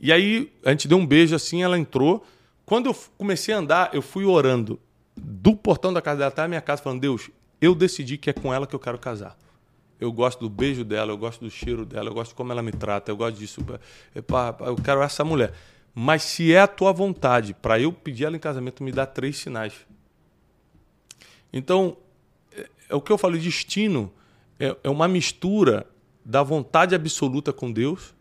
E 0.00 0.12
aí, 0.12 0.52
a 0.64 0.70
gente 0.70 0.86
deu 0.86 0.98
um 0.98 1.06
beijo 1.06 1.34
assim, 1.34 1.62
ela 1.62 1.78
entrou. 1.78 2.24
Quando 2.64 2.86
eu 2.86 2.96
comecei 3.16 3.52
a 3.52 3.58
andar, 3.58 3.90
eu 3.92 4.02
fui 4.02 4.24
orando 4.24 4.78
do 5.16 5.56
portão 5.56 5.92
da 5.92 6.00
casa 6.00 6.18
dela 6.18 6.28
até 6.28 6.42
a 6.42 6.48
minha 6.48 6.60
casa, 6.60 6.82
falando: 6.82 7.00
Deus, 7.00 7.30
eu 7.60 7.74
decidi 7.74 8.16
que 8.16 8.30
é 8.30 8.32
com 8.32 8.54
ela 8.54 8.66
que 8.66 8.74
eu 8.74 8.78
quero 8.78 8.98
casar. 8.98 9.36
Eu 10.00 10.12
gosto 10.12 10.40
do 10.40 10.48
beijo 10.48 10.84
dela, 10.84 11.10
eu 11.10 11.18
gosto 11.18 11.44
do 11.44 11.50
cheiro 11.50 11.84
dela, 11.84 12.08
eu 12.08 12.14
gosto 12.14 12.30
de 12.30 12.36
como 12.36 12.52
ela 12.52 12.62
me 12.62 12.70
trata, 12.70 13.10
eu 13.10 13.16
gosto 13.16 13.36
disso. 13.36 13.60
Eu 14.14 14.76
quero 14.76 15.02
essa 15.02 15.24
mulher. 15.24 15.52
Mas 15.92 16.22
se 16.22 16.52
é 16.52 16.60
a 16.60 16.68
tua 16.68 16.92
vontade 16.92 17.52
para 17.52 17.80
eu 17.80 17.92
pedir 17.92 18.24
ela 18.24 18.36
em 18.36 18.38
casamento, 18.40 18.84
me 18.84 18.92
dá 18.92 19.04
três 19.04 19.38
sinais. 19.38 19.74
Então, 21.52 21.96
é, 22.52 22.68
é 22.90 22.94
o 22.94 23.00
que 23.00 23.10
eu 23.10 23.18
falo, 23.18 23.36
destino 23.36 24.12
é, 24.60 24.76
é 24.84 24.88
uma 24.88 25.08
mistura 25.08 25.86
da 26.24 26.42
vontade 26.44 26.94
absoluta 26.94 27.52
com 27.52 27.72
Deus 27.72 28.14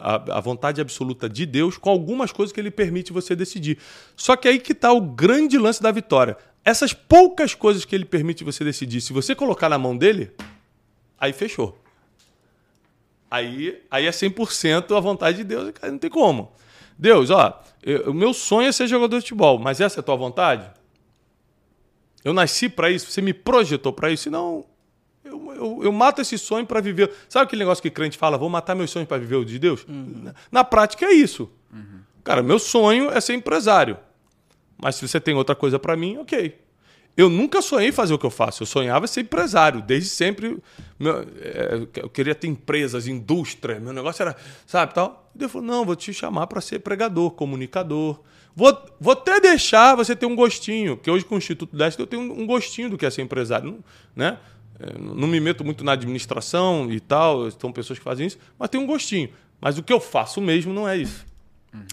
a, 0.00 0.38
a, 0.38 0.40
vontade 0.40 0.80
absoluta 0.80 1.28
de 1.28 1.44
Deus 1.44 1.76
com 1.76 1.90
algumas 1.90 2.32
coisas 2.32 2.52
que 2.52 2.60
ele 2.60 2.70
permite 2.70 3.12
você 3.12 3.34
decidir. 3.36 3.78
Só 4.16 4.36
que 4.36 4.48
aí 4.48 4.58
que 4.58 4.72
está 4.72 4.92
o 4.92 5.00
grande 5.00 5.58
lance 5.58 5.82
da 5.82 5.90
vitória. 5.90 6.36
Essas 6.64 6.92
poucas 6.92 7.54
coisas 7.54 7.84
que 7.84 7.94
ele 7.94 8.04
permite 8.04 8.44
você 8.44 8.64
decidir, 8.64 9.00
se 9.00 9.12
você 9.12 9.34
colocar 9.34 9.68
na 9.68 9.78
mão 9.78 9.96
dele, 9.96 10.30
aí 11.18 11.32
fechou. 11.32 11.78
Aí, 13.30 13.82
aí 13.90 14.06
é 14.06 14.10
100% 14.10 14.96
a 14.96 15.00
vontade 15.00 15.38
de 15.38 15.44
Deus, 15.44 15.72
não 15.82 15.98
tem 15.98 16.10
como. 16.10 16.52
Deus, 16.98 17.30
ó, 17.30 17.62
o 18.06 18.12
meu 18.12 18.32
sonho 18.32 18.68
é 18.68 18.72
ser 18.72 18.86
jogador 18.86 19.16
de 19.16 19.22
futebol, 19.22 19.58
mas 19.58 19.80
essa 19.80 19.98
é 19.98 20.00
a 20.00 20.04
tua 20.04 20.16
vontade? 20.16 20.70
Eu 22.22 22.32
nasci 22.32 22.68
para 22.68 22.90
isso, 22.90 23.10
você 23.10 23.20
me 23.20 23.32
projetou 23.32 23.92
para 23.92 24.10
isso, 24.10 24.30
não 24.30 24.64
eu, 25.32 25.54
eu, 25.54 25.84
eu, 25.84 25.92
mato 25.92 26.20
esse 26.20 26.38
sonho 26.38 26.66
para 26.66 26.80
viver. 26.80 27.10
Sabe 27.28 27.44
aquele 27.44 27.60
negócio 27.60 27.82
que 27.82 27.90
crente 27.90 28.18
fala, 28.18 28.36
vou 28.38 28.48
matar 28.48 28.74
meus 28.74 28.90
sonhos 28.90 29.08
para 29.08 29.18
viver 29.18 29.36
o 29.36 29.44
de 29.44 29.58
Deus? 29.58 29.84
Uhum. 29.88 30.22
Na, 30.24 30.34
na, 30.50 30.64
prática 30.64 31.06
é 31.06 31.12
isso. 31.12 31.50
Uhum. 31.72 32.00
Cara, 32.22 32.42
meu 32.42 32.58
sonho 32.58 33.10
é 33.10 33.20
ser 33.20 33.34
empresário. 33.34 33.96
Mas 34.76 34.96
se 34.96 35.06
você 35.06 35.20
tem 35.20 35.34
outra 35.34 35.54
coisa 35.54 35.78
para 35.78 35.96
mim, 35.96 36.18
ok. 36.18 36.60
Eu 37.16 37.28
nunca 37.28 37.60
sonhei 37.60 37.92
fazer 37.92 38.14
o 38.14 38.18
que 38.18 38.24
eu 38.24 38.30
faço. 38.30 38.62
Eu 38.62 38.66
sonhava 38.66 39.06
ser 39.06 39.20
empresário. 39.20 39.82
Desde 39.82 40.08
sempre 40.08 40.58
meu, 40.98 41.20
é, 41.40 41.86
eu 41.96 42.08
queria 42.08 42.34
ter 42.34 42.46
empresas, 42.46 43.06
indústria. 43.06 43.78
Meu 43.78 43.92
negócio 43.92 44.22
era, 44.22 44.34
sabe, 44.66 44.94
tal. 44.94 45.30
E 45.34 45.38
Deus 45.38 45.52
falou, 45.52 45.66
não, 45.66 45.84
vou 45.84 45.94
te 45.94 46.12
chamar 46.12 46.46
para 46.46 46.60
ser 46.60 46.78
pregador, 46.78 47.30
comunicador. 47.32 48.20
Vou, 48.54 48.76
vou 49.00 49.12
até 49.12 49.40
deixar 49.40 49.94
você 49.94 50.16
ter 50.16 50.26
um 50.26 50.34
gostinho. 50.34 50.96
Porque 50.96 51.10
hoje 51.10 51.24
com 51.24 51.34
o 51.34 51.38
Instituto 51.38 51.76
Deste 51.76 52.00
eu 52.00 52.06
tenho 52.06 52.22
um 52.22 52.46
gostinho 52.46 52.88
do 52.88 52.96
que 52.96 53.04
é 53.04 53.10
ser 53.10 53.22
empresário. 53.22 53.84
Né? 54.16 54.38
É, 54.82 54.98
não 54.98 55.28
me 55.28 55.38
meto 55.38 55.64
muito 55.64 55.84
na 55.84 55.92
administração 55.92 56.90
e 56.90 56.98
tal, 56.98 57.48
são 57.52 57.72
pessoas 57.72 57.98
que 57.98 58.04
fazem 58.04 58.26
isso, 58.26 58.38
mas 58.58 58.68
tem 58.68 58.80
um 58.80 58.86
gostinho. 58.86 59.30
Mas 59.60 59.78
o 59.78 59.82
que 59.82 59.92
eu 59.92 60.00
faço 60.00 60.40
mesmo 60.40 60.72
não 60.72 60.88
é 60.88 60.96
isso. 60.96 61.24
Uhum. 61.72 61.86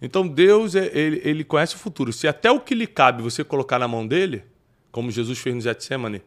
Então 0.00 0.26
Deus, 0.28 0.76
é, 0.76 0.86
ele, 0.96 1.20
ele 1.24 1.44
conhece 1.44 1.74
o 1.74 1.78
futuro. 1.78 2.12
Se 2.12 2.28
até 2.28 2.50
o 2.50 2.60
que 2.60 2.74
lhe 2.74 2.86
cabe 2.86 3.22
você 3.22 3.42
colocar 3.42 3.78
na 3.78 3.88
mão 3.88 4.06
dele, 4.06 4.44
como 4.92 5.10
Jesus 5.10 5.38
fez 5.38 5.54
no 5.54 5.60
Getsemane, 5.60 6.22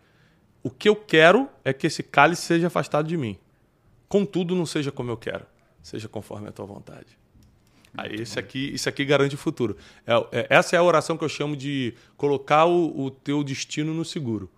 o 0.61 0.69
que 0.69 0.89
eu 0.89 0.95
quero 0.95 1.47
é 1.63 1.71
que 1.71 1.87
esse 1.87 2.03
cálice 2.03 2.41
seja 2.41 2.67
afastado 2.67 3.07
de 3.07 3.15
mim. 3.15 3.37
Contudo, 4.09 4.55
não 4.55 4.65
seja 4.65 4.91
como 4.91 5.09
eu 5.09 5.17
quero, 5.17 5.45
seja 5.81 6.09
conforme 6.09 6.49
a 6.49 6.51
tua 6.51 6.65
vontade. 6.65 7.17
Aí 7.97 8.21
isso 8.21 8.37
aqui, 8.37 8.73
isso 8.73 8.89
aqui 8.89 9.05
garante 9.05 9.35
o 9.35 9.37
futuro. 9.37 9.77
É, 10.05 10.13
é, 10.39 10.47
essa 10.49 10.75
é 10.75 10.79
a 10.79 10.83
oração 10.83 11.17
que 11.17 11.23
eu 11.23 11.29
chamo 11.29 11.55
de 11.55 11.93
colocar 12.17 12.65
o, 12.65 13.05
o 13.05 13.09
teu 13.09 13.43
destino 13.43 13.93
no 13.93 14.03
seguro. 14.03 14.49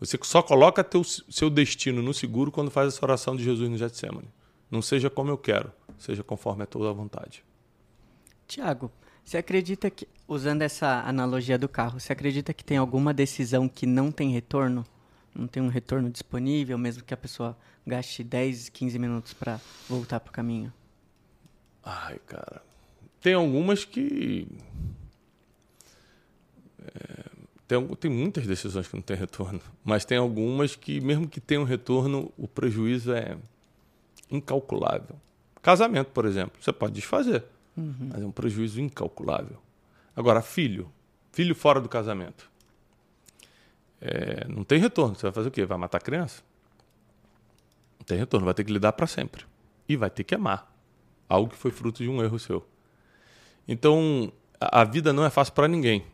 Você 0.00 0.18
só 0.22 0.42
coloca 0.42 0.82
teu, 0.82 1.02
seu 1.04 1.48
destino 1.48 2.02
no 2.02 2.12
seguro 2.12 2.50
quando 2.50 2.70
faz 2.70 2.88
essa 2.94 3.04
oração 3.04 3.36
de 3.36 3.44
Jesus 3.44 3.70
no 3.70 3.76
Getsemane. 3.76 4.28
Não 4.70 4.82
seja 4.82 5.08
como 5.08 5.30
eu 5.30 5.38
quero, 5.38 5.72
seja 5.98 6.22
conforme 6.22 6.64
a 6.64 6.66
tua 6.66 6.92
vontade. 6.92 7.44
Tiago, 8.46 8.90
você 9.24 9.38
acredita 9.38 9.88
que, 9.90 10.06
usando 10.26 10.62
essa 10.62 11.02
analogia 11.02 11.56
do 11.56 11.68
carro, 11.68 12.00
você 12.00 12.12
acredita 12.12 12.52
que 12.52 12.64
tem 12.64 12.76
alguma 12.76 13.14
decisão 13.14 13.68
que 13.68 13.86
não 13.86 14.10
tem 14.10 14.30
retorno? 14.30 14.84
Não 15.34 15.46
tem 15.46 15.62
um 15.62 15.68
retorno 15.68 16.10
disponível, 16.10 16.76
mesmo 16.76 17.02
que 17.02 17.14
a 17.14 17.16
pessoa 17.16 17.56
gaste 17.86 18.22
10, 18.22 18.68
15 18.68 18.98
minutos 18.98 19.32
para 19.32 19.60
voltar 19.88 20.20
para 20.20 20.30
o 20.30 20.32
caminho? 20.32 20.72
Ai, 21.82 22.18
cara. 22.26 22.62
Tem 23.20 23.34
algumas 23.34 23.84
que. 23.84 24.46
É 26.78 27.23
tem, 27.66 27.86
tem 27.96 28.10
muitas 28.10 28.46
decisões 28.46 28.86
que 28.86 28.94
não 28.94 29.02
têm 29.02 29.16
retorno, 29.16 29.60
mas 29.84 30.04
tem 30.04 30.18
algumas 30.18 30.76
que, 30.76 31.00
mesmo 31.00 31.28
que 31.28 31.40
tenham 31.40 31.64
retorno, 31.64 32.32
o 32.36 32.46
prejuízo 32.46 33.12
é 33.12 33.36
incalculável. 34.30 35.16
Casamento, 35.62 36.10
por 36.10 36.26
exemplo, 36.26 36.56
você 36.60 36.72
pode 36.72 36.92
desfazer, 36.92 37.44
uhum. 37.76 38.10
mas 38.12 38.22
é 38.22 38.26
um 38.26 38.30
prejuízo 38.30 38.80
incalculável. 38.80 39.58
Agora, 40.14 40.42
filho, 40.42 40.90
filho 41.32 41.54
fora 41.54 41.80
do 41.80 41.88
casamento, 41.88 42.50
é, 44.00 44.46
não 44.48 44.62
tem 44.62 44.78
retorno. 44.78 45.14
Você 45.14 45.22
vai 45.22 45.32
fazer 45.32 45.48
o 45.48 45.50
quê? 45.50 45.64
Vai 45.64 45.78
matar 45.78 45.98
a 45.98 46.00
criança? 46.00 46.42
Não 47.98 48.04
tem 48.04 48.18
retorno, 48.18 48.44
vai 48.44 48.54
ter 48.54 48.64
que 48.64 48.72
lidar 48.72 48.92
para 48.92 49.06
sempre. 49.06 49.44
E 49.88 49.96
vai 49.96 50.10
ter 50.10 50.24
que 50.24 50.34
amar 50.34 50.70
algo 51.28 51.50
que 51.50 51.56
foi 51.56 51.70
fruto 51.70 52.02
de 52.02 52.08
um 52.08 52.22
erro 52.22 52.38
seu. 52.38 52.66
Então, 53.66 54.30
a 54.60 54.84
vida 54.84 55.12
não 55.12 55.24
é 55.24 55.30
fácil 55.30 55.54
para 55.54 55.66
ninguém. 55.66 56.04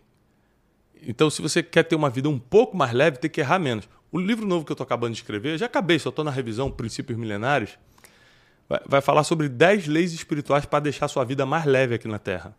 Então, 1.06 1.30
se 1.30 1.40
você 1.40 1.62
quer 1.62 1.84
ter 1.84 1.96
uma 1.96 2.10
vida 2.10 2.28
um 2.28 2.38
pouco 2.38 2.76
mais 2.76 2.92
leve, 2.92 3.18
tem 3.18 3.30
que 3.30 3.40
errar 3.40 3.58
menos. 3.58 3.88
O 4.12 4.18
livro 4.18 4.46
novo 4.46 4.64
que 4.64 4.72
eu 4.72 4.74
estou 4.74 4.84
acabando 4.84 5.12
de 5.12 5.20
escrever, 5.20 5.58
já 5.58 5.66
acabei, 5.66 5.98
só 5.98 6.08
estou 6.08 6.24
na 6.24 6.30
revisão 6.30 6.70
Princípios 6.70 7.18
Milenares, 7.18 7.78
vai, 8.68 8.80
vai 8.86 9.00
falar 9.00 9.24
sobre 9.24 9.48
10 9.48 9.86
leis 9.86 10.12
espirituais 10.12 10.66
para 10.66 10.80
deixar 10.80 11.08
sua 11.08 11.24
vida 11.24 11.46
mais 11.46 11.64
leve 11.64 11.94
aqui 11.94 12.08
na 12.08 12.18
Terra. 12.18 12.56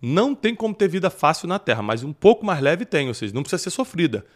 Não 0.00 0.34
tem 0.34 0.54
como 0.54 0.74
ter 0.74 0.88
vida 0.88 1.08
fácil 1.10 1.46
na 1.46 1.60
Terra, 1.60 1.82
mas 1.82 2.02
um 2.02 2.12
pouco 2.12 2.44
mais 2.44 2.60
leve 2.60 2.84
tem, 2.84 3.06
ou 3.06 3.14
seja, 3.14 3.32
não 3.32 3.42
precisa 3.42 3.62
ser 3.62 3.70
sofrida. 3.70 4.26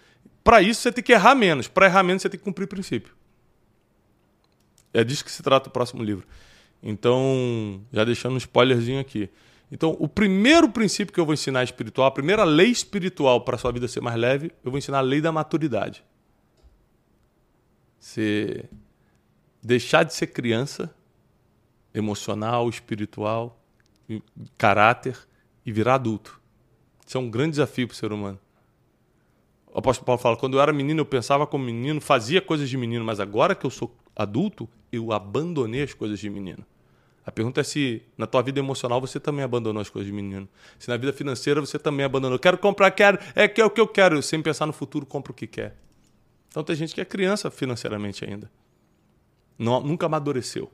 Para 0.45 0.63
isso, 0.63 0.81
você 0.81 0.93
tem 0.93 1.03
que 1.03 1.13
errar 1.13 1.35
menos. 1.35 1.67
Para 1.67 1.87
errar 1.87 2.05
menos, 2.05 2.23
você 2.23 2.29
tem 2.29 2.39
que 2.39 2.45
cumprir 2.45 2.69
princípio. 2.69 3.13
É 4.95 5.03
disso 5.03 5.25
que 5.25 5.31
se 5.31 5.43
trata 5.43 5.69
o 5.69 5.73
próximo 5.73 6.05
livro. 6.05 6.25
Então, 6.81 7.83
já 7.93 8.05
deixando 8.05 8.35
um 8.35 8.39
spoilerzinho 8.39 9.01
aqui. 9.01 9.29
Então, 9.71 9.97
o 9.99 10.09
primeiro 10.09 10.69
princípio 10.69 11.13
que 11.13 11.19
eu 11.19 11.25
vou 11.25 11.35
ensinar 11.35 11.65
espiritual, 11.65 12.07
a 12.07 12.11
primeira 12.11 12.45
lei 12.45 12.69
espiritual 12.69 13.41
para 13.41 13.57
a 13.57 13.59
sua 13.59 13.73
vida 13.73 13.89
ser 13.89 14.01
mais 14.01 14.17
leve, 14.17 14.53
eu 14.65 14.71
vou 14.71 14.79
ensinar 14.79 14.99
a 14.99 15.03
lei 15.03 15.21
da 15.21 15.33
maturidade. 15.33 16.05
Você 17.99 18.69
deixar 19.61 20.05
de 20.05 20.15
ser 20.15 20.29
criança, 20.29 20.95
emocional, 21.93 22.69
espiritual, 22.69 23.61
caráter 24.57 25.19
e 25.65 25.73
virar 25.73 25.95
adulto. 25.95 26.41
Isso 27.05 27.19
é 27.19 27.21
um 27.21 27.29
grande 27.29 27.53
desafio 27.53 27.89
para 27.89 27.95
o 27.95 27.97
ser 27.97 28.13
humano. 28.13 28.39
O 29.67 29.79
apóstolo 29.79 30.07
Paulo 30.07 30.21
fala: 30.21 30.37
quando 30.37 30.55
eu 30.55 30.61
era 30.61 30.73
menino, 30.73 31.01
eu 31.01 31.07
pensava 31.07 31.47
como 31.47 31.65
menino, 31.65 32.01
fazia 32.01 32.41
coisas 32.41 32.69
de 32.71 32.77
menino, 32.77 33.05
mas 33.05 33.19
agora 33.19 33.55
que 33.55 33.67
eu 33.67 33.71
sou 33.71 33.97
adulto, 34.15 34.69
eu 34.93 35.13
abandonei 35.13 35.83
as 35.83 35.93
coisas 35.93 36.21
de 36.21 36.31
menino. 36.31 36.65
A 37.27 37.33
pergunta 37.33 37.61
é 37.61 37.65
se 37.65 38.03
na 38.17 38.25
tua 38.25 38.41
vida 38.41 38.61
emocional 38.61 39.01
você 39.01 39.19
também 39.19 39.45
abandonou 39.45 39.83
as 39.83 39.91
coisas 39.91 40.07
de 40.07 40.13
menino. 40.13 40.49
Se 40.79 40.89
na 40.89 40.97
vida 40.97 41.13
financeira 41.13 41.61
você 41.61 41.77
também 41.77 42.07
abandonou. 42.07 42.39
Quero 42.39 42.57
comprar, 42.57 42.89
quero, 42.93 43.19
é 43.35 43.49
que 43.49 43.61
é 43.61 43.65
o 43.65 43.71
que 43.71 43.81
eu 43.81 43.89
quero. 43.89 44.23
Sem 44.23 44.41
pensar 44.41 44.65
no 44.65 44.73
futuro, 44.73 45.05
compra 45.05 45.33
o 45.33 45.35
que 45.35 45.49
quer. 45.49 45.77
Então 46.49 46.63
tem 46.63 46.77
gente 46.77 46.95
que 46.95 47.01
é 47.01 47.05
criança 47.05 47.51
financeiramente 47.51 48.25
ainda. 48.25 48.49
Não, 49.59 49.81
nunca 49.81 50.07
amadureceu. 50.07 50.71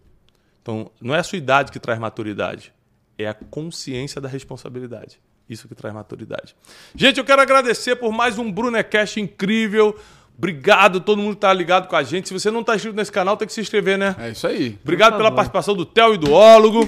Então 0.60 0.90
não 1.00 1.14
é 1.14 1.20
a 1.20 1.22
sua 1.22 1.38
idade 1.38 1.72
que 1.72 1.80
traz 1.80 1.98
maturidade, 1.98 2.72
é 3.16 3.26
a 3.26 3.34
consciência 3.34 4.20
da 4.20 4.28
responsabilidade. 4.28 5.18
Isso 5.48 5.66
que 5.66 5.74
traz 5.74 5.94
maturidade. 5.94 6.54
Gente, 6.94 7.18
eu 7.18 7.24
quero 7.24 7.42
agradecer 7.42 7.96
por 7.96 8.12
mais 8.12 8.38
um 8.38 8.50
Brunecast 8.50 9.20
incrível. 9.20 9.98
Obrigado, 10.42 10.98
todo 11.00 11.22
mundo 11.22 11.36
que 11.36 11.40
tá 11.42 11.52
ligado 11.52 11.86
com 11.86 11.94
a 11.94 12.02
gente. 12.02 12.26
Se 12.26 12.34
você 12.34 12.50
não 12.50 12.62
está 12.62 12.74
inscrito 12.74 12.96
nesse 12.96 13.12
canal, 13.12 13.36
tem 13.36 13.46
que 13.46 13.54
se 13.54 13.60
inscrever, 13.60 13.96
né? 13.96 14.16
É 14.18 14.30
isso 14.30 14.44
aí. 14.44 14.76
Obrigado 14.82 15.16
pela 15.16 15.30
participação 15.30 15.72
do 15.72 15.86
Theo 15.86 16.14
e 16.14 16.18
do 16.18 16.32
Ólogo. 16.32 16.84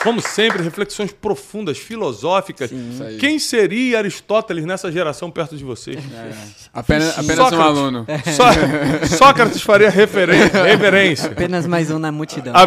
Como 0.00 0.20
sempre, 0.22 0.62
reflexões 0.62 1.10
profundas, 1.12 1.76
filosóficas. 1.76 2.70
Aí. 2.72 3.16
Quem 3.18 3.38
seria 3.40 3.98
Aristóteles 3.98 4.64
nessa 4.64 4.92
geração 4.92 5.28
perto 5.28 5.56
de 5.56 5.64
vocês? 5.64 5.96
É. 5.98 6.30
Apenas, 6.72 7.18
apenas 7.18 7.52
um 7.52 7.60
aluno. 7.60 8.06
Só- 8.34 9.16
Sócrates 9.16 9.60
faria 9.60 9.90
referen- 9.90 10.46
reverência. 10.64 11.32
Apenas 11.32 11.66
mais 11.66 11.90
um 11.90 11.98
na 11.98 12.12
multidão. 12.12 12.54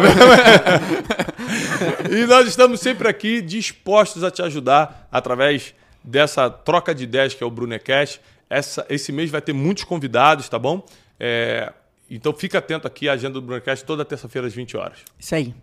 E 2.10 2.26
nós 2.26 2.46
estamos 2.48 2.80
sempre 2.80 3.08
aqui 3.08 3.40
dispostos 3.40 4.22
a 4.24 4.30
te 4.30 4.42
ajudar 4.42 5.08
através 5.10 5.74
dessa 6.02 6.48
troca 6.50 6.94
de 6.94 7.04
ideias 7.04 7.34
que 7.34 7.42
é 7.42 7.46
o 7.46 7.50
Brunecast. 7.50 8.20
Essa, 8.48 8.86
esse 8.88 9.12
mês 9.12 9.30
vai 9.30 9.40
ter 9.40 9.52
muitos 9.52 9.84
convidados, 9.84 10.48
tá 10.48 10.58
bom? 10.58 10.84
É, 11.18 11.72
então 12.10 12.32
fica 12.32 12.58
atento 12.58 12.86
aqui 12.86 13.08
à 13.08 13.12
agenda 13.12 13.34
do 13.34 13.42
Brunecast 13.42 13.84
toda 13.84 14.04
terça-feira 14.04 14.46
às 14.46 14.54
20 14.54 14.76
horas. 14.76 14.98
Isso 15.18 15.34
aí. 15.34 15.54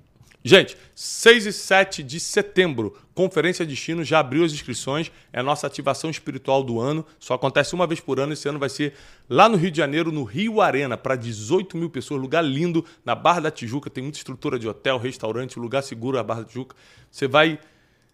Gente, 0.43 0.75
6 0.95 1.45
e 1.45 1.53
7 1.53 2.01
de 2.01 2.19
setembro, 2.19 2.97
Conferência 3.13 3.63
Destino 3.63 4.03
já 4.03 4.19
abriu 4.19 4.43
as 4.43 4.51
inscrições, 4.51 5.11
é 5.31 5.39
a 5.39 5.43
nossa 5.43 5.67
ativação 5.67 6.09
espiritual 6.09 6.63
do 6.63 6.79
ano, 6.79 7.05
só 7.19 7.35
acontece 7.35 7.75
uma 7.75 7.85
vez 7.85 7.99
por 7.99 8.19
ano, 8.19 8.33
esse 8.33 8.49
ano 8.49 8.57
vai 8.57 8.69
ser 8.69 8.95
lá 9.29 9.47
no 9.47 9.55
Rio 9.55 9.69
de 9.69 9.77
Janeiro, 9.77 10.11
no 10.11 10.23
Rio 10.23 10.59
Arena, 10.59 10.97
para 10.97 11.15
18 11.15 11.77
mil 11.77 11.91
pessoas, 11.91 12.19
lugar 12.19 12.41
lindo, 12.41 12.83
na 13.05 13.13
Barra 13.13 13.41
da 13.41 13.51
Tijuca, 13.51 13.87
tem 13.87 14.01
muita 14.01 14.17
estrutura 14.17 14.57
de 14.57 14.67
hotel, 14.67 14.97
restaurante, 14.97 15.59
lugar 15.59 15.83
seguro, 15.83 16.17
a 16.17 16.23
Barra 16.23 16.41
da 16.41 16.47
Tijuca. 16.47 16.75
Você 17.11 17.27
vai 17.27 17.59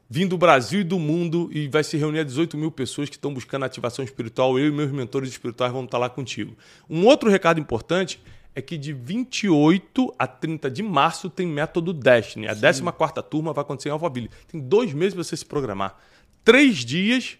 vir 0.09 0.27
do 0.27 0.37
Brasil 0.37 0.81
e 0.81 0.83
do 0.83 0.97
mundo 0.97 1.49
e 1.51 1.67
vai 1.67 1.83
se 1.83 1.97
reunir 1.97 2.19
a 2.19 2.23
18 2.23 2.57
mil 2.57 2.71
pessoas 2.71 3.09
que 3.09 3.15
estão 3.15 3.33
buscando 3.33 3.65
ativação 3.65 4.03
espiritual, 4.03 4.57
eu 4.57 4.67
e 4.67 4.71
meus 4.71 4.91
mentores 4.91 5.29
espirituais 5.29 5.71
vamos 5.71 5.87
estar 5.87 5.97
lá 5.97 6.09
contigo. 6.09 6.55
Um 6.89 7.05
outro 7.05 7.29
recado 7.29 7.59
importante 7.59 8.19
é 8.55 8.61
que 8.61 8.77
de 8.77 8.91
28 8.91 10.15
a 10.17 10.25
30 10.25 10.71
de 10.71 10.81
março 10.81 11.29
tem 11.29 11.45
método 11.45 11.93
Destiny. 11.93 12.47
A 12.47 12.55
14 12.55 12.81
turma 13.29 13.53
vai 13.53 13.61
acontecer 13.61 13.89
em 13.89 13.91
Alphaville. 13.91 14.31
Tem 14.47 14.59
dois 14.59 14.93
meses 14.93 15.13
para 15.13 15.23
você 15.23 15.37
se 15.37 15.45
programar. 15.45 15.95
Três 16.43 16.77
dias 16.77 17.37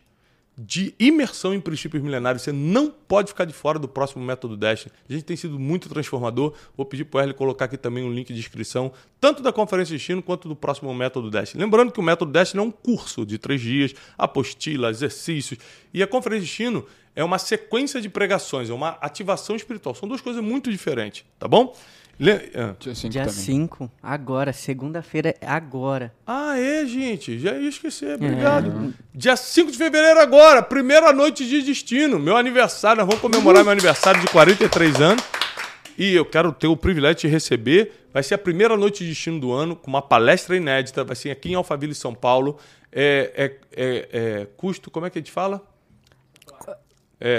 de 0.58 0.96
imersão 1.00 1.54
em 1.54 1.60
princípios 1.60 2.02
milenários. 2.02 2.42
Você 2.42 2.52
não 2.52 2.90
pode 2.90 3.30
ficar 3.30 3.46
de 3.46 3.54
fora 3.54 3.78
do 3.78 3.88
próximo 3.88 4.26
método 4.26 4.58
Destiny. 4.58 4.92
A 5.08 5.14
gente 5.14 5.24
tem 5.24 5.38
sido 5.38 5.60
muito 5.60 5.88
transformador. 5.88 6.54
Vou 6.76 6.86
pedir 6.86 7.06
para 7.06 7.20
o 7.20 7.22
Erle 7.22 7.34
colocar 7.34 7.66
aqui 7.66 7.78
também 7.78 8.04
um 8.04 8.12
link 8.12 8.34
de 8.34 8.40
inscrição, 8.40 8.92
tanto 9.22 9.44
da 9.44 9.54
Conferência 9.54 9.92
de 9.94 10.00
Destino 10.00 10.24
quanto 10.24 10.48
do 10.50 10.56
próximo 10.56 10.92
método 10.96 11.30
Destiny. 11.30 11.64
Lembrando 11.64 11.92
que 11.92 12.00
o 12.00 12.04
método 12.04 12.32
Destiny 12.32 12.64
é 12.64 12.66
um 12.66 12.72
curso 12.72 13.26
de 13.26 13.38
três 13.38 13.62
dias, 13.62 13.94
apostila, 14.18 14.90
exercícios. 14.90 15.60
E 15.94 16.02
a 16.02 16.08
Conferência 16.08 16.42
de 16.42 16.48
Destino 16.48 16.86
é 17.16 17.24
uma 17.24 17.38
sequência 17.38 18.02
de 18.02 18.10
pregações, 18.10 18.70
é 18.70 18.74
uma 18.74 18.90
ativação 19.02 19.56
espiritual. 19.56 19.94
São 19.94 20.08
duas 20.08 20.22
coisas 20.22 20.44
muito 20.44 20.72
diferentes, 20.72 21.24
tá 21.38 21.48
bom? 21.48 21.76
Le- 22.20 22.52
ah. 22.56 22.76
Dia 22.80 22.96
5 22.96 23.10
Dia 23.12 23.22
também. 23.26 23.40
5, 23.40 23.92
agora. 24.02 24.52
Segunda-feira 24.52 25.36
é 25.40 25.48
agora. 25.48 26.12
Ah, 26.26 26.58
é, 26.60 26.86
gente. 26.86 27.38
Já 27.40 27.54
ia 27.54 27.70
esquecer. 27.70 28.16
Obrigado. 28.16 28.94
Dia 29.14 29.36
5 29.36 29.72
de 29.72 29.78
fevereiro 29.78 30.20
agora, 30.20 30.64
primeira 30.64 31.14
noite 31.14 31.48
de 31.48 31.62
destino. 31.62 32.18
Meu 32.18 32.36
aniversário, 32.36 32.98
nós 33.02 33.06
vamos 33.08 33.22
comemorar 33.22 33.64
meu 33.64 33.72
aniversário 33.72 34.20
de 34.20 34.28
43 34.28 35.00
anos. 35.00 35.24
E 35.98 36.14
eu 36.16 36.26
quero 36.26 36.52
ter 36.52 36.68
o 36.68 36.76
privilégio 36.78 37.22
de 37.22 37.28
receber. 37.28 38.08
Vai 38.14 38.24
ser 38.24 38.34
a 38.36 38.38
primeira 38.38 38.76
noite 38.76 39.04
de 39.04 39.10
destino 39.10 39.40
do 39.40 39.52
ano, 39.52 39.76
com 39.76 39.88
uma 39.88 40.02
palestra 40.02 40.56
inédita. 40.56 41.04
Vai 41.04 41.16
ser 41.16 41.30
aqui 41.32 41.52
em 41.52 41.56
Alphaville, 41.56 41.94
São 41.94 42.16
Paulo. 42.16 42.58
É, 42.92 43.32
é, 43.36 43.58
é, 43.76 44.10
é 44.42 44.48
custo, 44.58 44.90
como 44.90 45.06
é 45.06 45.10
que 45.10 45.20
a 45.20 45.22
gente 45.22 45.32
fala? 45.32 45.62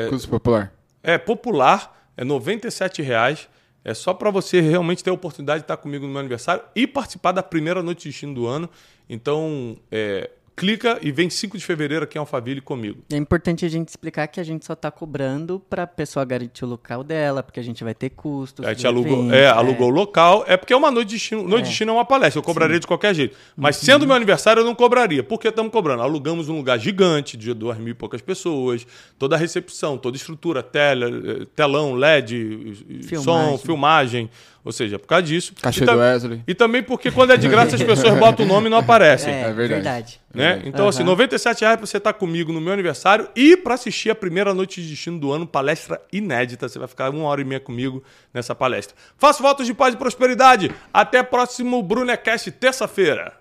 Curso 0.08 0.28
popular. 0.28 0.72
É 1.02 1.16
popular, 1.18 2.10
é 2.16 2.24
97 2.24 3.00
reais. 3.02 3.48
É 3.88 3.94
só 3.94 4.12
para 4.12 4.30
você 4.30 4.60
realmente 4.60 5.02
ter 5.02 5.08
a 5.08 5.14
oportunidade 5.14 5.60
de 5.60 5.64
estar 5.64 5.78
comigo 5.78 6.04
no 6.04 6.10
meu 6.10 6.20
aniversário 6.20 6.62
e 6.76 6.86
participar 6.86 7.32
da 7.32 7.42
primeira 7.42 7.82
noite 7.82 8.02
de 8.02 8.10
destino 8.10 8.34
do 8.34 8.46
ano. 8.46 8.68
Então, 9.08 9.78
é, 9.90 10.28
clica 10.58 10.98
e 11.00 11.12
vem 11.12 11.30
5 11.30 11.56
de 11.56 11.64
fevereiro 11.64 12.02
aqui 12.02 12.18
em 12.18 12.20
Alphaville 12.20 12.60
comigo. 12.60 13.04
É 13.10 13.16
importante 13.16 13.64
a 13.64 13.68
gente 13.68 13.88
explicar 13.88 14.26
que 14.26 14.40
a 14.40 14.42
gente 14.42 14.66
só 14.66 14.74
tá 14.74 14.90
cobrando 14.90 15.62
pra 15.70 15.86
pessoa 15.86 16.24
garantir 16.24 16.64
o 16.64 16.68
local 16.68 17.04
dela, 17.04 17.44
porque 17.44 17.60
a 17.60 17.62
gente 17.62 17.84
vai 17.84 17.94
ter 17.94 18.10
custos. 18.10 18.66
A 18.66 18.74
gente 18.74 18.86
alugou, 18.86 19.20
evento, 19.20 19.34
é, 19.34 19.46
alugou 19.46 19.86
o 19.86 19.90
local. 19.90 20.44
É 20.48 20.56
porque 20.56 20.72
é 20.72 20.76
uma 20.76 20.90
noite 20.90 21.08
de 21.08 21.14
destino. 21.14 21.44
Noite 21.44 21.64
de 21.64 21.68
destino 21.70 21.92
é 21.92 21.94
uma 21.94 22.04
palestra. 22.04 22.40
Eu 22.40 22.42
cobraria 22.42 22.80
de 22.80 22.86
qualquer 22.86 23.14
jeito. 23.14 23.36
Mas 23.56 23.76
sendo 23.76 24.04
meu 24.06 24.16
aniversário, 24.16 24.60
eu 24.60 24.64
não 24.64 24.74
cobraria. 24.74 25.22
Por 25.22 25.38
que 25.38 25.46
estamos 25.46 25.70
cobrando? 25.70 26.02
Alugamos 26.02 26.48
um 26.48 26.56
lugar 26.56 26.78
gigante, 26.78 27.36
de 27.36 27.54
duas 27.54 27.78
mil 27.78 27.92
e 27.92 27.94
poucas 27.94 28.20
pessoas. 28.20 28.84
Toda 29.16 29.36
a 29.36 29.38
recepção, 29.38 29.96
toda 29.96 30.16
a 30.16 30.18
estrutura, 30.18 30.62
tela, 30.62 31.06
eh, 31.06 31.46
telão, 31.54 31.94
LED, 31.94 32.76
eh, 33.12 33.16
som, 33.16 33.56
Filmagem. 33.58 34.28
Ou 34.64 34.72
seja, 34.72 34.98
por 34.98 35.06
causa 35.06 35.22
disso. 35.22 35.52
Cachê 35.62 35.84
E 35.84 35.86
do 35.86 35.96
Wesley. 35.96 36.42
E 36.46 36.54
também 36.54 36.82
porque 36.82 37.10
quando 37.10 37.32
é 37.32 37.36
de 37.36 37.48
graça 37.48 37.76
as 37.76 37.82
pessoas 37.82 38.16
botam 38.18 38.44
o 38.44 38.48
nome 38.48 38.66
e 38.66 38.70
não 38.70 38.78
aparecem. 38.78 39.32
É, 39.32 39.40
É 39.42 39.52
verdade. 39.52 39.68
verdade. 39.74 40.20
Né? 40.34 40.62
Então, 40.66 40.88
assim, 40.88 41.00
Aham. 41.02 41.10
97 41.12 41.60
reais 41.62 41.76
pra 41.78 41.86
você 41.86 41.96
estar 41.96 42.12
comigo 42.12 42.52
no 42.52 42.60
meu 42.60 42.72
aniversário 42.72 43.28
e 43.34 43.56
para 43.56 43.74
assistir 43.74 44.10
a 44.10 44.14
primeira 44.14 44.52
noite 44.52 44.82
de 44.82 44.88
destino 44.90 45.18
do 45.18 45.32
ano, 45.32 45.46
palestra 45.46 46.00
inédita. 46.12 46.68
Você 46.68 46.78
vai 46.78 46.88
ficar 46.88 47.10
uma 47.10 47.24
hora 47.24 47.40
e 47.40 47.44
meia 47.44 47.60
comigo 47.60 48.02
nessa 48.34 48.54
palestra. 48.54 48.94
Faço 49.16 49.42
votos 49.42 49.66
de 49.66 49.72
paz 49.72 49.94
e 49.94 49.96
prosperidade. 49.96 50.70
Até 50.92 51.22
próximo 51.22 51.82
Brunecast, 51.82 52.50
terça-feira. 52.50 53.32